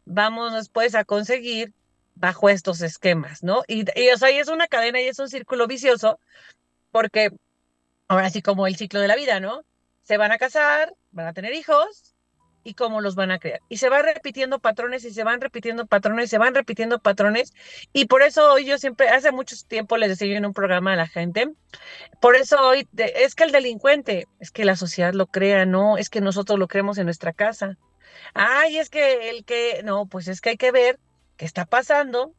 vamos 0.06 0.54
después 0.54 0.94
a 0.94 1.04
conseguir 1.04 1.74
bajo 2.14 2.48
estos 2.48 2.80
esquemas, 2.80 3.42
no? 3.42 3.62
Y, 3.68 3.84
y 3.94 4.08
o 4.08 4.16
sea, 4.16 4.30
y 4.30 4.38
es 4.38 4.48
una 4.48 4.68
cadena 4.68 5.02
y 5.02 5.08
es 5.08 5.18
un 5.18 5.28
círculo 5.28 5.66
vicioso, 5.66 6.18
porque 6.90 7.28
ahora 8.08 8.30
sí 8.30 8.40
como 8.40 8.66
el 8.66 8.76
ciclo 8.76 9.00
de 9.00 9.08
la 9.08 9.16
vida, 9.16 9.38
¿no? 9.38 9.62
Se 10.02 10.16
van 10.16 10.32
a 10.32 10.38
casar, 10.38 10.94
van 11.10 11.26
a 11.26 11.34
tener 11.34 11.52
hijos, 11.52 12.09
y 12.64 12.74
cómo 12.74 13.00
los 13.00 13.14
van 13.14 13.30
a 13.30 13.38
crear. 13.38 13.60
Y 13.68 13.78
se 13.78 13.88
van 13.88 14.04
repitiendo 14.04 14.58
patrones 14.58 15.04
y 15.04 15.12
se 15.12 15.24
van 15.24 15.40
repitiendo 15.40 15.86
patrones 15.86 16.26
y 16.26 16.28
se 16.28 16.38
van 16.38 16.54
repitiendo 16.54 16.98
patrones. 16.98 17.52
Y 17.92 18.06
por 18.06 18.22
eso 18.22 18.52
hoy 18.52 18.64
yo 18.64 18.78
siempre, 18.78 19.08
hace 19.08 19.32
mucho 19.32 19.56
tiempo 19.68 19.96
les 19.96 20.10
decía 20.10 20.28
yo 20.28 20.36
en 20.36 20.46
un 20.46 20.52
programa 20.52 20.92
a 20.92 20.96
la 20.96 21.06
gente, 21.06 21.48
por 22.20 22.36
eso 22.36 22.60
hoy 22.60 22.88
es 22.96 23.34
que 23.34 23.44
el 23.44 23.52
delincuente, 23.52 24.26
es 24.40 24.50
que 24.50 24.64
la 24.64 24.76
sociedad 24.76 25.14
lo 25.14 25.26
crea, 25.26 25.66
no, 25.66 25.96
es 25.96 26.10
que 26.10 26.20
nosotros 26.20 26.58
lo 26.58 26.68
creemos 26.68 26.98
en 26.98 27.06
nuestra 27.06 27.32
casa. 27.32 27.78
Ay, 28.34 28.78
es 28.78 28.90
que 28.90 29.30
el 29.30 29.44
que, 29.44 29.82
no, 29.84 30.06
pues 30.06 30.28
es 30.28 30.40
que 30.40 30.50
hay 30.50 30.56
que 30.56 30.72
ver 30.72 30.98
qué 31.36 31.44
está 31.44 31.64
pasando 31.64 32.34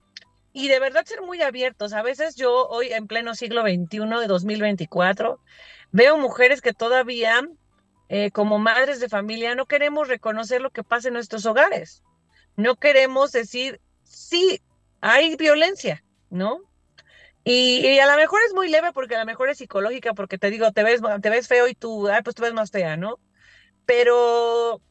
y 0.54 0.68
de 0.68 0.80
verdad 0.80 1.06
ser 1.06 1.22
muy 1.22 1.42
abiertos. 1.42 1.94
A 1.94 2.02
veces 2.02 2.36
yo 2.36 2.68
hoy 2.68 2.92
en 2.92 3.08
pleno 3.08 3.36
siglo 3.36 3.62
XXI 3.62 4.20
de 4.20 4.28
2024 4.28 5.40
veo 5.92 6.18
mujeres 6.18 6.62
que 6.62 6.74
todavía 6.74 7.42
eh, 8.14 8.30
como 8.30 8.60
madres 8.60 9.00
de 9.00 9.08
familia 9.08 9.56
no 9.56 9.68
queremos 9.68 10.10
reconocer 10.10 10.62
lo 10.62 10.70
que 10.70 10.84
pasa 10.84 11.08
en 11.08 11.14
nuestros 11.14 11.46
hogares. 11.46 12.04
No 12.58 12.76
queremos 12.76 13.32
decir, 13.32 13.80
sí, 14.04 14.62
hay 15.00 15.38
violencia, 15.38 16.04
¿no? 16.30 16.60
Y, 17.46 18.00
a 18.00 18.06
lo 18.12 18.18
mejor 18.18 18.42
es 18.46 18.54
muy 18.54 18.68
leve 18.68 18.92
porque 18.92 19.16
a 19.16 19.20
lo 19.20 19.26
mejor 19.26 19.50
es 19.50 19.60
psicológica, 19.60 20.14
porque 20.14 20.38
te 20.38 20.50
digo, 20.50 20.74
te 20.74 20.84
ves, 20.84 21.00
te 21.22 21.30
ves 21.30 21.48
feo 21.48 21.70
y 21.70 21.74
tú, 21.74 22.10
ay, 22.10 22.22
pues 22.22 22.36
tú 22.36 22.44
ves 22.44 22.54
más 22.54 22.70
fea, 22.70 22.98
¿no? 22.98 23.18
Pero, 23.86 24.82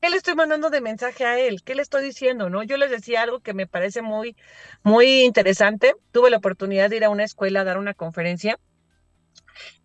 ¿qué 0.00 0.08
le 0.08 0.16
estoy 0.16 0.34
mandando 0.34 0.70
de 0.70 0.80
mensaje 0.80 1.26
a 1.26 1.38
él? 1.38 1.62
¿Qué 1.62 1.74
le 1.74 1.82
estoy 1.82 2.04
diciendo, 2.04 2.48
no? 2.48 2.62
Yo 2.62 2.78
les 2.78 2.90
decía 2.90 3.20
algo 3.20 3.40
que 3.40 3.52
me 3.52 3.66
parece 3.66 4.00
muy, 4.00 4.34
muy 4.82 5.24
interesante. 5.24 5.94
Tuve 6.10 6.30
la 6.30 6.38
oportunidad 6.38 6.88
de 6.88 6.96
ir 6.96 7.04
a 7.04 7.10
una 7.10 7.24
escuela 7.24 7.60
a 7.60 7.64
dar 7.64 7.76
una 7.76 7.92
conferencia. 7.92 8.58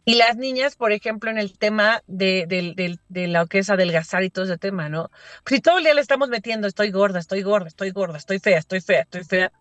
Y 0.03 0.15
las 0.15 0.35
niñas, 0.35 0.75
por 0.75 0.91
ejemplo, 0.91 1.29
en 1.29 1.37
el 1.37 1.57
tema 1.57 2.01
de, 2.07 2.45
de, 2.47 2.97
de, 3.07 3.27
lo 3.27 3.45
que 3.45 3.59
es 3.59 3.69
adelgazar 3.69 4.23
y 4.23 4.31
todo 4.31 4.45
ese 4.45 4.57
tema, 4.57 4.89
¿no? 4.89 5.11
Si 5.45 5.59
todo 5.59 5.77
el 5.77 5.83
día 5.83 5.93
le 5.93 6.01
estamos 6.01 6.29
metiendo, 6.29 6.67
estoy 6.67 6.89
gorda, 6.89 7.19
estoy 7.19 7.43
gorda, 7.43 7.67
estoy 7.67 7.91
gorda, 7.91 8.17
estoy 8.17 8.39
fea, 8.39 8.57
estoy 8.57 8.81
fea, 8.81 9.01
estoy 9.01 9.23
fea, 9.23 9.51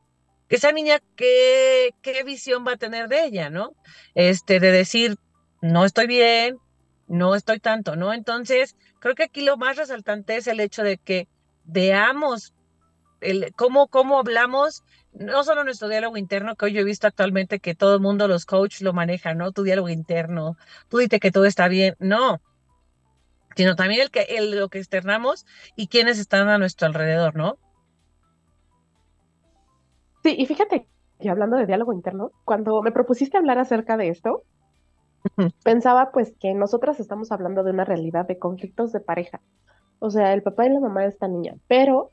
esa 0.50 0.72
niña, 0.72 1.00
¿qué, 1.14 1.90
qué 2.03 2.24
visión 2.24 2.66
va 2.66 2.72
a 2.72 2.76
tener 2.76 3.09
de 3.09 3.24
ella, 3.24 3.50
no? 3.50 3.70
Este, 4.14 4.59
de 4.59 4.72
decir, 4.72 5.16
no 5.62 5.85
estoy 5.85 6.09
bien, 6.09 6.57
no 7.07 7.35
estoy 7.35 7.61
tanto, 7.61 7.94
¿no? 7.94 8.12
Entonces, 8.12 8.76
creo 8.98 9.14
que 9.14 9.24
aquí 9.24 9.42
lo 9.42 9.57
más 9.57 9.76
resaltante 9.76 10.37
es 10.37 10.48
el 10.48 10.59
hecho 10.59 10.83
de 10.83 10.98
que 10.98 11.29
veamos 11.64 12.53
el, 13.20 13.53
cómo, 13.55 13.87
cómo 13.87 14.18
hablamos, 14.18 14.83
no 15.12 15.44
solo 15.44 15.64
nuestro 15.64 15.88
diálogo 15.88 16.16
interno, 16.16 16.57
que 16.57 16.66
hoy 16.66 16.73
yo 16.73 16.81
he 16.81 16.85
visto 16.85 17.07
actualmente 17.07 17.61
que 17.61 17.75
todo 17.75 17.94
el 17.94 18.01
mundo, 18.01 18.29
los 18.29 18.46
coaches 18.46 18.83
lo 18.83 18.92
manejan, 18.92 19.38
¿no? 19.38 19.53
Tu 19.53 19.62
diálogo 19.62 19.88
interno, 19.88 20.57
tú 20.88 20.99
dices 20.99 21.20
que 21.20 21.31
todo 21.31 21.44
está 21.44 21.68
bien, 21.68 21.96
no, 21.99 22.40
sino 23.57 23.77
también 23.77 24.03
el 24.03 24.11
que, 24.11 24.23
el, 24.23 24.59
lo 24.59 24.68
que 24.68 24.79
externamos 24.79 25.46
y 25.77 25.88
quienes 25.88 26.18
están 26.18 26.49
a 26.49 26.59
nuestro 26.59 26.87
alrededor, 26.87 27.37
¿no? 27.37 27.59
Sí, 30.23 30.35
y 30.38 30.46
fíjate 30.46 30.87
que 31.18 31.31
hablando 31.31 31.57
de 31.57 31.66
diálogo 31.66 31.92
interno, 31.92 32.33
cuando 32.44 32.81
me 32.83 32.92
propusiste 32.92 33.37
hablar 33.37 33.59
acerca 33.59 33.96
de 33.96 34.09
esto, 34.09 34.44
pensaba 35.62 36.12
pues 36.12 36.35
que 36.38 36.55
nosotras 36.55 37.01
estamos 37.01 37.33
hablando 37.33 37.62
de 37.62 37.73
una 37.73 37.85
realidad 37.85 38.27
de 38.27 38.38
conflictos 38.38 38.92
de 38.92 39.01
pareja. 39.01 39.40
O 39.99 40.11
sea, 40.11 40.33
el 40.33 40.42
papá 40.42 40.66
y 40.66 40.70
la 40.70 40.81
mamá 40.81 41.03
de 41.03 41.09
esta 41.09 41.29
niña, 41.29 41.57
pero 41.68 42.12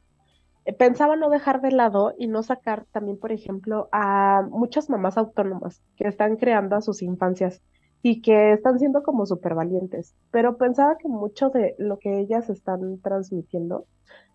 pensaba 0.74 1.16
no 1.16 1.30
dejar 1.30 1.62
de 1.62 1.72
lado 1.72 2.14
y 2.18 2.28
no 2.28 2.44
sacar 2.44 2.86
también, 2.92 3.18
por 3.18 3.32
ejemplo, 3.32 3.90
a 3.92 4.46
muchas 4.50 4.90
mamás 4.90 5.18
autónomas 5.18 5.82
que 5.96 6.08
están 6.08 6.36
creando 6.36 6.76
a 6.76 6.82
sus 6.82 7.02
infancias 7.02 7.62
y 8.02 8.22
que 8.22 8.54
están 8.54 8.80
siendo 8.80 9.04
como 9.04 9.26
súper 9.26 9.56
valientes, 9.56 10.16
pero 10.32 10.58
pensaba 10.58 10.98
que 10.98 11.08
mucho 11.08 11.50
de 11.50 11.76
lo 11.78 12.00
que 12.00 12.20
ellas 12.20 12.50
están 12.50 13.00
transmitiendo 13.02 13.86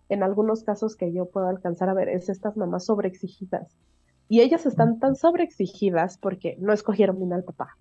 en 0.09 0.23
algunos 0.23 0.63
casos 0.63 0.95
que 0.95 1.13
yo 1.13 1.25
puedo 1.25 1.47
alcanzar 1.47 1.89
a 1.89 1.93
ver 1.93 2.09
es 2.09 2.29
estas 2.29 2.57
mamás 2.57 2.85
sobreexigidas. 2.85 3.77
Y 4.29 4.41
ellas 4.41 4.65
están 4.65 4.99
tan 4.99 5.15
sobreexigidas 5.15 6.17
porque 6.17 6.55
no 6.59 6.73
escogieron 6.73 7.17
bien 7.17 7.33
al 7.33 7.43
papá, 7.43 7.77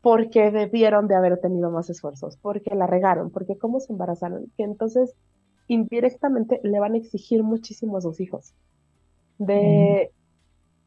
porque 0.00 0.50
debieron 0.50 1.08
de 1.08 1.16
haber 1.16 1.40
tenido 1.40 1.70
más 1.70 1.90
esfuerzos, 1.90 2.36
porque 2.36 2.74
la 2.74 2.86
regaron, 2.86 3.30
porque 3.30 3.58
cómo 3.58 3.80
se 3.80 3.92
embarazaron, 3.92 4.52
que 4.56 4.64
entonces 4.64 5.14
indirectamente 5.68 6.60
le 6.64 6.80
van 6.80 6.94
a 6.94 6.98
exigir 6.98 7.42
muchísimo 7.42 7.96
a 7.96 8.00
sus 8.00 8.20
hijos. 8.20 8.54
De 9.38 10.10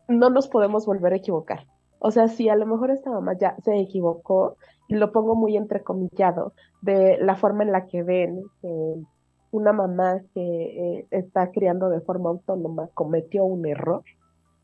no 0.07 0.29
nos 0.29 0.47
podemos 0.47 0.85
volver 0.85 1.13
a 1.13 1.17
equivocar. 1.17 1.65
O 1.99 2.11
sea, 2.11 2.27
si 2.27 2.49
a 2.49 2.55
lo 2.55 2.65
mejor 2.65 2.91
esta 2.91 3.11
mamá 3.11 3.37
ya 3.37 3.55
se 3.63 3.79
equivocó, 3.79 4.57
y 4.87 4.95
lo 4.95 5.11
pongo 5.11 5.35
muy 5.35 5.55
entrecomillado, 5.55 6.53
de 6.81 7.17
la 7.21 7.35
forma 7.35 7.63
en 7.63 7.71
la 7.71 7.85
que 7.85 8.03
ven 8.03 8.43
que 8.61 8.95
una 9.51 9.71
mamá 9.71 10.21
que 10.33 10.41
eh, 10.41 11.07
está 11.11 11.51
criando 11.51 11.89
de 11.89 12.01
forma 12.01 12.29
autónoma 12.29 12.89
cometió 12.93 13.45
un 13.45 13.65
error, 13.65 14.03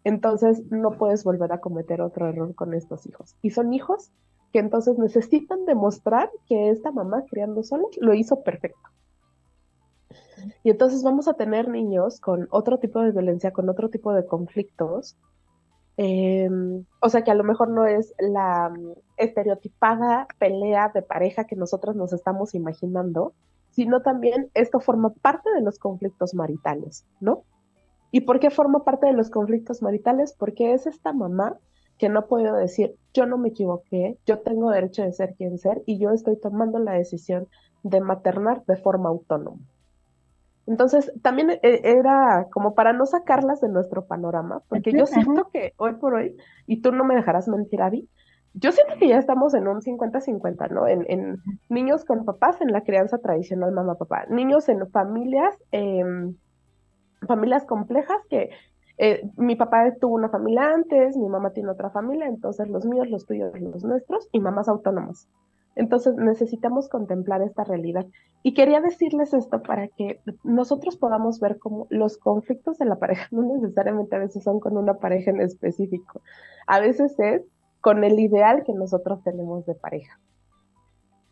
entonces 0.03 0.63
no 0.71 0.91
puedes 0.97 1.23
volver 1.23 1.51
a 1.53 1.59
cometer 1.59 2.01
otro 2.01 2.27
error 2.27 2.55
con 2.55 2.73
estos 2.73 3.05
hijos. 3.05 3.35
Y 3.41 3.51
son 3.51 3.73
hijos 3.73 4.11
que 4.51 4.59
entonces 4.59 4.97
necesitan 4.97 5.65
demostrar 5.65 6.29
que 6.47 6.69
esta 6.69 6.91
mamá 6.91 7.23
criando 7.29 7.63
sola 7.63 7.83
lo 7.99 8.13
hizo 8.13 8.41
perfecto. 8.41 8.89
Y 10.63 10.69
entonces 10.69 11.03
vamos 11.03 11.27
a 11.27 11.33
tener 11.33 11.67
niños 11.67 12.19
con 12.19 12.47
otro 12.51 12.79
tipo 12.79 13.01
de 13.01 13.11
violencia, 13.11 13.51
con 13.51 13.69
otro 13.69 13.89
tipo 13.89 14.13
de 14.13 14.25
conflictos. 14.25 15.17
Em, 15.97 16.85
o 17.01 17.09
sea 17.09 17.23
que 17.23 17.31
a 17.31 17.35
lo 17.35 17.43
mejor 17.43 17.69
no 17.69 17.85
es 17.85 18.13
la 18.19 18.69
mm, 18.69 18.93
estereotipada 19.17 20.27
pelea 20.37 20.91
de 20.93 21.01
pareja 21.01 21.45
que 21.45 21.55
nosotros 21.55 21.95
nos 21.95 22.13
estamos 22.13 22.53
imaginando, 22.53 23.33
sino 23.71 24.01
también 24.01 24.51
esto 24.53 24.79
forma 24.79 25.09
parte 25.09 25.49
de 25.51 25.61
los 25.61 25.79
conflictos 25.79 26.35
maritales, 26.35 27.05
¿no? 27.19 27.43
¿Y 28.11 28.21
por 28.21 28.39
qué 28.39 28.51
forma 28.51 28.83
parte 28.83 29.07
de 29.07 29.13
los 29.13 29.29
conflictos 29.29 29.81
maritales? 29.81 30.33
Porque 30.37 30.73
es 30.73 30.87
esta 30.87 31.13
mamá 31.13 31.57
que 31.97 32.09
no 32.09 32.27
puede 32.27 32.51
decir, 32.51 32.95
yo 33.13 33.25
no 33.25 33.37
me 33.37 33.49
equivoqué, 33.49 34.17
yo 34.25 34.39
tengo 34.39 34.69
derecho 34.69 35.01
de 35.01 35.11
ser 35.11 35.33
quien 35.35 35.57
ser 35.57 35.81
y 35.85 35.97
yo 35.97 36.11
estoy 36.11 36.39
tomando 36.39 36.79
la 36.79 36.93
decisión 36.93 37.47
de 37.83 38.01
maternar 38.01 38.63
de 38.65 38.77
forma 38.77 39.09
autónoma. 39.09 39.59
Entonces, 40.67 41.13
también 41.21 41.49
eh, 41.49 41.59
era 41.63 42.47
como 42.51 42.75
para 42.75 42.91
no 42.91 43.05
sacarlas 43.05 43.61
de 43.61 43.69
nuestro 43.69 44.05
panorama, 44.05 44.61
porque 44.67 44.91
yo 44.91 45.05
siento 45.05 45.49
que 45.51 45.73
hoy 45.77 45.93
por 45.93 46.13
hoy, 46.13 46.35
y 46.67 46.81
tú 46.81 46.91
no 46.91 47.05
me 47.05 47.15
dejarás 47.15 47.47
mentir, 47.47 47.81
Abby, 47.81 48.09
yo 48.53 48.73
siento 48.73 48.95
que 48.99 49.07
ya 49.07 49.17
estamos 49.17 49.53
en 49.53 49.67
un 49.67 49.81
50-50, 49.81 50.69
¿no? 50.71 50.87
En, 50.87 51.37
niños 51.69 52.03
con 52.03 52.25
papás 52.25 52.59
en 52.59 52.71
la 52.73 52.81
crianza 52.81 53.19
tradicional 53.19 53.71
mamá-papá, 53.71 54.25
niños 54.29 54.67
en 54.67 54.89
familias, 54.89 55.55
em, 55.71 56.35
familias 57.27 57.65
complejas 57.65 58.17
que 58.29 58.49
eh, 58.97 59.29
mi 59.37 59.55
papá 59.55 59.93
tuvo 60.01 60.15
una 60.15 60.29
familia 60.29 60.73
antes, 60.73 61.15
mi 61.15 61.29
mamá 61.29 61.51
tiene 61.51 61.69
otra 61.69 61.91
familia, 61.91 62.27
entonces 62.27 62.67
los 62.67 62.85
míos, 62.85 63.07
los 63.09 63.25
tuyos, 63.25 63.57
los 63.61 63.83
nuestros, 63.83 64.27
y 64.31 64.39
mamás 64.39 64.67
autónomas. 64.67 65.29
Entonces 65.77 66.15
necesitamos 66.15 66.89
contemplar 66.89 67.41
esta 67.43 67.63
realidad. 67.63 68.05
Y 68.43 68.53
quería 68.53 68.81
decirles 68.81 69.33
esto 69.33 69.61
para 69.61 69.87
que 69.87 70.19
nosotros 70.43 70.97
podamos 70.97 71.39
ver 71.39 71.59
cómo 71.59 71.85
los 71.89 72.17
conflictos 72.17 72.79
de 72.79 72.85
la 72.85 72.97
pareja 72.97 73.27
no 73.31 73.43
necesariamente 73.43 74.15
a 74.15 74.19
veces 74.19 74.43
son 74.43 74.59
con 74.59 74.75
una 74.75 74.95
pareja 74.95 75.31
en 75.31 75.41
específico. 75.41 76.21
A 76.65 76.79
veces 76.79 77.17
es 77.19 77.43
con 77.79 78.03
el 78.03 78.19
ideal 78.19 78.63
que 78.65 78.73
nosotros 78.73 79.23
tenemos 79.23 79.65
de 79.65 79.75
pareja. 79.75 80.19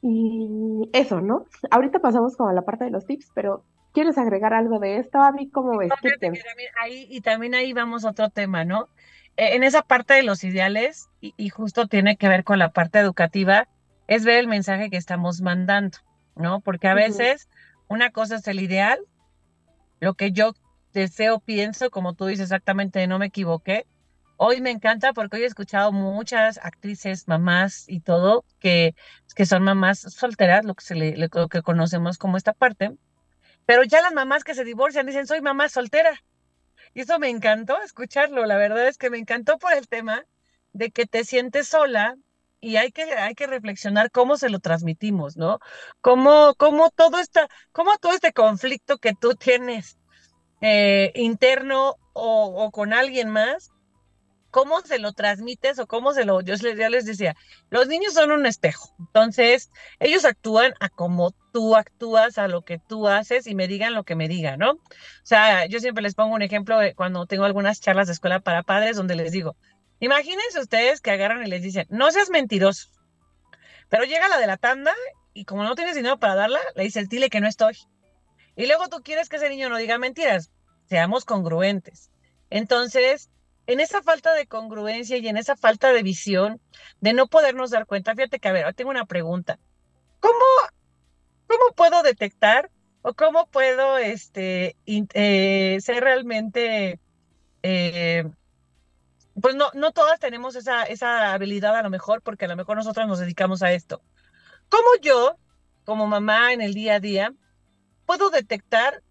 Y 0.02 0.88
eso, 0.94 1.20
¿no? 1.20 1.46
Ahorita 1.72 1.98
pasamos 1.98 2.38
como 2.38 2.50
a 2.50 2.54
la 2.54 2.62
parte 2.62 2.86
de 2.86 2.92
los 2.92 3.08
tips, 3.08 3.32
pero 3.34 3.64
¿quieres 3.92 4.20
agregar 4.20 4.54
algo 4.54 4.78
de 4.78 4.98
esto, 4.98 5.20
Abby? 5.20 5.50
¿Cómo 5.50 5.80
ves? 5.80 5.92
ahí, 6.80 7.08
y 7.10 7.22
también 7.22 7.56
ahí 7.56 7.74
vamos 7.74 8.06
a 8.06 8.12
otro 8.12 8.30
tema, 8.30 8.64
¿no? 8.64 8.90
E, 9.38 9.56
en 9.56 9.64
esa 9.64 9.82
parte 9.82 10.14
de 10.14 10.22
los 10.22 10.44
ideales, 10.44 11.10
y, 11.20 11.50
justo 11.50 11.88
tiene 11.88 12.18
que 12.18 12.28
ver 12.28 12.44
con 12.44 12.60
la 12.60 12.70
parte 12.70 13.00
educativa, 13.00 13.68
es 14.08 14.26
ver 14.26 14.40
el 14.40 14.48
mensaje 14.48 14.90
que 14.90 14.98
estamos 14.98 15.42
mandando, 15.42 15.98
¿no? 16.36 16.62
Porque 16.62 16.88
a 16.88 16.94
veces 16.94 17.50
una 17.88 18.12
cosa 18.12 18.36
es 18.36 18.48
el 18.48 18.60
ideal, 18.60 19.00
lo 20.00 20.14
que 20.16 20.32
yo 20.32 20.54
deseo, 20.94 21.40
pienso, 21.40 21.90
como 21.90 22.14
tú 22.14 22.26
dices 22.26 22.46
exactamente, 22.46 23.06
no 23.08 23.20
me 23.20 23.28
equivoqué, 23.28 23.86
Hoy 24.38 24.60
me 24.60 24.72
encanta 24.72 25.14
porque 25.14 25.38
hoy 25.38 25.44
he 25.44 25.46
escuchado 25.46 25.94
muchas 25.94 26.58
actrices, 26.58 27.28
mamás 27.28 27.86
y 27.88 28.02
todo, 28.02 28.44
que, 28.60 28.94
que 29.34 29.46
son 29.46 29.64
mamás 29.64 30.00
solteras, 30.00 30.66
lo 30.66 30.76
que, 30.76 30.84
se 30.84 30.96
le, 30.96 31.16
lo 31.16 31.48
que 31.48 31.62
conocemos 31.62 32.18
como 32.18 32.36
esta 32.36 32.52
parte. 32.52 32.92
Pero 33.66 33.84
ya 33.84 34.02
las 34.02 34.14
mamás 34.14 34.44
que 34.44 34.54
se 34.54 34.66
divorcian 34.66 35.06
dicen, 35.06 35.26
soy 35.26 35.42
mamá 35.42 35.70
soltera. 35.70 36.22
Y 36.94 37.02
eso 37.02 37.18
me 37.18 37.30
encantó 37.30 37.82
escucharlo. 37.82 38.46
La 38.46 38.58
verdad 38.58 38.88
es 38.88 38.98
que 38.98 39.10
me 39.10 39.18
encantó 39.18 39.58
por 39.58 39.74
el 39.74 39.88
tema 39.88 40.26
de 40.74 40.92
que 40.92 41.06
te 41.06 41.24
sientes 41.24 41.70
sola 41.70 42.18
y 42.66 42.78
hay 42.78 42.92
que, 42.92 43.04
hay 43.04 43.36
que 43.36 43.46
reflexionar 43.46 44.10
cómo 44.10 44.38
se 44.38 44.50
lo 44.50 44.60
transmitimos, 44.60 45.38
¿no? 45.38 45.60
Cómo, 46.02 46.56
cómo, 46.58 46.90
todo, 46.90 47.20
esta, 47.20 47.48
cómo 47.72 47.96
todo 48.02 48.14
este 48.14 48.34
conflicto 48.34 48.98
que 48.98 49.14
tú 49.14 49.36
tienes 49.36 50.00
eh, 50.62 51.12
interno 51.14 51.94
o, 52.14 52.72
con 52.72 52.92
alguien 52.92 53.30
más, 53.30 53.70
cómo 54.50 54.82
se 54.82 54.98
lo 54.98 55.14
transmites 55.14 55.78
o 55.78 55.86
cómo 55.86 56.14
se 56.14 56.26
lo, 56.26 56.42
yo 56.42 56.56
ya 56.56 56.90
les 56.90 57.06
decía, 57.06 57.36
los 57.70 57.88
niños 57.88 58.16
son 58.16 58.32
un 58.32 58.48
espejo, 58.48 58.96
entonces 58.98 59.70
ellos 60.00 60.26
actúan 60.26 60.74
a 60.80 60.90
como 60.90 61.36
tú 61.54 61.76
actúas, 61.76 62.40
a 62.40 62.48
lo 62.48 62.64
que 62.64 62.80
tú 62.80 63.08
haces 63.08 63.46
y 63.46 63.54
me 63.54 63.68
digan 63.68 63.94
lo 63.94 64.06
que 64.06 64.16
me 64.16 64.28
digan, 64.28 64.58
¿no? 64.58 64.72
O 64.72 64.80
sea, 65.24 65.68
yo 65.68 65.80
siempre 65.80 66.02
les 66.02 66.16
pongo 66.16 66.34
un 66.34 66.42
ejemplo 66.42 66.78
cuando 66.96 67.28
tengo 67.28 67.44
algunas 67.44 67.80
charlas 67.80 68.08
de 68.08 68.14
escuela 68.14 68.40
para 68.40 68.64
padres 68.64 68.98
donde 68.98 69.16
les 69.16 69.32
digo, 69.32 69.56
imagínense 70.00 70.60
ustedes 70.60 71.02
que 71.02 71.12
agarran 71.12 71.46
y 71.46 71.50
les 71.50 71.62
dicen, 71.62 71.88
no 71.90 72.12
seas 72.12 72.30
mentiroso, 72.30 72.90
pero 73.90 74.04
llega 74.04 74.30
la 74.30 74.40
de 74.40 74.48
la 74.48 74.58
tanda 74.58 74.94
y 75.34 75.46
como 75.46 75.64
no 75.64 75.76
tienes 75.76 75.96
dinero 75.96 76.18
para 76.18 76.36
darla, 76.36 76.60
le 76.76 76.84
dices, 76.84 77.10
dile 77.10 77.30
que 77.30 77.42
no 77.42 77.48
estoy. 77.48 77.78
Y 78.56 78.68
luego 78.68 78.88
tú 78.88 79.02
quieres 79.04 79.30
que 79.30 79.36
ese 79.36 79.50
niño 79.50 79.70
no 79.70 79.78
diga 79.78 79.98
mentiras, 79.98 80.52
seamos 80.86 81.26
congruentes. 81.26 82.10
Entonces, 82.50 83.30
en 83.68 83.80
esa 83.80 84.02
falta 84.02 84.34
de 84.34 84.48
congruencia 84.48 85.18
y 85.18 85.28
en 85.28 85.38
esa 85.38 85.56
falta 85.56 85.92
de 85.92 86.04
visión, 86.04 86.62
de 87.02 87.14
no 87.14 87.28
podernos 87.28 87.72
dar 87.72 87.86
cuenta, 87.86 88.16
fíjate 88.16 88.40
que, 88.40 88.48
a 88.48 88.54
ver, 88.54 88.74
tengo 88.74 88.92
una 88.92 89.06
pregunta. 89.06 89.60
¿Cómo, 90.20 90.46
cómo 91.48 91.76
puedo 91.76 92.04
detectar 92.04 92.70
o 93.02 93.14
cómo 93.14 93.48
puedo 93.48 93.98
este, 93.98 94.76
eh, 94.86 95.78
ser 95.82 96.04
realmente, 96.04 97.00
eh, 97.64 98.26
pues 99.42 99.56
no, 99.56 99.66
no 99.74 99.92
todas 99.92 100.20
tenemos 100.20 100.56
esa, 100.56 100.84
esa 100.84 101.34
habilidad 101.34 101.76
a 101.76 101.84
lo 101.84 101.90
mejor, 101.90 102.22
porque 102.22 102.46
a 102.46 102.48
lo 102.48 102.56
mejor 102.56 102.78
nosotras 102.78 103.08
nos 103.08 103.20
dedicamos 103.20 103.64
a 103.64 103.74
esto. 103.74 104.02
¿Cómo 104.70 104.88
yo, 105.02 105.38
como 105.84 106.08
mamá 106.08 106.54
en 106.54 106.62
el 106.62 106.74
día 106.74 106.96
a 106.96 107.00
día, 107.00 107.34
puedo 108.06 108.30
detectar 108.30 109.02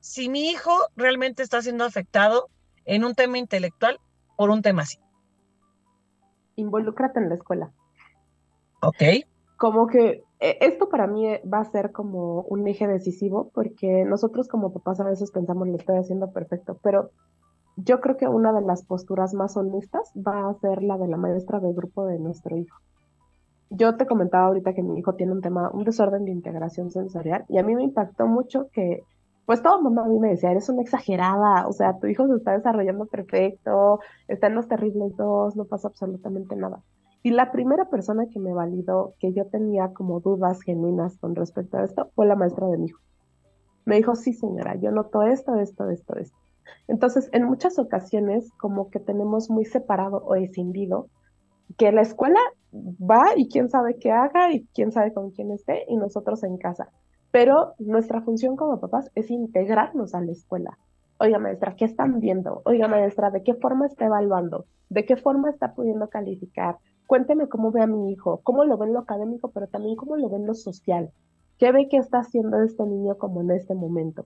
si 0.00 0.28
mi 0.28 0.48
hijo 0.48 0.72
realmente 0.96 1.42
está 1.42 1.62
siendo 1.62 1.84
afectado 1.84 2.48
en 2.84 3.04
un 3.04 3.14
tema 3.14 3.38
intelectual 3.38 4.00
por 4.36 4.50
un 4.50 4.62
tema 4.62 4.82
así. 4.82 4.98
Involúcrate 6.56 7.20
en 7.20 7.28
la 7.28 7.34
escuela. 7.34 7.72
Ok. 8.82 9.26
Como 9.56 9.86
que 9.86 10.24
e, 10.40 10.58
esto 10.62 10.88
para 10.88 11.06
mí 11.06 11.26
va 11.52 11.58
a 11.60 11.70
ser 11.70 11.92
como 11.92 12.42
un 12.42 12.66
eje 12.66 12.88
decisivo 12.88 13.50
porque 13.54 14.04
nosotros 14.06 14.48
como 14.48 14.72
papás 14.72 15.00
a 15.00 15.04
veces 15.04 15.30
pensamos 15.30 15.68
lo 15.68 15.76
estoy 15.76 15.98
haciendo 15.98 16.32
perfecto, 16.32 16.78
pero 16.82 17.10
yo 17.84 18.00
creo 18.00 18.16
que 18.16 18.28
una 18.28 18.52
de 18.52 18.62
las 18.62 18.84
posturas 18.84 19.34
más 19.34 19.56
honestas 19.56 20.12
va 20.16 20.48
a 20.48 20.54
ser 20.54 20.82
la 20.82 20.98
de 20.98 21.08
la 21.08 21.16
maestra 21.16 21.60
de 21.60 21.72
grupo 21.72 22.06
de 22.06 22.18
nuestro 22.18 22.56
hijo. 22.56 22.78
Yo 23.70 23.96
te 23.96 24.06
comentaba 24.06 24.46
ahorita 24.46 24.74
que 24.74 24.82
mi 24.82 24.98
hijo 24.98 25.14
tiene 25.14 25.32
un 25.32 25.40
tema, 25.40 25.70
un 25.72 25.84
desorden 25.84 26.24
de 26.24 26.32
integración 26.32 26.90
sensorial 26.90 27.44
y 27.48 27.58
a 27.58 27.62
mí 27.62 27.74
me 27.74 27.84
impactó 27.84 28.26
mucho 28.26 28.68
que 28.72 29.02
pues 29.46 29.62
todo 29.62 29.78
el 29.78 29.82
mundo 29.82 30.02
a 30.02 30.08
mí 30.08 30.18
me 30.18 30.28
decía, 30.30 30.52
eres 30.52 30.68
una 30.68 30.82
exagerada, 30.82 31.66
o 31.66 31.72
sea, 31.72 31.98
tu 31.98 32.06
hijo 32.06 32.26
se 32.28 32.36
está 32.36 32.52
desarrollando 32.52 33.06
perfecto, 33.06 33.98
está 34.28 34.46
en 34.46 34.54
los 34.54 34.68
terribles 34.68 35.16
dos, 35.16 35.56
no 35.56 35.64
pasa 35.64 35.88
absolutamente 35.88 36.54
nada. 36.54 36.82
Y 37.22 37.30
la 37.32 37.50
primera 37.50 37.86
persona 37.86 38.26
que 38.32 38.38
me 38.38 38.54
validó 38.54 39.14
que 39.18 39.32
yo 39.32 39.46
tenía 39.46 39.92
como 39.92 40.20
dudas 40.20 40.62
genuinas 40.62 41.18
con 41.18 41.34
respecto 41.34 41.78
a 41.78 41.84
esto 41.84 42.10
fue 42.14 42.26
la 42.26 42.36
maestra 42.36 42.68
de 42.68 42.78
mi 42.78 42.86
hijo. 42.86 43.00
Me 43.84 43.96
dijo, 43.96 44.14
sí 44.14 44.32
señora, 44.32 44.76
yo 44.76 44.90
noto 44.92 45.22
esto, 45.22 45.56
esto, 45.56 45.90
esto, 45.90 46.16
esto. 46.16 46.39
Entonces, 46.88 47.28
en 47.32 47.44
muchas 47.44 47.78
ocasiones, 47.78 48.50
como 48.58 48.90
que 48.90 49.00
tenemos 49.00 49.50
muy 49.50 49.64
separado 49.64 50.18
o 50.18 50.34
escindido 50.34 51.08
que 51.76 51.92
la 51.92 52.02
escuela 52.02 52.40
va 52.72 53.30
y 53.36 53.48
quién 53.48 53.68
sabe 53.68 53.98
qué 53.98 54.10
haga 54.10 54.52
y 54.52 54.66
quién 54.74 54.92
sabe 54.92 55.12
con 55.12 55.30
quién 55.30 55.50
esté 55.50 55.84
y 55.88 55.96
nosotros 55.96 56.42
en 56.42 56.56
casa. 56.56 56.88
Pero 57.30 57.74
nuestra 57.78 58.22
función 58.22 58.56
como 58.56 58.80
papás 58.80 59.10
es 59.14 59.30
integrarnos 59.30 60.14
a 60.14 60.20
la 60.20 60.32
escuela. 60.32 60.78
Oiga, 61.18 61.38
maestra, 61.38 61.76
¿qué 61.76 61.84
están 61.84 62.18
viendo? 62.18 62.62
Oiga, 62.64 62.88
maestra, 62.88 63.30
¿de 63.30 63.42
qué 63.42 63.54
forma 63.54 63.86
está 63.86 64.06
evaluando? 64.06 64.64
¿De 64.88 65.04
qué 65.04 65.16
forma 65.16 65.50
está 65.50 65.74
pudiendo 65.74 66.08
calificar? 66.08 66.78
Cuénteme 67.06 67.48
cómo 67.48 67.70
ve 67.70 67.82
a 67.82 67.86
mi 67.86 68.10
hijo, 68.10 68.40
cómo 68.42 68.64
lo 68.64 68.78
ve 68.78 68.86
en 68.86 68.94
lo 68.94 69.00
académico, 69.00 69.50
pero 69.50 69.66
también 69.66 69.96
cómo 69.96 70.16
lo 70.16 70.28
ve 70.28 70.36
en 70.36 70.46
lo 70.46 70.54
social. 70.54 71.12
¿Qué 71.58 71.72
ve 71.72 71.88
que 71.88 71.98
está 71.98 72.20
haciendo 72.20 72.62
este 72.62 72.84
niño 72.84 73.18
como 73.18 73.42
en 73.42 73.50
este 73.50 73.74
momento? 73.74 74.24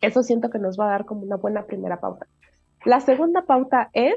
Eso 0.00 0.22
siento 0.22 0.50
que 0.50 0.58
nos 0.58 0.78
va 0.78 0.86
a 0.86 0.90
dar 0.90 1.04
como 1.04 1.22
una 1.22 1.36
buena 1.36 1.66
primera 1.66 2.00
pauta. 2.00 2.26
La 2.84 3.00
segunda 3.00 3.46
pauta 3.46 3.90
es 3.92 4.14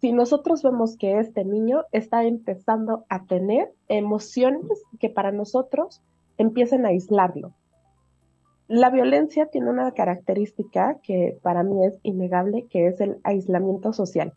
si 0.00 0.12
nosotros 0.12 0.62
vemos 0.62 0.96
que 0.96 1.18
este 1.18 1.44
niño 1.44 1.84
está 1.90 2.24
empezando 2.24 3.04
a 3.08 3.24
tener 3.24 3.72
emociones 3.88 4.82
que 5.00 5.08
para 5.08 5.32
nosotros 5.32 6.02
empiecen 6.36 6.84
a 6.84 6.90
aislarlo. 6.90 7.54
La 8.68 8.90
violencia 8.90 9.46
tiene 9.46 9.70
una 9.70 9.92
característica 9.92 10.98
que 11.02 11.38
para 11.42 11.62
mí 11.62 11.86
es 11.86 11.98
innegable, 12.02 12.66
que 12.68 12.88
es 12.88 13.00
el 13.00 13.18
aislamiento 13.22 13.92
social. 13.92 14.34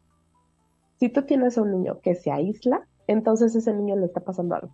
Si 0.99 1.09
tú 1.09 1.23
tienes 1.23 1.57
a 1.57 1.63
un 1.63 1.71
niño 1.71 1.99
que 2.01 2.15
se 2.15 2.31
aísla, 2.31 2.87
entonces 3.07 3.55
ese 3.55 3.73
niño 3.73 3.95
le 3.95 4.05
está 4.05 4.21
pasando 4.21 4.55
algo. 4.55 4.69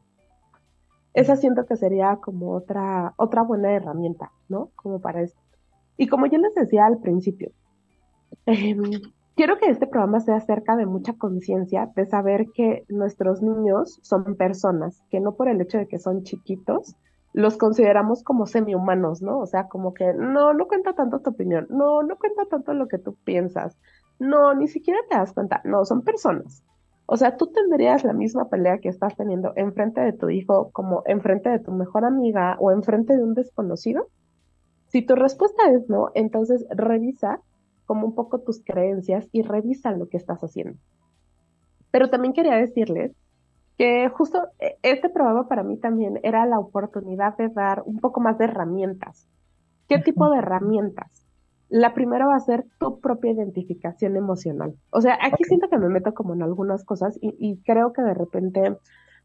Esa 1.14 1.38
siento 1.38 1.66
que 1.66 1.78
sería 1.78 2.18
como 2.18 2.52
otra, 2.52 3.14
otra 3.16 3.44
buena 3.44 3.72
herramienta, 3.72 4.32
¿no? 4.50 4.72
Como 4.76 5.00
para 5.00 5.22
esto. 5.22 5.40
Y 5.98 6.08
como 6.08 6.26
yo 6.26 6.38
les 6.38 6.54
decía 6.56 6.86
al 6.86 7.00
principio, 7.00 7.52
em, 8.46 8.82
quiero 9.36 9.58
que 9.58 9.70
este 9.70 9.88
programa 9.88 10.20
sea 10.20 10.38
acerca 10.38 10.76
de 10.76 10.86
mucha 10.86 11.14
conciencia, 11.14 11.92
de 11.96 12.06
saber 12.06 12.48
que 12.54 12.86
nuestros 12.90 13.42
niños 13.42 14.00
son 14.02 14.36
personas, 14.36 15.02
que 15.10 15.20
no 15.20 15.36
por 15.36 15.48
el 15.48 15.62
hecho 15.62 15.78
de 15.78 15.88
que 15.88 16.00
son 16.00 16.24
chiquitos, 16.24 16.96
los 17.34 17.58
consideramos 17.58 18.24
como 18.24 18.46
semi-humanos, 18.46 19.22
¿no? 19.22 19.40
O 19.40 19.46
sea, 19.46 19.68
como 19.68 19.94
que 19.94 20.14
no, 20.14 20.54
no 20.54 20.68
cuenta 20.68 20.94
tanto 20.94 21.20
tu 21.20 21.32
opinión, 21.32 21.68
no, 21.70 22.02
no 22.02 22.18
cuenta 22.18 22.46
tanto 22.46 22.74
lo 22.74 22.88
que 22.88 22.98
tú 22.98 23.16
piensas, 23.26 23.78
no, 24.20 24.54
ni 24.54 24.68
siquiera 24.68 25.00
te 25.10 25.18
das 25.18 25.34
cuenta, 25.34 25.62
no, 25.66 25.84
son 25.84 26.02
personas. 26.02 26.64
O 27.08 27.18
sea, 27.18 27.38
tú 27.38 27.48
tendrías 27.48 28.04
la 28.04 28.14
misma 28.14 28.50
pelea 28.50 28.80
que 28.80 28.90
estás 28.90 29.16
teniendo 29.16 29.52
enfrente 29.56 30.02
de 30.02 30.14
tu 30.14 30.30
hijo 30.30 30.72
como 30.72 31.04
enfrente 31.06 31.50
de 31.50 31.60
tu 31.60 31.72
mejor 31.72 32.06
amiga 32.06 32.58
o 32.60 32.72
enfrente 32.72 33.16
de 33.16 33.24
un 33.24 33.36
desconocido. 33.36 34.08
Si 34.88 35.02
tu 35.02 35.16
respuesta 35.16 35.70
es 35.72 35.90
no, 35.90 36.10
entonces 36.14 36.66
revisa 36.70 37.42
como 37.86 38.08
un 38.08 38.16
poco 38.16 38.40
tus 38.40 38.64
creencias 38.64 39.28
y 39.32 39.44
revisa 39.44 39.92
lo 39.92 40.10
que 40.10 40.18
estás 40.18 40.42
haciendo. 40.42 40.80
Pero 41.92 42.10
también 42.10 42.34
quería 42.34 42.56
decirles 42.56 43.14
que 43.78 44.10
justo 44.10 44.48
eh, 44.60 44.78
este 44.84 45.10
programa 45.10 45.48
para 45.48 45.64
mí 45.64 45.78
también 45.78 46.20
era 46.24 46.46
la 46.46 46.60
oportunidad 46.60 47.38
de 47.38 47.50
dar 47.50 47.84
un 47.86 48.00
poco 48.00 48.20
más 48.20 48.38
de 48.38 48.46
herramientas. 48.46 49.28
¿Qué 49.88 50.00
tipo 50.00 50.30
de 50.30 50.40
herramientas? 50.40 51.26
La 51.70 51.94
primera 51.94 52.26
va 52.26 52.36
a 52.36 52.40
ser 52.40 52.66
tu 52.80 53.00
propia 53.00 53.32
identificación 53.32 54.16
emocional. 54.16 54.76
O 54.92 55.02
sea, 55.02 55.18
aquí 55.22 55.44
siento 55.44 55.68
que 55.70 55.78
me 55.78 55.90
meto 55.90 56.14
como 56.14 56.34
en 56.34 56.42
algunas 56.42 56.84
cosas 56.84 57.18
y, 57.22 57.36
y, 57.40 57.58
creo 57.64 57.92
que 57.92 58.02
de 58.02 58.14
repente, 58.14 58.78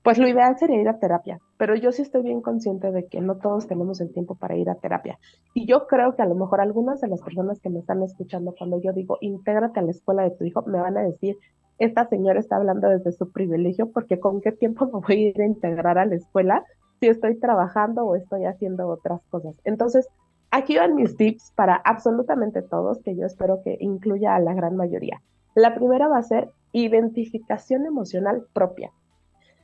pues 0.03 0.18
lo 0.18 0.26
ideal 0.26 0.57
sería 0.59 0.80
ir 0.80 0.88
a 0.88 0.98
terapia, 0.98 1.40
pero 1.59 1.74
yo 1.74 1.92
sí 1.92 2.03
estoy 2.03 2.22
bien 2.22 2.40
consciente 2.40 2.90
de 2.90 3.07
que 3.07 3.20
no 3.20 3.36
todos 3.36 3.66
tenemos 3.66 4.01
el 4.01 4.12
tiempo 4.12 4.34
para 4.34 4.57
ir 4.57 4.70
a 4.70 4.76
terapia. 4.76 5.18
Y 5.53 5.66
yo 5.66 5.86
creo 5.86 6.16
que 6.16 6.22
a 6.22 6.26
lo 6.26 6.34
mejor 6.34 6.61
algunas 6.61 7.01
de 7.01 7.09
las 7.09 7.20
personas 7.20 7.61
que 7.61 7.68
me 7.68 7.80
están 7.80 8.03
escuchando 8.03 8.55
cuando 8.57 8.80
yo 8.80 8.92
digo, 8.92 9.18
intégrate 9.20 9.80
a 9.80 9.82
la 9.82 9.90
escuela 9.90 10.22
de 10.22 10.30
tu 10.30 10.44
hijo, 10.44 10.62
me 10.62 10.80
van 10.80 10.96
a 10.96 11.03
decir, 11.03 11.36
esta 11.78 12.07
señora 12.09 12.40
está 12.40 12.57
hablando 12.57 12.88
desde 12.88 13.12
su 13.12 13.30
privilegio 13.30 13.90
porque 13.90 14.20
con 14.20 14.40
qué 14.40 14.53
tiempo 14.53 14.86
me 14.92 15.01
voy 15.01 15.24
a 15.24 15.28
ir 15.28 15.40
a 15.40 15.46
integrar 15.46 15.98
a 15.98 16.07
la 16.07 16.14
escuela 16.14 16.64
si 17.01 17.09
estoy 17.09 17.38
trabajando 17.38 18.05
o 18.05 18.16
estoy 18.16 18.44
haciendo 18.44 18.88
otras 18.88 19.20
cosas. 19.30 19.55
Entonces, 19.64 20.09
aquí 20.51 20.76
van 20.76 20.94
mis 20.94 21.16
tips 21.16 21.53
para 21.57 21.76
absolutamente 21.76 22.62
todos, 22.62 23.03
que 23.03 23.16
yo 23.16 23.26
espero 23.26 23.62
que 23.64 23.76
incluya 23.80 24.34
a 24.34 24.40
la 24.40 24.55
gran 24.55 24.76
mayoría. 24.76 25.22
La 25.55 25.74
primera 25.74 26.09
va 26.09 26.18
a 26.18 26.22
ser 26.22 26.51
identificación 26.72 27.86
emocional 27.86 28.44
propia. 28.53 28.92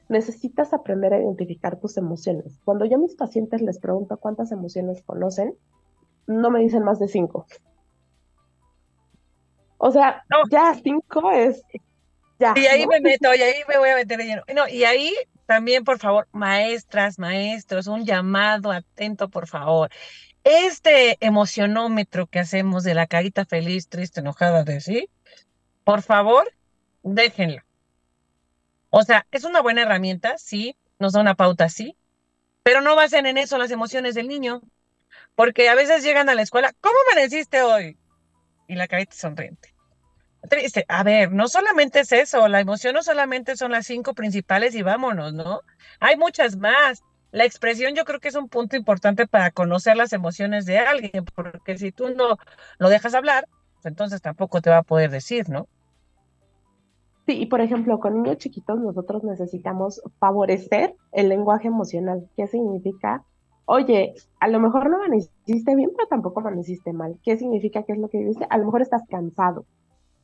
Necesitas 0.09 0.73
aprender 0.73 1.13
a 1.15 1.21
identificar 1.21 1.79
tus 1.79 1.97
emociones. 1.97 2.61
Cuando 2.65 2.85
yo 2.85 2.97
a 2.97 3.01
mis 3.01 3.15
pacientes 3.15 3.63
les 3.63 3.79
pregunto 3.79 4.17
cuántas 4.19 4.53
emociones 4.53 5.03
conocen, 5.03 5.55
no 6.27 6.51
me 6.51 6.61
dicen 6.61 6.83
más 6.83 6.99
de 6.99 7.09
cinco. 7.09 7.47
O 9.79 9.91
sea, 9.91 10.25
ya 10.51 10.75
cinco 10.75 11.31
es 11.31 11.63
y 12.39 12.67
ahí 12.67 12.87
me 12.87 13.01
meto, 13.01 13.35
y 13.35 13.41
ahí 13.41 13.63
me 13.69 13.79
voy 13.79 13.89
a 13.91 13.95
meter 13.97 14.19
lleno. 14.19 14.43
No, 14.55 14.69
y 14.69 14.85
ahí 14.85 15.15
también, 15.47 15.85
por 15.85 15.99
favor, 15.99 16.29
maestras, 16.33 17.19
maestros, 17.19 17.87
un 17.87 18.05
llamado 18.05 18.73
atento, 18.73 19.29
por 19.31 19.47
favor. 19.47 19.91
Este 20.45 21.17
emocionómetro 21.25 22.27
que 22.27 22.39
hacemos 22.39 22.85
de 22.85 22.95
la 22.95 23.07
carita 23.07 23.47
feliz, 23.47 23.89
triste, 23.89 24.21
enojada, 24.21 24.65
de 24.65 24.81
sí, 24.81 25.09
por 25.83 26.03
favor, 26.03 26.53
déjenlo. 27.03 27.63
O 28.99 29.03
sea, 29.03 29.27
es 29.31 29.45
una 29.45 29.61
buena 29.61 29.83
herramienta, 29.83 30.39
sí, 30.39 30.75
nos 30.99 31.13
da 31.13 31.21
una 31.21 31.35
pauta, 31.35 31.69
sí, 31.69 31.99
pero 32.63 32.81
no 32.81 32.97
basen 32.97 33.27
en 33.27 33.37
eso 33.37 33.59
las 33.59 33.71
emociones 33.71 34.15
del 34.15 34.27
niño, 34.27 34.63
porque 35.35 35.69
a 35.69 35.75
veces 35.75 36.03
llegan 36.03 36.31
a 36.31 36.35
la 36.35 36.41
escuela, 36.41 36.73
¿cómo 36.81 36.95
amaneciste 37.11 37.61
hoy? 37.61 37.99
Y 38.67 38.75
la 38.75 38.89
carita 38.89 39.15
sonriente 39.15 39.75
triste. 40.49 40.87
A 40.89 41.03
ver, 41.03 41.31
no 41.31 41.47
solamente 41.47 42.01
es 42.01 42.11
eso, 42.11 42.49
la 42.49 42.61
emoción 42.61 42.95
no 42.95 43.03
solamente 43.03 43.55
son 43.55 43.73
las 43.73 43.87
cinco 43.87 44.15
principales 44.15 44.75
y 44.75 44.81
vámonos, 44.81 45.35
¿no? 45.35 45.61
Hay 46.01 46.17
muchas 46.17 46.57
más. 46.57 47.03
La 47.33 47.45
expresión 47.45 47.95
yo 47.95 48.07
creo 48.07 48.19
que 48.21 48.29
es 48.29 48.35
un 48.35 48.49
punto 48.49 48.77
importante 48.77 49.27
para 49.27 49.51
conocer 49.51 49.99
las 49.99 50.15
emociones 50.15 50.65
de 50.65 50.79
alguien, 50.79 51.27
porque 51.35 51.77
si 51.77 51.93
tú 51.93 52.15
no 52.15 52.39
lo 52.79 52.89
dejas 52.89 53.15
hablar, 53.15 53.47
pues 53.75 53.85
entonces 53.85 54.23
tampoco 54.23 54.63
te 54.63 54.71
va 54.71 54.79
a 54.79 54.83
poder 54.83 55.11
decir, 55.11 55.51
¿no? 55.51 55.69
Sí, 57.27 57.33
y 57.43 57.47
por 57.47 57.61
ejemplo, 57.61 57.99
con 57.99 58.23
niños 58.23 58.39
chiquitos 58.39 58.79
nosotros 58.81 59.25
necesitamos 59.25 60.01
favorecer 60.19 60.95
el 61.13 61.29
lenguaje 61.29 61.69
emocional. 61.69 62.29
¿Qué 62.37 62.47
significa? 62.47 63.25
Oye, 63.65 64.15
a 64.39 64.49
lo 64.49 64.61
mejor 64.61 64.89
no 64.89 64.97
amaneciste 64.99 65.75
bien, 65.75 65.91
pero 65.97 66.07
tampoco 66.09 66.39
amaneciste 66.41 66.93
mal. 66.93 67.19
¿Qué 67.25 67.37
significa? 67.37 67.83
¿Qué 67.83 67.93
es 67.95 67.99
lo 67.99 68.09
que 68.09 68.19
dice? 68.19 68.47
A 68.49 68.59
lo 68.59 68.67
mejor 68.67 68.83
estás 68.83 69.03
cansado. 69.09 69.67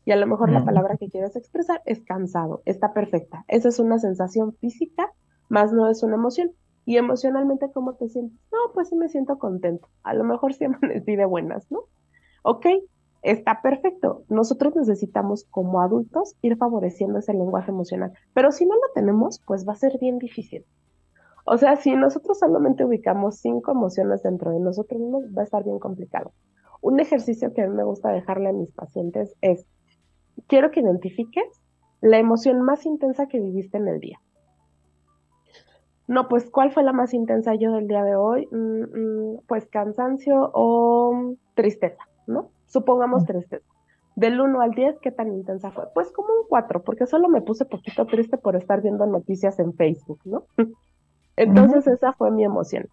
Y 0.04 0.12
a 0.12 0.16
lo 0.16 0.26
mejor 0.26 0.50
la 0.50 0.64
palabra 0.64 0.96
que 0.96 1.08
quieres 1.08 1.36
expresar 1.36 1.80
es 1.86 2.02
cansado, 2.02 2.62
está 2.64 2.92
perfecta. 2.92 3.44
Esa 3.48 3.68
es 3.68 3.78
una 3.78 3.98
sensación 3.98 4.54
física, 4.60 5.12
más 5.48 5.72
no 5.72 5.88
es 5.88 6.02
una 6.02 6.14
emoción. 6.16 6.52
Y 6.84 6.96
emocionalmente, 6.96 7.70
¿cómo 7.72 7.94
te 7.94 8.08
sientes? 8.08 8.38
No, 8.52 8.72
pues 8.74 8.88
sí 8.88 8.96
me 8.96 9.08
siento 9.08 9.38
contento. 9.38 9.88
A 10.02 10.14
lo 10.14 10.24
mejor 10.24 10.54
sí 10.54 10.64
amanecí 10.66 11.16
de 11.16 11.24
buenas, 11.24 11.70
¿no? 11.70 11.84
Ok, 12.42 12.66
está 13.22 13.62
perfecto. 13.62 14.24
Nosotros 14.28 14.74
necesitamos 14.74 15.44
como 15.50 15.80
adultos 15.80 16.36
ir 16.42 16.56
favoreciendo 16.56 17.18
ese 17.18 17.32
lenguaje 17.32 17.70
emocional, 17.70 18.12
pero 18.34 18.52
si 18.52 18.66
no 18.66 18.74
lo 18.74 18.92
tenemos, 18.94 19.40
pues 19.46 19.66
va 19.66 19.72
a 19.72 19.76
ser 19.76 19.98
bien 19.98 20.18
difícil. 20.18 20.64
O 21.44 21.56
sea, 21.56 21.76
si 21.76 21.94
nosotros 21.96 22.38
solamente 22.38 22.84
ubicamos 22.84 23.38
cinco 23.38 23.72
emociones 23.72 24.22
dentro 24.22 24.52
de 24.52 24.60
nosotros 24.60 25.00
mismos, 25.00 25.24
va 25.36 25.42
a 25.42 25.44
estar 25.44 25.64
bien 25.64 25.78
complicado. 25.78 26.32
Un 26.80 27.00
ejercicio 27.00 27.52
que 27.52 27.62
a 27.62 27.68
mí 27.68 27.74
me 27.74 27.84
gusta 27.84 28.10
dejarle 28.10 28.48
a 28.48 28.52
mis 28.52 28.72
pacientes 28.72 29.34
es, 29.40 29.66
quiero 30.46 30.70
que 30.70 30.80
identifiques 30.80 31.62
la 32.00 32.18
emoción 32.18 32.62
más 32.62 32.86
intensa 32.86 33.26
que 33.26 33.40
viviste 33.40 33.76
en 33.76 33.88
el 33.88 34.00
día. 34.00 34.20
No, 36.08 36.28
pues, 36.28 36.50
¿cuál 36.50 36.72
fue 36.72 36.82
la 36.82 36.92
más 36.92 37.14
intensa 37.14 37.54
yo 37.54 37.72
del 37.72 37.86
día 37.86 38.02
de 38.02 38.16
hoy? 38.16 38.46
Mm, 38.50 38.82
mm, 38.82 39.40
pues 39.46 39.66
cansancio 39.66 40.50
o 40.52 41.36
tristeza, 41.54 42.02
¿no? 42.26 42.50
Supongamos 42.72 43.26
tristeza. 43.26 43.66
Del 44.16 44.40
1 44.40 44.62
al 44.62 44.70
10, 44.70 44.98
¿qué 45.00 45.10
tan 45.10 45.30
intensa 45.30 45.70
fue? 45.72 45.84
Pues 45.92 46.10
como 46.10 46.28
un 46.28 46.46
4, 46.48 46.82
porque 46.82 47.06
solo 47.06 47.28
me 47.28 47.42
puse 47.42 47.66
poquito 47.66 48.06
triste 48.06 48.38
por 48.38 48.56
estar 48.56 48.80
viendo 48.80 49.04
noticias 49.04 49.58
en 49.58 49.74
Facebook, 49.74 50.20
¿no? 50.24 50.44
Entonces 51.36 51.86
esa 51.86 52.14
fue 52.14 52.30
mi 52.30 52.44
emoción. 52.44 52.88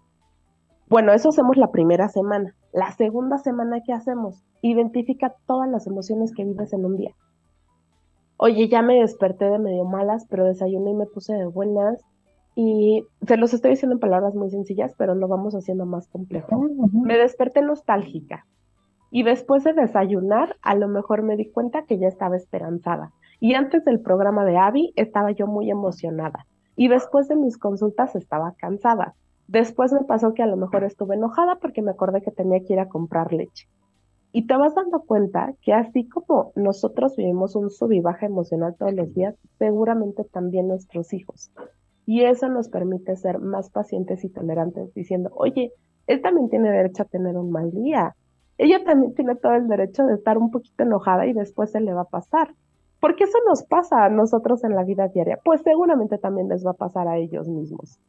Bueno, 0.90 1.14
eso 1.14 1.30
hacemos 1.30 1.56
la 1.56 1.72
primera 1.72 2.10
semana. 2.10 2.56
La 2.74 2.92
segunda 2.92 3.38
semana, 3.38 3.82
¿qué 3.86 3.94
hacemos? 3.94 4.44
Identifica 4.62 5.34
todas 5.46 5.70
las 5.70 5.88
emociones 5.88 6.34
que 6.34 6.44
vives 6.44 6.74
en 6.74 6.84
un 6.84 6.98
día. 6.98 7.16
Oye, 8.36 8.68
ya 8.68 8.82
me 8.82 9.00
desperté 9.00 9.46
de 9.46 9.60
medio 9.60 9.86
malas, 9.86 10.26
pero 10.30 10.46
desayuné 10.46 10.92
y 10.92 10.96
me 10.96 11.06
puse 11.06 11.34
de 11.34 11.46
buenas. 11.46 12.04
Y 12.56 13.06
se 13.26 13.38
los 13.38 13.54
estoy 13.54 13.72
diciendo 13.72 13.94
en 13.94 14.00
palabras 14.02 14.36
muy 14.36 14.50
sencillas, 14.50 14.94
pero 14.98 15.16
lo 15.16 15.30
vamos 15.30 15.56
haciendo 15.56 15.86
más 15.86 16.10
complejo. 16.10 16.68
Me 16.92 17.18
desperté 17.18 17.62
nostálgica. 17.62 18.46
Y 19.12 19.24
después 19.24 19.64
de 19.64 19.74
desayunar, 19.74 20.56
a 20.62 20.76
lo 20.76 20.88
mejor 20.88 21.24
me 21.24 21.36
di 21.36 21.50
cuenta 21.50 21.84
que 21.84 21.98
ya 21.98 22.08
estaba 22.08 22.36
esperanzada. 22.36 23.12
Y 23.40 23.56
antes 23.56 23.86
del 23.86 24.02
programa 24.02 24.46
de 24.46 24.58
Abby, 24.58 24.94
estaba 24.96 25.32
yo 25.32 25.48
muy 25.48 25.72
emocionada. 25.72 26.46
Y 26.76 26.88
después 26.88 27.28
de 27.28 27.36
mis 27.36 27.58
consultas 27.58 28.16
estaba 28.16 28.54
cansada. 28.58 29.16
Después 29.48 29.92
me 29.92 30.04
pasó 30.04 30.34
que 30.34 30.44
a 30.44 30.48
lo 30.48 30.58
mejor 30.58 30.84
estuve 30.84 31.16
enojada 31.16 31.56
porque 31.56 31.82
me 31.82 31.92
acordé 31.92 32.22
que 32.22 32.32
tenía 32.32 32.64
que 32.64 32.74
ir 32.74 32.80
a 32.80 32.88
comprar 32.88 33.34
leche. 33.34 33.68
Y 34.32 34.46
te 34.46 34.56
vas 34.56 34.76
dando 34.76 35.02
cuenta 35.02 35.54
que 35.62 35.74
así 35.74 36.08
como 36.08 36.52
nosotros 36.56 37.16
vivimos 37.16 37.56
un 37.56 37.72
sub 37.72 37.92
y 37.92 38.00
baja 38.00 38.28
emocional 38.28 38.76
todos 38.78 38.94
los 38.94 39.12
días, 39.16 39.36
seguramente 39.58 40.24
también 40.24 40.68
nuestros 40.68 41.14
hijos. 41.14 41.52
Y 42.06 42.26
eso 42.26 42.48
nos 42.48 42.70
permite 42.70 43.16
ser 43.16 43.40
más 43.40 43.72
pacientes 43.72 44.24
y 44.24 44.30
tolerantes 44.30 44.94
diciendo, 44.94 45.32
oye, 45.34 45.72
él 46.06 46.22
también 46.22 46.50
tiene 46.50 46.72
derecho 46.72 47.04
a 47.04 47.06
tener 47.06 47.36
un 47.38 47.52
mal 47.52 47.72
día. 47.72 48.16
Ella 48.60 48.84
también 48.84 49.16
tiene 49.16 49.36
todo 49.36 49.54
el 49.54 49.70
derecho 49.70 50.06
de 50.06 50.16
estar 50.16 50.38
un 50.38 50.52
poquito 50.52 50.84
enojada 50.84 51.26
y 51.26 51.32
después 51.32 51.72
se 51.72 51.80
le 51.80 51.94
va 51.94 52.02
a 52.02 52.10
pasar. 52.10 52.54
Porque 53.00 53.24
eso 53.24 53.38
nos 53.48 53.64
pasa 53.64 54.04
a 54.04 54.10
nosotros 54.10 54.66
en 54.66 54.76
la 54.76 54.84
vida 54.84 55.08
diaria. 55.08 55.40
Pues 55.44 55.62
seguramente 55.62 56.18
también 56.18 56.50
les 56.50 56.66
va 56.66 56.72
a 56.72 56.74
pasar 56.74 57.08
a 57.08 57.18
ellos 57.18 57.48
mismos. 57.48 58.02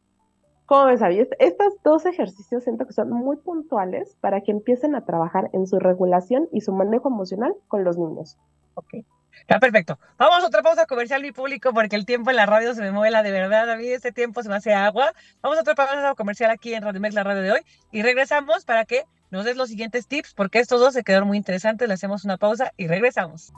¿Cómo 0.65 0.85
ves, 0.85 1.01
Abby? 1.01 1.25
Estos 1.39 1.81
dos 1.85 2.05
ejercicios 2.05 2.65
siento 2.65 2.85
que 2.85 2.91
son 2.91 3.11
muy 3.11 3.37
puntuales 3.37 4.17
para 4.19 4.41
que 4.41 4.51
empiecen 4.51 4.93
a 4.93 5.05
trabajar 5.05 5.49
en 5.53 5.67
su 5.67 5.79
regulación 5.79 6.49
y 6.51 6.59
su 6.59 6.73
manejo 6.73 7.07
emocional 7.07 7.55
con 7.69 7.85
los 7.85 7.97
niños. 7.97 8.37
Ok. 8.75 9.05
Está 9.39 9.59
perfecto. 9.59 9.99
Vamos 10.17 10.43
a 10.43 10.47
otra 10.47 10.61
pausa 10.61 10.85
comercial, 10.85 11.21
mi 11.21 11.31
público, 11.31 11.73
porque 11.73 11.95
el 11.95 12.05
tiempo 12.05 12.29
en 12.29 12.35
la 12.35 12.45
radio 12.45 12.73
se 12.73 12.81
me 12.81 12.91
mueve 12.91 13.23
de 13.23 13.31
verdad. 13.31 13.69
A 13.69 13.75
mí 13.75 13.87
este 13.87 14.11
tiempo 14.11 14.41
se 14.43 14.49
me 14.49 14.55
hace 14.55 14.73
agua. 14.73 15.13
Vamos 15.41 15.57
a 15.57 15.61
otra 15.61 15.75
pausa 15.75 16.13
comercial 16.15 16.51
aquí 16.51 16.73
en 16.73 16.83
Radio 16.83 16.99
Mex, 17.01 17.15
la 17.15 17.23
radio 17.23 17.41
de 17.41 17.51
hoy, 17.51 17.61
y 17.91 18.01
regresamos 18.01 18.65
para 18.65 18.85
que 18.85 19.05
nos 19.29 19.45
des 19.45 19.57
los 19.57 19.69
siguientes 19.69 20.07
tips, 20.07 20.33
porque 20.33 20.59
estos 20.59 20.79
dos 20.79 20.93
se 20.93 21.03
quedaron 21.03 21.27
muy 21.27 21.37
interesantes. 21.37 21.87
Le 21.87 21.93
hacemos 21.93 22.25
una 22.25 22.37
pausa 22.37 22.71
y 22.77 22.87
regresamos. 22.87 23.53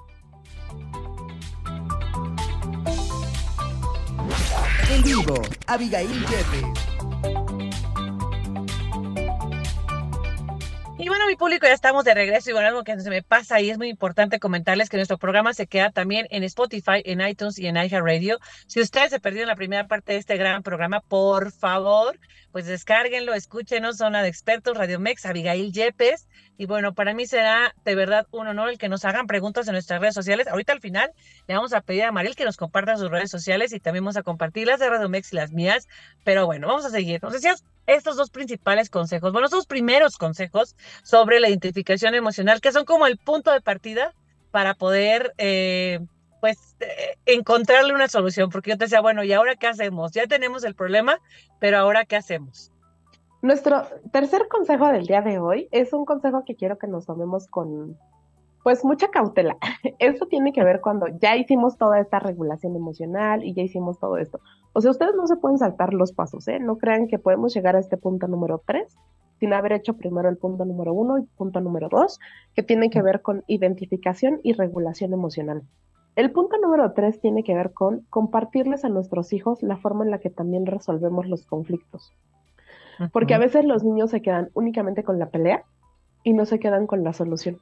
En 4.90 5.04
vivo, 5.04 5.42
Abigail 5.68 6.26
Jeffes. 6.28 6.93
Y 11.04 11.10
bueno, 11.10 11.28
mi 11.28 11.36
público, 11.36 11.68
ya 11.68 11.74
estamos 11.74 12.06
de 12.06 12.14
regreso 12.14 12.50
y 12.50 12.54
bueno, 12.54 12.70
algo 12.70 12.86
que 12.86 12.98
se 12.98 13.10
me 13.10 13.22
pasa 13.22 13.60
y 13.60 13.70
es 13.70 13.78
muy 13.78 13.90
importante 13.90 14.40
comentarles 14.40 14.88
que 14.88 14.96
nuestro 14.96 15.18
programa 15.18 15.54
se 15.54 15.68
queda 15.68 15.92
también 15.92 16.28
en 16.30 16.44
Spotify, 16.44 17.02
en 17.04 17.20
iTunes 17.20 17.60
y 17.60 17.68
en 17.68 17.76
iHeartRadio. 17.76 18.40
Si 18.68 18.80
ustedes 18.80 19.10
se 19.10 19.20
perdieron 19.20 19.50
la 19.50 19.58
primera 19.58 19.86
parte 19.86 20.14
de 20.14 20.20
este 20.20 20.38
gran 20.38 20.64
programa, 20.64 21.02
por 21.02 21.52
favor, 21.52 22.18
pues 22.54 22.68
descárguenlo, 22.68 23.34
escúchenos, 23.34 23.98
Zona 23.98 24.24
de 24.24 24.30
Expertos, 24.30 24.78
Radio 24.78 24.98
Mex, 24.98 25.26
Abigail 25.26 25.74
Yepes. 25.74 26.30
Y 26.58 26.68
bueno, 26.68 26.94
para 26.94 27.14
mí 27.14 27.26
será 27.26 27.76
de 27.84 27.96
verdad 27.96 28.26
un 28.32 28.48
honor 28.48 28.70
el 28.70 28.78
que 28.78 28.88
nos 28.88 29.04
hagan 29.04 29.28
preguntas 29.28 29.68
en 29.68 29.74
nuestras 29.74 30.00
redes 30.00 30.14
sociales. 30.14 30.48
Ahorita 30.48 30.72
al 30.72 30.80
final 30.80 31.12
le 31.50 31.56
vamos 31.56 31.74
a 31.74 31.82
pedir 31.82 32.04
a 32.04 32.14
Mariel 32.14 32.38
que 32.38 32.46
nos 32.46 32.56
comparta 32.56 32.96
sus 32.96 33.12
redes 33.12 33.30
sociales 33.30 33.74
y 33.74 33.82
también 33.82 34.06
vamos 34.06 34.16
a 34.16 34.24
compartir 34.24 34.68
las 34.68 34.80
de 34.80 34.90
Radio 34.90 35.10
Mex 35.10 35.34
y 35.34 35.36
las 35.36 35.52
mías. 35.52 35.86
Pero 36.24 36.46
bueno, 36.46 36.68
vamos 36.68 36.86
a 36.86 36.92
seguir. 36.92 37.22
Nos 37.22 37.34
estos 37.88 38.16
dos 38.16 38.30
principales 38.30 38.90
consejos, 38.90 39.32
bueno, 39.32 39.46
estos 39.46 39.66
primeros 39.66 40.18
consejos 40.18 40.76
sobre 41.04 41.40
la 41.40 41.50
identificación 41.50 42.16
emocional, 42.16 42.62
que 42.62 42.72
son 42.72 42.86
como 42.86 43.08
el 43.08 43.18
punto 43.18 43.52
de 43.52 43.62
partida 43.62 44.14
para 44.52 44.74
poder, 44.76 45.34
eh, 45.38 46.00
pues, 46.42 46.76
eh, 46.80 47.18
encontrarle 47.26 47.94
una 47.94 48.08
solución, 48.08 48.50
porque 48.50 48.72
yo 48.72 48.78
te 48.78 48.86
decía, 48.86 49.02
bueno, 49.02 49.24
¿y 49.24 49.34
ahora 49.34 49.56
qué 49.56 49.68
hacemos? 49.68 50.12
Ya 50.12 50.28
tenemos 50.28 50.64
el 50.64 50.76
problema, 50.76 51.18
pero 51.60 51.78
ahora 51.78 52.06
qué 52.06 52.16
hacemos? 52.16 52.72
Nuestro 53.42 53.86
tercer 54.12 54.48
consejo 54.48 54.88
del 54.88 55.06
día 55.06 55.22
de 55.22 55.40
hoy 55.40 55.68
es 55.72 55.92
un 55.92 56.06
consejo 56.06 56.46
que 56.46 56.56
quiero 56.56 56.78
que 56.78 56.88
nos 56.88 57.06
tomemos 57.06 57.48
con, 57.48 57.98
pues 58.64 58.84
mucha 58.86 59.10
cautela. 59.10 59.58
Eso 60.00 60.26
tiene 60.26 60.54
que 60.54 60.64
ver 60.64 60.82
cuando 60.82 61.08
ya 61.20 61.36
hicimos 61.36 61.78
toda 61.78 62.00
esta 62.00 62.20
regulación 62.20 62.76
emocional 62.76 63.44
y 63.44 63.54
ya 63.54 63.64
hicimos 63.64 64.00
todo 64.00 64.18
esto. 64.18 64.40
O 64.74 64.82
sea, 64.82 64.92
ustedes 64.92 65.14
no 65.16 65.28
se 65.28 65.36
pueden 65.36 65.58
saltar 65.58 65.94
los 65.94 66.14
pasos, 66.14 66.48
¿eh? 66.48 66.60
No 66.60 66.78
crean 66.78 67.08
que 67.08 67.20
podemos 67.20 67.54
llegar 67.54 67.76
a 67.76 67.80
este 67.80 67.98
punto 67.98 68.28
número 68.28 68.62
tres 68.66 68.98
sin 69.40 69.54
haber 69.54 69.74
hecho 69.74 69.98
primero 69.98 70.30
el 70.30 70.38
punto 70.38 70.64
número 70.64 70.94
uno 70.94 71.18
y 71.18 71.24
punto 71.24 71.60
número 71.60 71.90
dos, 71.92 72.20
que 72.56 72.64
tiene 72.64 72.90
que 72.90 73.02
ver 73.02 73.22
con 73.22 73.44
identificación 73.48 74.40
y 74.42 74.54
regulación 74.54 75.12
emocional. 75.12 75.64
El 76.16 76.32
punto 76.32 76.58
número 76.60 76.94
tres 76.94 77.20
tiene 77.20 77.44
que 77.44 77.54
ver 77.54 77.74
con 77.74 78.06
compartirles 78.10 78.86
a 78.86 78.90
nuestros 78.90 79.34
hijos 79.34 79.62
la 79.62 79.76
forma 79.76 80.06
en 80.06 80.12
la 80.12 80.20
que 80.20 80.30
también 80.30 80.66
resolvemos 80.66 81.28
los 81.28 81.46
conflictos. 81.46 82.14
Porque 83.12 83.34
a 83.34 83.40
veces 83.40 83.66
los 83.66 83.84
niños 83.84 84.12
se 84.12 84.22
quedan 84.22 84.50
únicamente 84.54 85.04
con 85.04 85.20
la 85.20 85.30
pelea 85.30 85.66
y 86.24 86.34
no 86.34 86.46
se 86.46 86.60
quedan 86.60 86.88
con 86.88 87.04
la 87.04 87.12
solución. 87.12 87.60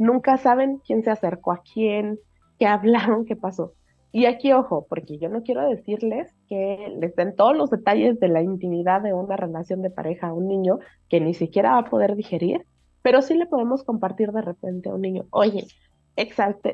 Nunca 0.00 0.36
saben 0.36 0.80
quién 0.86 1.02
se 1.02 1.10
acercó 1.10 1.52
a 1.52 1.62
quién, 1.62 2.18
qué 2.58 2.66
hablaron, 2.66 3.24
qué 3.24 3.36
pasó. 3.36 3.72
Y 4.10 4.24
aquí, 4.24 4.52
ojo, 4.52 4.86
porque 4.88 5.18
yo 5.18 5.28
no 5.28 5.42
quiero 5.42 5.68
decirles 5.68 6.34
que 6.48 6.94
les 6.98 7.14
den 7.14 7.36
todos 7.36 7.56
los 7.56 7.70
detalles 7.70 8.18
de 8.18 8.28
la 8.28 8.42
intimidad 8.42 9.02
de 9.02 9.12
una 9.12 9.36
relación 9.36 9.82
de 9.82 9.90
pareja 9.90 10.28
a 10.28 10.32
un 10.32 10.48
niño 10.48 10.78
que 11.08 11.20
ni 11.20 11.34
siquiera 11.34 11.72
va 11.72 11.78
a 11.78 11.90
poder 11.90 12.16
digerir, 12.16 12.64
pero 13.02 13.20
sí 13.20 13.34
le 13.34 13.46
podemos 13.46 13.84
compartir 13.84 14.32
de 14.32 14.42
repente 14.42 14.88
a 14.88 14.94
un 14.94 15.02
niño, 15.02 15.26
oye, 15.30 15.66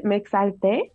me 0.05 0.17
exalté 0.17 0.93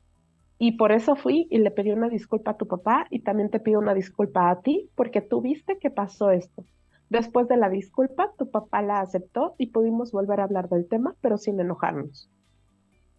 y 0.57 0.73
por 0.73 0.91
eso 0.91 1.15
fui 1.15 1.47
y 1.49 1.57
le 1.59 1.71
pedí 1.71 1.91
una 1.91 2.09
disculpa 2.09 2.51
a 2.51 2.57
tu 2.57 2.67
papá 2.67 3.05
y 3.09 3.19
también 3.21 3.49
te 3.49 3.59
pido 3.59 3.79
una 3.79 3.93
disculpa 3.93 4.49
a 4.49 4.61
ti 4.61 4.89
porque 4.95 5.21
tú 5.21 5.41
viste 5.41 5.77
que 5.77 5.89
pasó 5.89 6.31
esto. 6.31 6.65
Después 7.09 7.47
de 7.47 7.57
la 7.57 7.69
disculpa, 7.69 8.31
tu 8.37 8.51
papá 8.51 8.81
la 8.83 9.01
aceptó 9.01 9.55
y 9.57 9.67
pudimos 9.67 10.11
volver 10.11 10.39
a 10.39 10.43
hablar 10.43 10.69
del 10.69 10.87
tema, 10.87 11.15
pero 11.21 11.37
sin 11.37 11.59
enojarnos. 11.59 12.29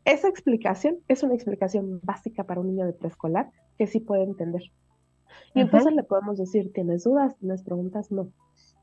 Esa 0.05 0.29
explicación 0.29 0.99
es 1.09 1.23
una 1.23 1.35
explicación 1.35 2.01
básica 2.03 2.45
para 2.45 2.61
un 2.61 2.69
niño 2.69 2.87
de 2.87 2.93
preescolar 2.93 3.51
que 3.77 3.87
sí 3.87 4.01
puede 4.01 4.23
entender. 4.23 4.63
Y 5.55 5.61
entonces 5.61 5.93
le 5.93 6.05
podemos 6.05 6.39
decir, 6.39 6.73
¿tienes 6.73 7.05
dudas? 7.05 7.37
¿Tienes 7.39 7.63
preguntas? 7.65 8.13
No. 8.13 8.29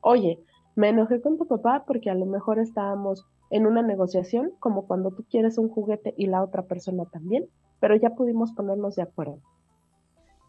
Oye, 0.02 0.44
me 0.76 0.90
enojé 0.90 1.22
con 1.22 1.38
tu 1.38 1.48
papá 1.48 1.86
porque 1.88 2.10
a 2.10 2.16
lo 2.16 2.26
mejor 2.26 2.60
estábamos 2.60 3.26
en 3.50 3.66
una 3.66 3.82
negociación 3.82 4.52
como 4.60 4.88
cuando 4.88 5.12
tú 5.12 5.26
quieres 5.30 5.58
un 5.58 5.70
juguete 5.70 6.14
y 6.18 6.28
la 6.28 6.44
otra 6.44 6.64
persona 6.64 7.06
también, 7.06 7.48
pero 7.80 7.96
ya 7.96 8.12
pudimos 8.12 8.52
ponernos 8.52 8.96
de 8.96 9.04
acuerdo 9.04 9.40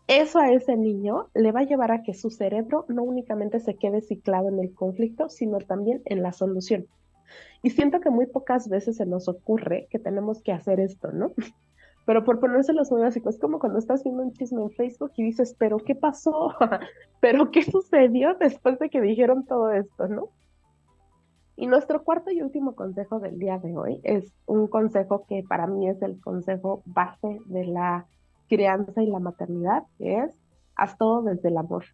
eso 0.09 0.39
a 0.39 0.51
ese 0.51 0.77
niño 0.77 1.29
le 1.35 1.53
va 1.53 1.61
a 1.61 1.65
llevar 1.65 1.93
a 1.93 2.03
que 2.03 2.15
su 2.15 2.31
cerebro 2.31 2.87
no 2.89 3.03
únicamente 3.03 3.61
se 3.61 3.77
quede 3.77 4.01
ciclado 4.01 4.49
en 4.49 4.59
el 4.59 4.75
conflicto, 4.75 5.29
sino 5.29 5.59
también 5.59 6.03
en 6.07 6.23
la 6.23 6.33
solución. 6.33 6.87
Y 7.63 7.71
siento 7.71 8.01
que 8.01 8.11
muy 8.11 8.27
pocas 8.27 8.69
veces 8.69 8.97
se 8.97 9.07
nos 9.07 9.29
ocurre 9.29 9.87
que 9.91 9.99
tenemos 9.99 10.43
que 10.43 10.53
hacer 10.53 10.81
esto, 10.81 11.13
¿no? 11.13 11.33
Pero 12.07 12.25
por 12.25 12.41
ponerse 12.41 12.73
los 12.73 12.91
muy 12.91 13.03
básicos, 13.03 13.35
es 13.35 13.41
como 13.41 13.59
cuando 13.59 13.79
estás 13.79 14.03
viendo 14.03 14.23
un 14.23 14.33
chisme 14.33 14.63
en 14.63 14.71
Facebook 14.71 15.13
y 15.17 15.25
dices, 15.25 15.55
pero 15.59 15.77
¿qué 15.77 15.95
pasó? 15.95 16.55
¿Pero 17.21 17.51
qué 17.51 17.63
sucedió 17.63 18.35
después 18.41 18.79
de 18.79 18.89
que 18.89 19.03
dijeron 19.03 19.45
todo 19.45 19.71
esto, 19.73 20.09
no? 20.09 20.31
Y 21.55 21.67
nuestro 21.67 22.05
cuarto 22.05 22.31
y 22.31 22.41
último 22.41 22.75
consejo 22.75 23.21
del 23.21 23.39
día 23.39 23.59
de 23.59 23.77
hoy 23.77 24.01
es 24.05 24.33
un 24.47 24.69
consejo 24.69 25.27
que 25.29 25.45
para 25.47 25.67
mí 25.67 25.87
es 25.87 26.01
el 26.01 26.19
consejo 26.19 26.83
base 26.87 27.41
de 27.45 27.67
la 27.67 28.07
crianza 28.49 29.03
y 29.03 29.11
la 29.11 29.21
maternidad, 29.21 29.85
que 29.99 30.19
es 30.19 30.39
haz 30.77 30.97
todo 30.97 31.23
desde 31.23 31.49
el 31.49 31.57
amor. 31.57 31.85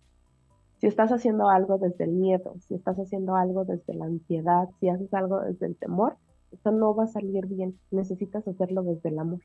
Si 0.79 0.87
estás 0.87 1.11
haciendo 1.11 1.49
algo 1.49 1.79
desde 1.79 2.05
el 2.05 2.13
miedo, 2.13 2.55
si 2.61 2.75
estás 2.75 2.99
haciendo 2.99 3.37
algo 3.37 3.65
desde 3.65 3.95
la 3.95 4.05
ansiedad, 4.05 4.69
si 4.81 4.89
haces 4.89 5.13
algo 5.15 5.41
desde 5.41 5.67
el 5.67 5.77
temor, 5.77 6.17
eso 6.53 6.71
no 6.71 6.95
va 6.95 7.05
a 7.05 7.09
salir 7.09 7.47
bien. 7.47 7.79
Necesitas 7.91 8.47
hacerlo 8.47 8.83
desde 8.83 9.09
el 9.09 9.19
amor. 9.19 9.41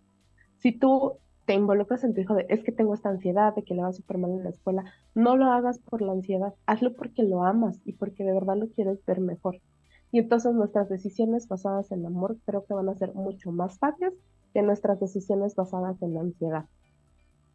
Si 0.57 0.71
tú 0.71 1.13
te 1.45 1.53
involucras 1.53 2.03
en 2.03 2.13
tu 2.13 2.21
hijo 2.21 2.35
de 2.35 2.45
es 2.49 2.63
que 2.63 2.71
tengo 2.71 2.93
esta 2.93 3.09
ansiedad, 3.09 3.55
de 3.55 3.63
que 3.63 3.73
le 3.73 3.81
va 3.81 3.93
súper 3.93 4.17
mal 4.17 4.31
en 4.31 4.43
la 4.43 4.49
escuela, 4.49 4.83
no 5.15 5.35
lo 5.35 5.45
hagas 5.45 5.79
por 5.79 6.01
la 6.01 6.11
ansiedad, 6.11 6.53
hazlo 6.65 6.93
porque 6.95 7.23
lo 7.23 7.43
amas 7.43 7.79
y 7.85 7.93
porque 7.93 8.23
de 8.23 8.33
verdad 8.33 8.57
lo 8.57 8.69
quieres 8.69 9.03
ver 9.05 9.21
mejor. 9.21 9.59
Y 10.11 10.19
entonces 10.19 10.53
nuestras 10.53 10.89
decisiones 10.89 11.47
basadas 11.47 11.91
en 11.91 12.05
amor 12.05 12.37
creo 12.45 12.65
que 12.65 12.73
van 12.73 12.89
a 12.89 12.95
ser 12.95 13.13
mucho 13.13 13.51
más 13.51 13.79
fáciles 13.79 14.13
que 14.53 14.61
nuestras 14.61 14.99
decisiones 14.99 15.55
basadas 15.55 16.01
en 16.01 16.15
la 16.15 16.21
ansiedad. 16.21 16.65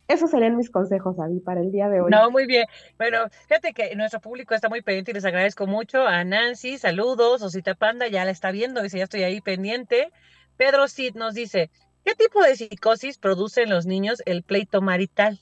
Esos 0.07 0.31
serían 0.31 0.57
mis 0.57 0.71
consejos, 0.71 1.19
Abby, 1.19 1.41
para 1.41 1.61
el 1.61 1.73
día 1.73 1.89
de 1.89 2.03
hoy. 2.03 2.11
No, 2.11 2.31
muy 2.31 2.47
bien. 2.47 2.67
Bueno, 2.99 3.19
fíjate 3.49 3.73
que 3.73 3.97
nuestro 3.97 4.21
público 4.21 4.55
está 4.55 4.69
muy 4.69 4.83
pendiente 4.83 5.13
y 5.13 5.15
les 5.15 5.25
agradezco 5.25 5.67
mucho. 5.67 6.07
A 6.07 6.25
Nancy, 6.25 6.77
saludos. 6.77 7.43
Osita 7.43 7.75
Panda 7.75 8.07
ya 8.09 8.25
la 8.25 8.31
está 8.31 8.51
viendo, 8.51 8.83
dice, 8.83 8.99
ya 8.99 9.05
estoy 9.05 9.23
ahí 9.23 9.41
pendiente. 9.41 10.13
Pedro 10.59 10.89
Cid 10.89 11.15
nos 11.15 11.35
dice, 11.35 11.71
¿qué 12.05 12.15
tipo 12.15 12.43
de 12.43 12.55
psicosis 12.55 13.19
produce 13.19 13.63
en 13.63 13.71
los 13.71 13.87
niños 13.87 14.23
el 14.27 14.43
pleito 14.43 14.83
marital? 14.83 15.39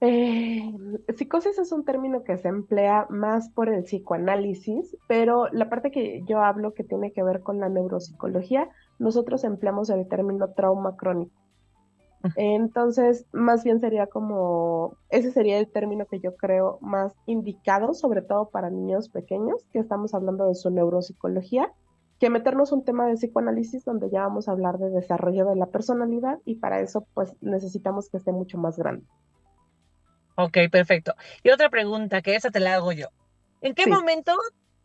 Eh, 0.00 0.72
psicosis 1.16 1.58
es 1.58 1.70
un 1.70 1.84
término 1.84 2.24
que 2.24 2.36
se 2.36 2.48
emplea 2.48 3.06
más 3.08 3.50
por 3.50 3.68
el 3.68 3.84
psicoanálisis, 3.84 4.96
pero 5.06 5.48
la 5.52 5.70
parte 5.70 5.90
que 5.90 6.22
yo 6.26 6.40
hablo 6.40 6.74
que 6.74 6.84
tiene 6.84 7.12
que 7.12 7.22
ver 7.22 7.40
con 7.40 7.60
la 7.60 7.68
neuropsicología, 7.68 8.68
nosotros 8.98 9.44
empleamos 9.44 9.90
el 9.90 10.08
término 10.08 10.52
trauma 10.52 10.96
crónico. 10.96 11.43
Entonces, 12.36 13.26
más 13.32 13.64
bien 13.64 13.80
sería 13.80 14.06
como, 14.06 14.96
ese 15.10 15.30
sería 15.30 15.58
el 15.58 15.70
término 15.70 16.06
que 16.06 16.20
yo 16.20 16.36
creo 16.36 16.78
más 16.80 17.14
indicado, 17.26 17.94
sobre 17.94 18.22
todo 18.22 18.50
para 18.50 18.70
niños 18.70 19.08
pequeños, 19.08 19.64
que 19.72 19.78
estamos 19.78 20.14
hablando 20.14 20.48
de 20.48 20.54
su 20.54 20.70
neuropsicología, 20.70 21.70
que 22.18 22.30
meternos 22.30 22.72
un 22.72 22.84
tema 22.84 23.06
de 23.06 23.14
psicoanálisis 23.14 23.84
donde 23.84 24.10
ya 24.10 24.22
vamos 24.22 24.48
a 24.48 24.52
hablar 24.52 24.78
de 24.78 24.90
desarrollo 24.90 25.44
de 25.46 25.56
la 25.56 25.66
personalidad 25.66 26.38
y 26.44 26.56
para 26.56 26.80
eso 26.80 27.06
pues 27.12 27.34
necesitamos 27.40 28.08
que 28.08 28.16
esté 28.16 28.32
mucho 28.32 28.56
más 28.56 28.78
grande. 28.78 29.04
Ok, 30.36 30.58
perfecto. 30.70 31.14
Y 31.42 31.50
otra 31.50 31.68
pregunta, 31.68 32.22
que 32.22 32.34
esa 32.34 32.50
te 32.50 32.60
la 32.60 32.74
hago 32.74 32.92
yo. 32.92 33.08
¿En 33.60 33.74
qué 33.74 33.86
momento 33.86 34.32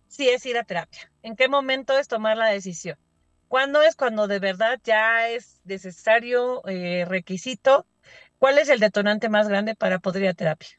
sí 0.07 0.29
es 0.29 0.45
ir 0.45 0.57
a 0.57 0.63
terapia? 0.63 1.11
¿En 1.23 1.35
qué 1.35 1.47
momento 1.47 1.97
es 1.97 2.07
tomar 2.07 2.37
la 2.37 2.47
decisión? 2.47 2.97
¿Cuándo 3.49 3.81
es 3.81 3.95
cuando 3.95 4.27
de 4.27 4.37
verdad 4.37 4.79
ya 4.83 5.27
es 5.27 5.59
necesario, 5.65 6.61
eh, 6.67 7.03
requisito? 7.05 7.85
¿Cuál 8.37 8.59
es 8.59 8.69
el 8.69 8.79
detonante 8.79 9.27
más 9.27 9.49
grande 9.49 9.75
para 9.75 9.97
poder 9.97 10.23
ir 10.23 10.29
a 10.29 10.33
terapia? 10.35 10.69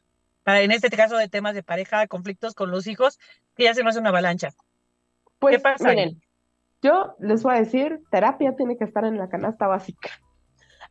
Para, 0.43 0.61
en 0.61 0.71
este 0.71 0.89
caso 0.89 1.17
de 1.17 1.27
temas 1.27 1.53
de 1.53 1.63
pareja, 1.63 2.07
conflictos 2.07 2.55
con 2.55 2.71
los 2.71 2.87
hijos, 2.87 3.19
que 3.55 3.65
ya 3.65 3.73
se 3.73 3.83
nos 3.83 3.91
hace 3.91 3.99
una 3.99 4.09
avalancha. 4.09 4.51
Pues, 5.37 5.57
¿Qué 5.57 5.61
pasa? 5.61 5.89
Miren, 5.89 6.21
yo 6.81 7.15
les 7.19 7.43
voy 7.43 7.55
a 7.55 7.59
decir, 7.59 8.01
terapia 8.09 8.55
tiene 8.55 8.77
que 8.77 8.85
estar 8.85 9.03
en 9.03 9.17
la 9.17 9.27
canasta 9.27 9.67
básica. 9.67 10.09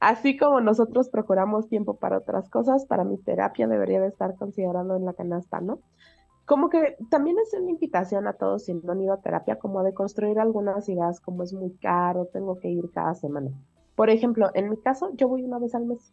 Así 0.01 0.37
como 0.37 0.61
nosotros 0.61 1.09
procuramos 1.09 1.69
tiempo 1.71 1.97
para 1.97 2.19
otras 2.19 2.51
cosas, 2.51 2.85
para 2.85 3.05
mi 3.05 3.17
terapia 3.17 3.67
debería 3.67 4.01
de 4.01 4.09
estar 4.09 4.35
considerando 4.37 4.97
en 4.97 5.07
la 5.07 5.15
canasta, 5.15 5.61
¿no? 5.61 5.81
Como 6.51 6.69
que 6.69 6.97
también 7.11 7.39
es 7.39 7.55
una 7.55 7.71
invitación 7.71 8.27
a 8.27 8.33
todos 8.33 8.65
si 8.65 8.75
no 8.75 8.91
han 8.91 9.01
ido 9.01 9.13
a 9.13 9.21
terapia, 9.21 9.61
como 9.61 9.85
de 9.85 9.95
construir 9.95 10.41
algunas 10.41 10.89
ideas, 10.89 11.21
como 11.21 11.45
es 11.45 11.53
muy 11.53 11.71
caro, 11.77 12.27
tengo 12.27 12.59
que 12.59 12.69
ir 12.69 12.91
cada 12.91 13.15
semana. 13.15 13.53
Por 13.95 14.11
ejemplo, 14.11 14.51
en 14.55 14.69
mi 14.69 14.77
caso, 14.77 15.13
yo 15.15 15.29
voy 15.29 15.45
una 15.45 15.61
vez 15.61 15.77
al 15.77 15.87
mes. 15.87 16.13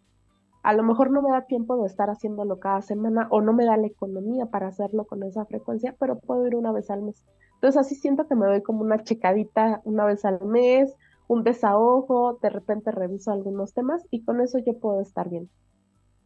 A 0.62 0.74
lo 0.74 0.84
mejor 0.84 1.10
no 1.10 1.24
me 1.24 1.32
da 1.32 1.48
tiempo 1.48 1.82
de 1.82 1.88
estar 1.88 2.12
haciéndolo 2.12 2.60
cada 2.60 2.84
semana 2.84 3.28
o 3.32 3.42
no 3.42 3.52
me 3.52 3.66
da 3.66 3.78
la 3.78 3.88
economía 3.88 4.46
para 4.46 4.68
hacerlo 4.68 5.06
con 5.06 5.24
esa 5.24 5.44
frecuencia, 5.46 5.96
pero 5.98 6.20
puedo 6.20 6.46
ir 6.46 6.56
una 6.56 6.72
vez 6.72 6.92
al 6.92 7.02
mes. 7.02 7.26
Entonces 7.56 7.82
así 7.82 7.96
siento 7.96 8.28
que 8.28 8.36
me 8.36 8.46
doy 8.46 8.62
como 8.62 8.82
una 8.82 9.04
checadita 9.04 9.82
una 9.86 10.06
vez 10.06 10.24
al 10.24 10.46
mes, 10.46 10.94
un 11.28 11.44
desahogo, 11.44 12.38
de 12.44 12.52
repente 12.52 12.92
reviso 12.92 13.32
algunos 13.32 13.74
temas 13.74 14.06
y 14.12 14.24
con 14.24 14.40
eso 14.42 14.60
yo 14.60 14.78
puedo 14.78 15.02
estar 15.02 15.32
bien. 15.32 15.50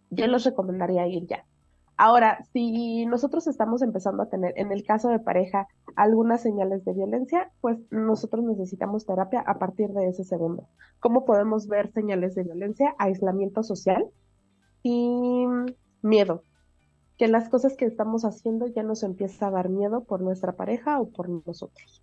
Yo 0.09 0.27
les 0.27 0.43
recomendaría 0.43 1.07
ir 1.07 1.27
ya. 1.27 1.45
Ahora, 2.03 2.43
si 2.51 3.05
nosotros 3.05 3.45
estamos 3.45 3.83
empezando 3.83 4.23
a 4.23 4.25
tener, 4.25 4.53
en 4.55 4.71
el 4.71 4.83
caso 4.83 5.09
de 5.09 5.19
pareja, 5.19 5.67
algunas 5.95 6.41
señales 6.41 6.83
de 6.83 6.93
violencia, 6.93 7.51
pues 7.61 7.77
nosotros 7.91 8.43
necesitamos 8.43 9.05
terapia 9.05 9.41
a 9.41 9.59
partir 9.59 9.91
de 9.91 10.07
ese 10.07 10.23
segundo. 10.23 10.67
¿Cómo 10.99 11.25
podemos 11.25 11.67
ver 11.67 11.91
señales 11.91 12.33
de 12.33 12.41
violencia? 12.41 12.95
Aislamiento 12.97 13.61
social 13.61 14.03
y 14.81 15.45
miedo. 16.01 16.43
Que 17.19 17.27
las 17.27 17.49
cosas 17.49 17.77
que 17.77 17.85
estamos 17.85 18.25
haciendo 18.25 18.65
ya 18.65 18.81
nos 18.81 19.03
empieza 19.03 19.45
a 19.45 19.51
dar 19.51 19.69
miedo 19.69 20.03
por 20.03 20.21
nuestra 20.21 20.53
pareja 20.53 20.99
o 20.99 21.11
por 21.11 21.29
nosotros. 21.29 22.01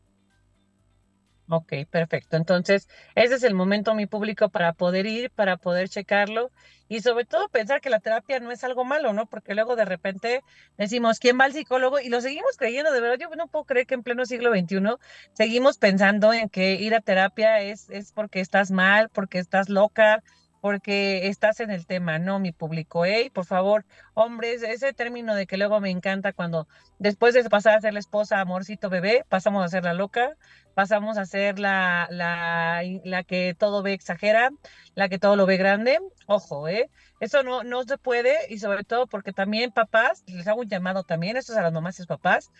Ok, 1.50 1.72
perfecto. 1.90 2.36
Entonces, 2.36 2.88
ese 3.14 3.36
es 3.36 3.42
el 3.42 3.54
momento, 3.54 3.94
mi 3.94 4.04
público, 4.06 4.50
para 4.50 4.74
poder 4.74 5.06
ir, 5.06 5.30
para 5.30 5.56
poder 5.56 5.88
checarlo 5.88 6.50
y 6.88 7.00
sobre 7.00 7.24
todo 7.24 7.48
pensar 7.48 7.80
que 7.80 7.88
la 7.88 8.00
terapia 8.00 8.38
no 8.38 8.50
es 8.50 8.64
algo 8.64 8.84
malo, 8.84 9.14
¿no? 9.14 9.24
Porque 9.26 9.54
luego 9.54 9.74
de 9.74 9.86
repente 9.86 10.42
decimos, 10.76 11.18
¿quién 11.18 11.38
va 11.40 11.44
al 11.44 11.54
psicólogo? 11.54 12.00
Y 12.00 12.10
lo 12.10 12.20
seguimos 12.20 12.56
creyendo, 12.58 12.92
de 12.92 13.00
verdad, 13.00 13.16
yo 13.18 13.34
no 13.34 13.48
puedo 13.48 13.64
creer 13.64 13.86
que 13.86 13.94
en 13.94 14.02
pleno 14.02 14.26
siglo 14.26 14.50
XXI 14.50 14.98
seguimos 15.32 15.78
pensando 15.78 16.34
en 16.34 16.50
que 16.50 16.74
ir 16.74 16.94
a 16.94 17.00
terapia 17.00 17.60
es, 17.62 17.88
es 17.88 18.12
porque 18.12 18.40
estás 18.40 18.70
mal, 18.70 19.08
porque 19.08 19.38
estás 19.38 19.70
loca, 19.70 20.22
porque 20.60 21.28
estás 21.28 21.60
en 21.60 21.70
el 21.70 21.86
tema, 21.86 22.18
¿no? 22.18 22.38
Mi 22.38 22.52
público, 22.52 23.04
¿eh? 23.04 23.30
Por 23.32 23.44
favor, 23.44 23.84
hombres, 24.14 24.62
ese 24.62 24.92
término 24.92 25.34
de 25.34 25.46
que 25.46 25.56
luego 25.56 25.80
me 25.80 25.90
encanta 25.90 26.32
cuando 26.32 26.68
después 26.98 27.34
de 27.34 27.48
pasar 27.48 27.76
a 27.76 27.80
ser 27.80 27.92
la 27.92 28.00
esposa, 28.00 28.40
amorcito, 28.40 28.90
bebé, 28.90 29.24
pasamos 29.28 29.64
a 29.64 29.68
ser 29.68 29.84
la 29.84 29.94
loca, 29.94 30.36
pasamos 30.74 31.18
a 31.18 31.26
ser 31.26 31.58
la, 31.58 32.06
la, 32.10 32.82
la 33.04 33.24
que 33.24 33.54
todo 33.58 33.82
ve 33.82 33.92
exagera, 33.92 34.50
la 34.94 35.08
que 35.08 35.18
todo 35.18 35.36
lo 35.36 35.46
ve 35.46 35.56
grande. 35.56 35.98
Ojo, 36.26 36.68
¿eh? 36.68 36.90
Eso 37.20 37.42
no, 37.42 37.64
no 37.64 37.82
se 37.82 37.98
puede 37.98 38.36
y 38.48 38.58
sobre 38.58 38.84
todo 38.84 39.06
porque 39.06 39.32
también 39.32 39.72
papás, 39.72 40.22
les 40.26 40.46
hago 40.46 40.60
un 40.60 40.68
llamado 40.68 41.02
también, 41.02 41.36
esto 41.36 41.52
es 41.52 41.58
a 41.58 41.62
las 41.62 41.72
mamás 41.72 41.98
y 41.98 42.06
papás, 42.06 42.50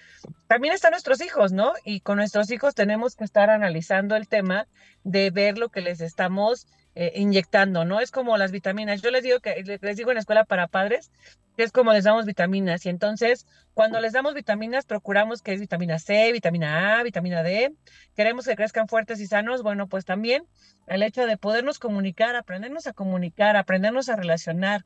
también 0.48 0.74
están 0.74 0.90
nuestros 0.90 1.20
hijos, 1.20 1.52
¿no? 1.52 1.72
Y 1.84 2.00
con 2.00 2.16
nuestros 2.16 2.50
hijos 2.50 2.74
tenemos 2.74 3.14
que 3.14 3.24
estar 3.24 3.50
analizando 3.50 4.16
el 4.16 4.26
tema 4.26 4.66
de 5.04 5.30
ver 5.30 5.58
lo 5.58 5.68
que 5.68 5.80
les 5.80 6.00
estamos 6.00 6.66
eh, 7.00 7.12
inyectando, 7.14 7.84
¿no? 7.84 8.00
Es 8.00 8.10
como 8.10 8.36
las 8.36 8.50
vitaminas. 8.50 9.02
Yo 9.02 9.12
les 9.12 9.22
digo 9.22 9.38
que 9.38 9.62
les 9.80 9.96
digo 9.96 10.10
en 10.10 10.16
la 10.16 10.20
escuela 10.20 10.44
para 10.44 10.66
padres 10.66 11.12
que 11.56 11.62
es 11.62 11.70
como 11.70 11.92
les 11.92 12.02
damos 12.02 12.26
vitaminas 12.26 12.84
y 12.86 12.88
entonces 12.88 13.46
cuando 13.72 14.00
les 14.00 14.12
damos 14.12 14.34
vitaminas 14.34 14.84
procuramos 14.84 15.40
que 15.40 15.52
es 15.52 15.60
vitamina 15.60 16.00
C, 16.00 16.32
vitamina 16.32 16.98
A, 16.98 17.04
vitamina 17.04 17.44
D. 17.44 17.72
Queremos 18.16 18.46
que 18.46 18.56
crezcan 18.56 18.88
fuertes 18.88 19.20
y 19.20 19.28
sanos. 19.28 19.62
Bueno, 19.62 19.86
pues 19.86 20.04
también 20.04 20.42
el 20.88 21.04
hecho 21.04 21.24
de 21.24 21.36
podernos 21.36 21.78
comunicar, 21.78 22.34
aprendernos 22.34 22.88
a 22.88 22.92
comunicar, 22.92 23.56
aprendernos 23.56 24.08
a 24.08 24.16
relacionar, 24.16 24.84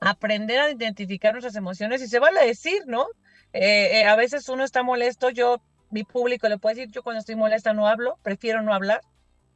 aprender 0.00 0.58
a 0.58 0.70
identificar 0.70 1.34
nuestras 1.34 1.56
emociones 1.56 2.00
y 2.00 2.08
se 2.08 2.18
vale 2.18 2.46
decir, 2.46 2.84
¿no? 2.86 3.08
Eh, 3.52 4.00
eh, 4.00 4.04
a 4.06 4.16
veces 4.16 4.48
uno 4.48 4.64
está 4.64 4.82
molesto, 4.82 5.28
yo, 5.28 5.60
mi 5.90 6.02
público 6.04 6.48
le 6.48 6.56
puede 6.56 6.76
decir, 6.76 6.90
yo 6.90 7.02
cuando 7.02 7.20
estoy 7.20 7.36
molesta 7.36 7.74
no 7.74 7.88
hablo, 7.88 8.18
prefiero 8.22 8.62
no 8.62 8.72
hablar 8.72 9.02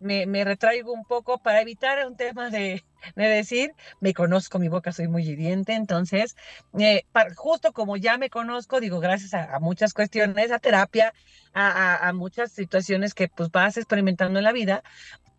me, 0.00 0.26
me, 0.26 0.44
retraigo 0.44 0.92
un 0.92 1.04
poco 1.04 1.38
para 1.38 1.60
evitar 1.60 2.06
un 2.06 2.16
tema 2.16 2.50
de, 2.50 2.84
de, 3.16 3.28
decir, 3.28 3.72
me 4.00 4.14
conozco, 4.14 4.58
mi 4.58 4.68
boca 4.68 4.92
soy 4.92 5.08
muy 5.08 5.28
hiriente, 5.28 5.74
entonces, 5.74 6.36
eh, 6.78 7.04
justo 7.36 7.72
como 7.72 7.96
ya 7.96 8.18
me 8.18 8.30
conozco, 8.30 8.80
digo, 8.80 9.00
gracias 9.00 9.34
a, 9.34 9.58
muchas 9.60 9.94
cuestiones, 9.94 10.52
a 10.52 10.58
terapia, 10.58 11.12
a, 11.52 12.08
a, 12.08 12.12
muchas 12.12 12.52
situaciones 12.52 13.14
que 13.14 13.28
pues 13.28 13.50
vas 13.50 13.76
experimentando 13.76 14.38
en 14.38 14.44
la 14.44 14.52
vida, 14.52 14.82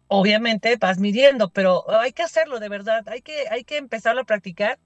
obviamente 0.07 0.75
vas 0.77 0.99
midiendo, 0.99 1.49
pero 1.49 1.89
hay 1.91 2.11
que 2.11 2.23
hacerlo 2.23 2.59
de 2.59 2.67
verdad, 2.69 3.07
hay 3.07 3.21
que, 3.21 3.45
hay 3.49 3.63
que 3.63 3.77
empezarlo 3.77 4.21
a 4.21 4.25
practicar. 4.25 4.79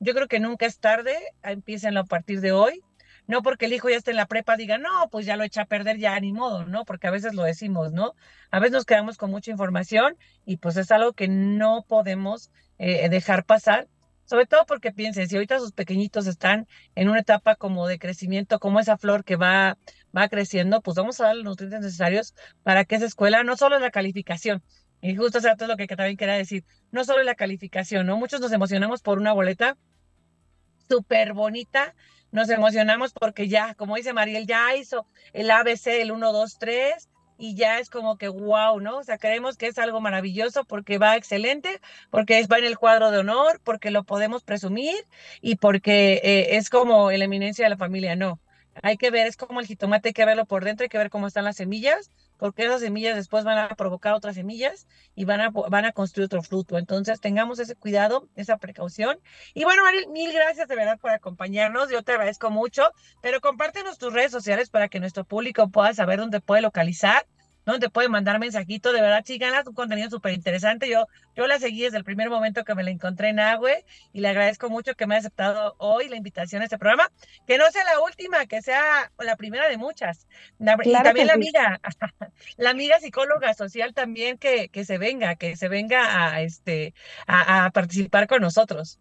Yo 0.00 0.12
creo 0.14 0.26
que 0.26 0.40
nunca 0.40 0.66
es 0.66 0.78
tarde, 0.80 1.16
empiecen 1.42 1.96
a 1.96 2.04
partir 2.04 2.40
de 2.40 2.52
hoy, 2.52 2.82
no 3.26 3.42
porque 3.42 3.66
el 3.66 3.72
hijo 3.72 3.88
ya 3.88 3.96
esté 3.96 4.10
en 4.10 4.16
la 4.18 4.26
prepa 4.26 4.56
diga, 4.56 4.78
no, 4.78 5.08
pues 5.10 5.26
ya 5.26 5.36
lo 5.36 5.44
echa 5.44 5.62
a 5.62 5.66
perder, 5.66 5.98
ya 5.98 6.18
ni 6.20 6.32
modo, 6.32 6.64
¿no? 6.66 6.84
Porque 6.84 7.06
a 7.06 7.10
veces 7.10 7.34
lo 7.34 7.42
decimos, 7.42 7.92
¿no? 7.92 8.14
A 8.50 8.60
veces 8.60 8.72
nos 8.72 8.84
quedamos 8.84 9.16
con 9.16 9.30
mucha 9.30 9.50
información 9.50 10.16
y 10.44 10.58
pues 10.58 10.76
es 10.76 10.90
algo 10.90 11.12
que 11.12 11.28
no 11.28 11.84
podemos 11.88 12.50
eh, 12.78 13.08
dejar 13.08 13.44
pasar, 13.44 13.88
sobre 14.24 14.46
todo 14.46 14.64
porque 14.66 14.92
piensen, 14.92 15.28
si 15.28 15.36
ahorita 15.36 15.58
sus 15.58 15.72
pequeñitos 15.72 16.26
están 16.26 16.66
en 16.94 17.08
una 17.08 17.20
etapa 17.20 17.56
como 17.56 17.86
de 17.86 17.98
crecimiento, 17.98 18.58
como 18.58 18.80
esa 18.80 18.96
flor 18.96 19.24
que 19.24 19.36
va, 19.36 19.78
va 20.16 20.28
creciendo, 20.28 20.80
pues 20.80 20.96
vamos 20.96 21.20
a 21.20 21.26
dar 21.26 21.36
los 21.36 21.44
nutrientes 21.44 21.80
necesarios 21.80 22.34
para 22.62 22.84
que 22.84 22.96
esa 22.96 23.06
escuela 23.06 23.44
no 23.44 23.56
solo 23.56 23.78
la 23.78 23.90
calificación, 23.90 24.62
y 25.04 25.16
justo 25.16 25.36
eso 25.36 25.50
es 25.50 25.68
lo 25.68 25.76
que, 25.76 25.86
también 25.86 26.16
quería 26.16 26.32
decir, 26.32 26.64
no 26.90 27.04
solo 27.04 27.22
la 27.24 27.34
calificación, 27.34 28.06
¿no? 28.06 28.16
Muchos 28.16 28.40
nos 28.40 28.52
emocionamos 28.52 29.02
por 29.02 29.18
una 29.18 29.34
boleta 29.34 29.76
súper 30.88 31.34
bonita, 31.34 31.94
nos 32.34 32.50
emocionamos 32.50 33.12
porque 33.12 33.46
ya, 33.46 33.74
como 33.74 33.94
dice 33.94 34.12
Mariel, 34.12 34.44
ya 34.44 34.74
hizo 34.74 35.06
el 35.32 35.52
ABC, 35.52 35.86
el 35.86 36.10
1, 36.10 36.32
2, 36.32 36.58
3, 36.58 37.08
y 37.38 37.54
ya 37.54 37.78
es 37.78 37.90
como 37.90 38.18
que 38.18 38.26
wow, 38.26 38.80
¿no? 38.80 38.98
O 38.98 39.04
sea, 39.04 39.18
creemos 39.18 39.56
que 39.56 39.68
es 39.68 39.78
algo 39.78 40.00
maravilloso 40.00 40.64
porque 40.64 40.98
va 40.98 41.14
excelente, 41.14 41.80
porque 42.10 42.44
va 42.48 42.58
en 42.58 42.64
el 42.64 42.76
cuadro 42.76 43.12
de 43.12 43.18
honor, 43.18 43.60
porque 43.62 43.92
lo 43.92 44.02
podemos 44.02 44.42
presumir 44.42 44.96
y 45.42 45.56
porque 45.56 46.20
eh, 46.24 46.56
es 46.56 46.70
como 46.70 47.12
la 47.12 47.24
eminencia 47.24 47.66
de 47.66 47.70
la 47.70 47.76
familia, 47.76 48.16
no. 48.16 48.40
Hay 48.82 48.96
que 48.96 49.12
ver, 49.12 49.28
es 49.28 49.36
como 49.36 49.60
el 49.60 49.66
jitomate, 49.68 50.08
hay 50.08 50.12
que 50.12 50.24
verlo 50.24 50.44
por 50.44 50.64
dentro, 50.64 50.82
hay 50.82 50.88
que 50.88 50.98
ver 50.98 51.10
cómo 51.10 51.28
están 51.28 51.44
las 51.44 51.56
semillas, 51.56 52.10
porque 52.38 52.64
esas 52.64 52.80
semillas 52.80 53.16
después 53.16 53.44
van 53.44 53.58
a 53.58 53.68
provocar 53.68 54.14
otras 54.14 54.34
semillas 54.34 54.86
y 55.14 55.24
van 55.24 55.40
a, 55.40 55.50
van 55.50 55.84
a 55.84 55.92
construir 55.92 56.26
otro 56.26 56.42
fruto. 56.42 56.78
Entonces, 56.78 57.20
tengamos 57.20 57.58
ese 57.58 57.74
cuidado, 57.74 58.28
esa 58.36 58.56
precaución. 58.58 59.18
Y 59.54 59.64
bueno, 59.64 59.82
Mariel, 59.82 60.08
mil 60.08 60.32
gracias 60.32 60.68
de 60.68 60.76
verdad 60.76 60.98
por 60.98 61.10
acompañarnos. 61.10 61.90
Yo 61.90 62.02
te 62.02 62.12
agradezco 62.12 62.50
mucho, 62.50 62.90
pero 63.20 63.40
compártenos 63.40 63.98
tus 63.98 64.12
redes 64.12 64.32
sociales 64.32 64.70
para 64.70 64.88
que 64.88 65.00
nuestro 65.00 65.24
público 65.24 65.68
pueda 65.68 65.94
saber 65.94 66.18
dónde 66.18 66.40
puede 66.40 66.62
localizar 66.62 67.26
¿no? 67.66 67.78
Te 67.78 67.90
puede 67.90 68.08
mandar 68.08 68.38
mensajito, 68.38 68.92
de 68.92 69.00
verdad, 69.00 69.24
síganla, 69.24 69.62
un 69.66 69.74
contenido 69.74 70.10
súper 70.10 70.32
interesante. 70.32 70.88
Yo, 70.88 71.06
yo 71.34 71.46
la 71.46 71.58
seguí 71.58 71.82
desde 71.82 71.98
el 71.98 72.04
primer 72.04 72.30
momento 72.30 72.64
que 72.64 72.74
me 72.74 72.82
la 72.82 72.90
encontré 72.90 73.28
en 73.30 73.40
Agüe 73.40 73.84
y 74.12 74.20
le 74.20 74.28
agradezco 74.28 74.68
mucho 74.70 74.94
que 74.94 75.06
me 75.06 75.14
haya 75.14 75.20
aceptado 75.20 75.74
hoy 75.78 76.08
la 76.08 76.16
invitación 76.16 76.62
a 76.62 76.64
este 76.64 76.78
programa. 76.78 77.10
Que 77.46 77.58
no 77.58 77.70
sea 77.70 77.84
la 77.84 78.00
última, 78.00 78.46
que 78.46 78.62
sea 78.62 79.12
la 79.18 79.36
primera 79.36 79.68
de 79.68 79.76
muchas. 79.76 80.26
y 80.58 80.92
también 80.92 81.26
la 81.26 81.34
amiga, 81.34 81.80
la 82.56 82.70
amiga 82.70 83.00
psicóloga 83.00 83.54
social 83.54 83.94
también 83.94 84.38
que, 84.38 84.68
que 84.68 84.84
se 84.84 84.98
venga, 84.98 85.36
que 85.36 85.56
se 85.56 85.68
venga 85.68 86.32
a, 86.32 86.42
este, 86.42 86.94
a, 87.26 87.66
a 87.66 87.70
participar 87.70 88.26
con 88.26 88.40
nosotros. 88.40 88.98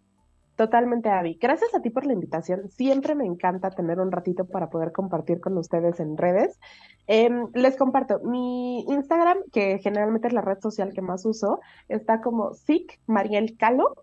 Totalmente, 0.56 1.10
Avi. 1.10 1.40
Gracias 1.42 1.74
a 1.74 1.82
ti 1.82 1.90
por 1.90 2.06
la 2.06 2.14
invitación. 2.14 2.70
Siempre 2.70 3.16
me 3.16 3.26
encanta 3.26 3.72
tener 3.72 4.00
un 4.00 4.12
ratito 4.12 4.46
para 4.46 4.70
poder 4.70 4.92
compartir 4.92 5.40
con 5.40 5.58
ustedes 5.58 6.00
en 6.00 6.16
redes. 6.16 6.60
Em, 7.08 7.48
les 7.54 7.76
comparto 7.76 8.20
mi 8.20 8.82
Instagram, 8.88 9.40
que 9.52 9.80
generalmente 9.80 10.28
es 10.28 10.34
la 10.34 10.42
red 10.42 10.60
social 10.60 10.94
que 10.94 11.02
más 11.02 11.26
uso, 11.26 11.60
está 11.90 12.22
como 12.22 12.54
SIC 12.54 13.00
Mariel 13.08 13.58
Calo, 13.58 13.96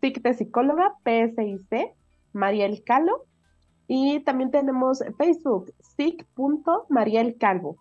SIC 0.00 0.20
de 0.22 0.34
psicóloga, 0.34 0.94
PSIC, 1.02 1.94
Mariel 2.32 2.82
Calo. 2.84 3.24
Y 3.88 4.20
también 4.20 4.50
tenemos 4.50 5.02
Facebook, 5.16 5.72
SIC.Mariel 5.96 7.38
Calvo. 7.38 7.76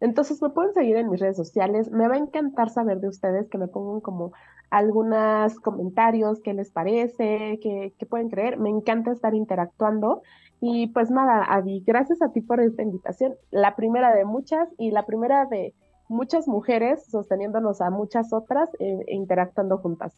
Entonces 0.00 0.42
me 0.42 0.50
pueden 0.50 0.74
seguir 0.74 0.96
en 0.96 1.10
mis 1.10 1.20
redes 1.20 1.36
sociales. 1.36 1.90
Me 1.90 2.08
va 2.08 2.14
a 2.14 2.18
encantar 2.18 2.70
saber 2.70 2.98
de 3.00 3.08
ustedes 3.08 3.48
que 3.48 3.58
me 3.58 3.68
pongan 3.68 4.00
como 4.00 4.32
algunos 4.72 5.60
comentarios, 5.60 6.40
qué 6.40 6.54
les 6.54 6.70
parece, 6.72 7.60
qué, 7.62 7.92
pueden 8.08 8.30
creer. 8.30 8.58
Me 8.58 8.70
encanta 8.70 9.12
estar 9.12 9.34
interactuando. 9.34 10.22
Y 10.62 10.86
pues 10.88 11.10
nada, 11.10 11.44
Adi, 11.46 11.82
gracias 11.86 12.22
a 12.22 12.32
ti 12.32 12.40
por 12.40 12.58
esta 12.60 12.82
invitación. 12.82 13.34
La 13.50 13.76
primera 13.76 14.14
de 14.14 14.24
muchas 14.24 14.68
y 14.78 14.90
la 14.90 15.04
primera 15.04 15.44
de 15.44 15.74
muchas 16.08 16.48
mujeres 16.48 17.04
sosteniéndonos 17.10 17.82
a 17.82 17.90
muchas 17.90 18.32
otras 18.32 18.70
e, 18.78 18.98
e 19.08 19.14
interactuando 19.14 19.76
juntas. 19.76 20.14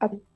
Adi. 0.00 0.33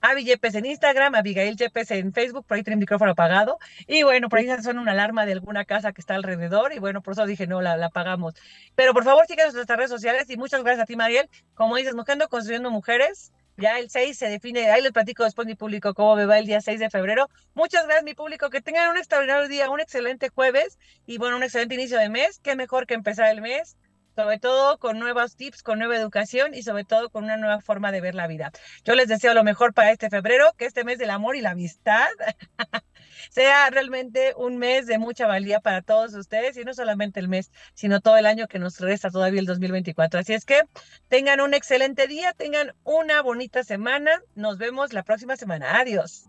Avi 0.00 0.24
Yepes 0.24 0.54
en 0.54 0.66
Instagram, 0.66 1.14
Abigail 1.14 1.56
Yepes 1.56 1.90
en 1.90 2.12
Facebook, 2.12 2.46
por 2.46 2.56
ahí 2.56 2.62
tiene 2.62 2.74
el 2.74 2.80
micrófono 2.80 3.12
apagado. 3.12 3.58
Y 3.86 4.02
bueno, 4.02 4.28
por 4.28 4.38
ahí 4.38 4.48
suena 4.62 4.80
una 4.80 4.92
alarma 4.92 5.26
de 5.26 5.32
alguna 5.32 5.64
casa 5.64 5.92
que 5.92 6.00
está 6.00 6.14
alrededor. 6.14 6.72
Y 6.72 6.78
bueno, 6.78 7.02
por 7.02 7.12
eso 7.12 7.26
dije, 7.26 7.46
no, 7.46 7.60
la, 7.60 7.74
apagamos. 7.84 8.34
Pero 8.74 8.94
por 8.94 9.04
favor, 9.04 9.26
síganos 9.26 9.52
en 9.52 9.56
nuestras 9.56 9.76
redes 9.76 9.90
sociales. 9.90 10.30
Y 10.30 10.36
muchas 10.36 10.62
gracias 10.62 10.84
a 10.84 10.86
ti, 10.86 10.96
Mariel. 10.96 11.28
Como 11.54 11.76
dices, 11.76 11.94
Mujeres 11.94 12.28
Construyendo 12.28 12.70
Mujeres. 12.70 13.32
Ya 13.56 13.78
el 13.78 13.90
6 13.90 14.16
se 14.16 14.28
define, 14.30 14.70
ahí 14.70 14.80
les 14.80 14.92
platico 14.92 15.22
después 15.22 15.46
mi 15.46 15.54
público 15.54 15.92
cómo 15.92 16.16
me 16.16 16.24
va 16.24 16.38
el 16.38 16.46
día 16.46 16.62
6 16.62 16.80
de 16.80 16.88
febrero. 16.88 17.28
Muchas 17.52 17.84
gracias 17.84 18.04
mi 18.04 18.14
público, 18.14 18.48
que 18.48 18.62
tengan 18.62 18.90
un 18.90 18.96
extraordinario 18.96 19.48
día, 19.48 19.68
un 19.68 19.80
excelente 19.80 20.30
jueves 20.30 20.78
y 21.04 21.18
bueno, 21.18 21.36
un 21.36 21.42
excelente 21.42 21.74
inicio 21.74 21.98
de 21.98 22.08
mes. 22.08 22.40
Qué 22.42 22.56
mejor 22.56 22.86
que 22.86 22.94
empezar 22.94 23.30
el 23.30 23.42
mes 23.42 23.76
sobre 24.20 24.38
todo 24.38 24.78
con 24.78 24.98
nuevos 24.98 25.34
tips, 25.34 25.62
con 25.62 25.78
nueva 25.78 25.96
educación 25.96 26.52
y 26.54 26.62
sobre 26.62 26.84
todo 26.84 27.08
con 27.08 27.24
una 27.24 27.38
nueva 27.38 27.60
forma 27.62 27.90
de 27.90 28.02
ver 28.02 28.14
la 28.14 28.26
vida. 28.26 28.52
Yo 28.84 28.94
les 28.94 29.08
deseo 29.08 29.32
lo 29.32 29.44
mejor 29.44 29.72
para 29.72 29.92
este 29.92 30.10
febrero, 30.10 30.52
que 30.58 30.66
este 30.66 30.84
mes 30.84 30.98
del 30.98 31.08
amor 31.08 31.36
y 31.36 31.40
la 31.40 31.52
amistad 31.52 32.08
sea 33.30 33.70
realmente 33.70 34.34
un 34.36 34.58
mes 34.58 34.86
de 34.86 34.98
mucha 34.98 35.26
valía 35.26 35.60
para 35.60 35.80
todos 35.80 36.14
ustedes 36.14 36.58
y 36.58 36.64
no 36.64 36.74
solamente 36.74 37.18
el 37.18 37.28
mes, 37.28 37.50
sino 37.72 38.00
todo 38.00 38.18
el 38.18 38.26
año 38.26 38.46
que 38.46 38.58
nos 38.58 38.78
resta 38.78 39.10
todavía 39.10 39.40
el 39.40 39.46
2024. 39.46 40.20
Así 40.20 40.34
es 40.34 40.44
que 40.44 40.64
tengan 41.08 41.40
un 41.40 41.54
excelente 41.54 42.06
día, 42.06 42.34
tengan 42.34 42.74
una 42.84 43.22
bonita 43.22 43.64
semana. 43.64 44.20
Nos 44.34 44.58
vemos 44.58 44.92
la 44.92 45.02
próxima 45.02 45.38
semana. 45.38 45.78
Adiós. 45.80 46.28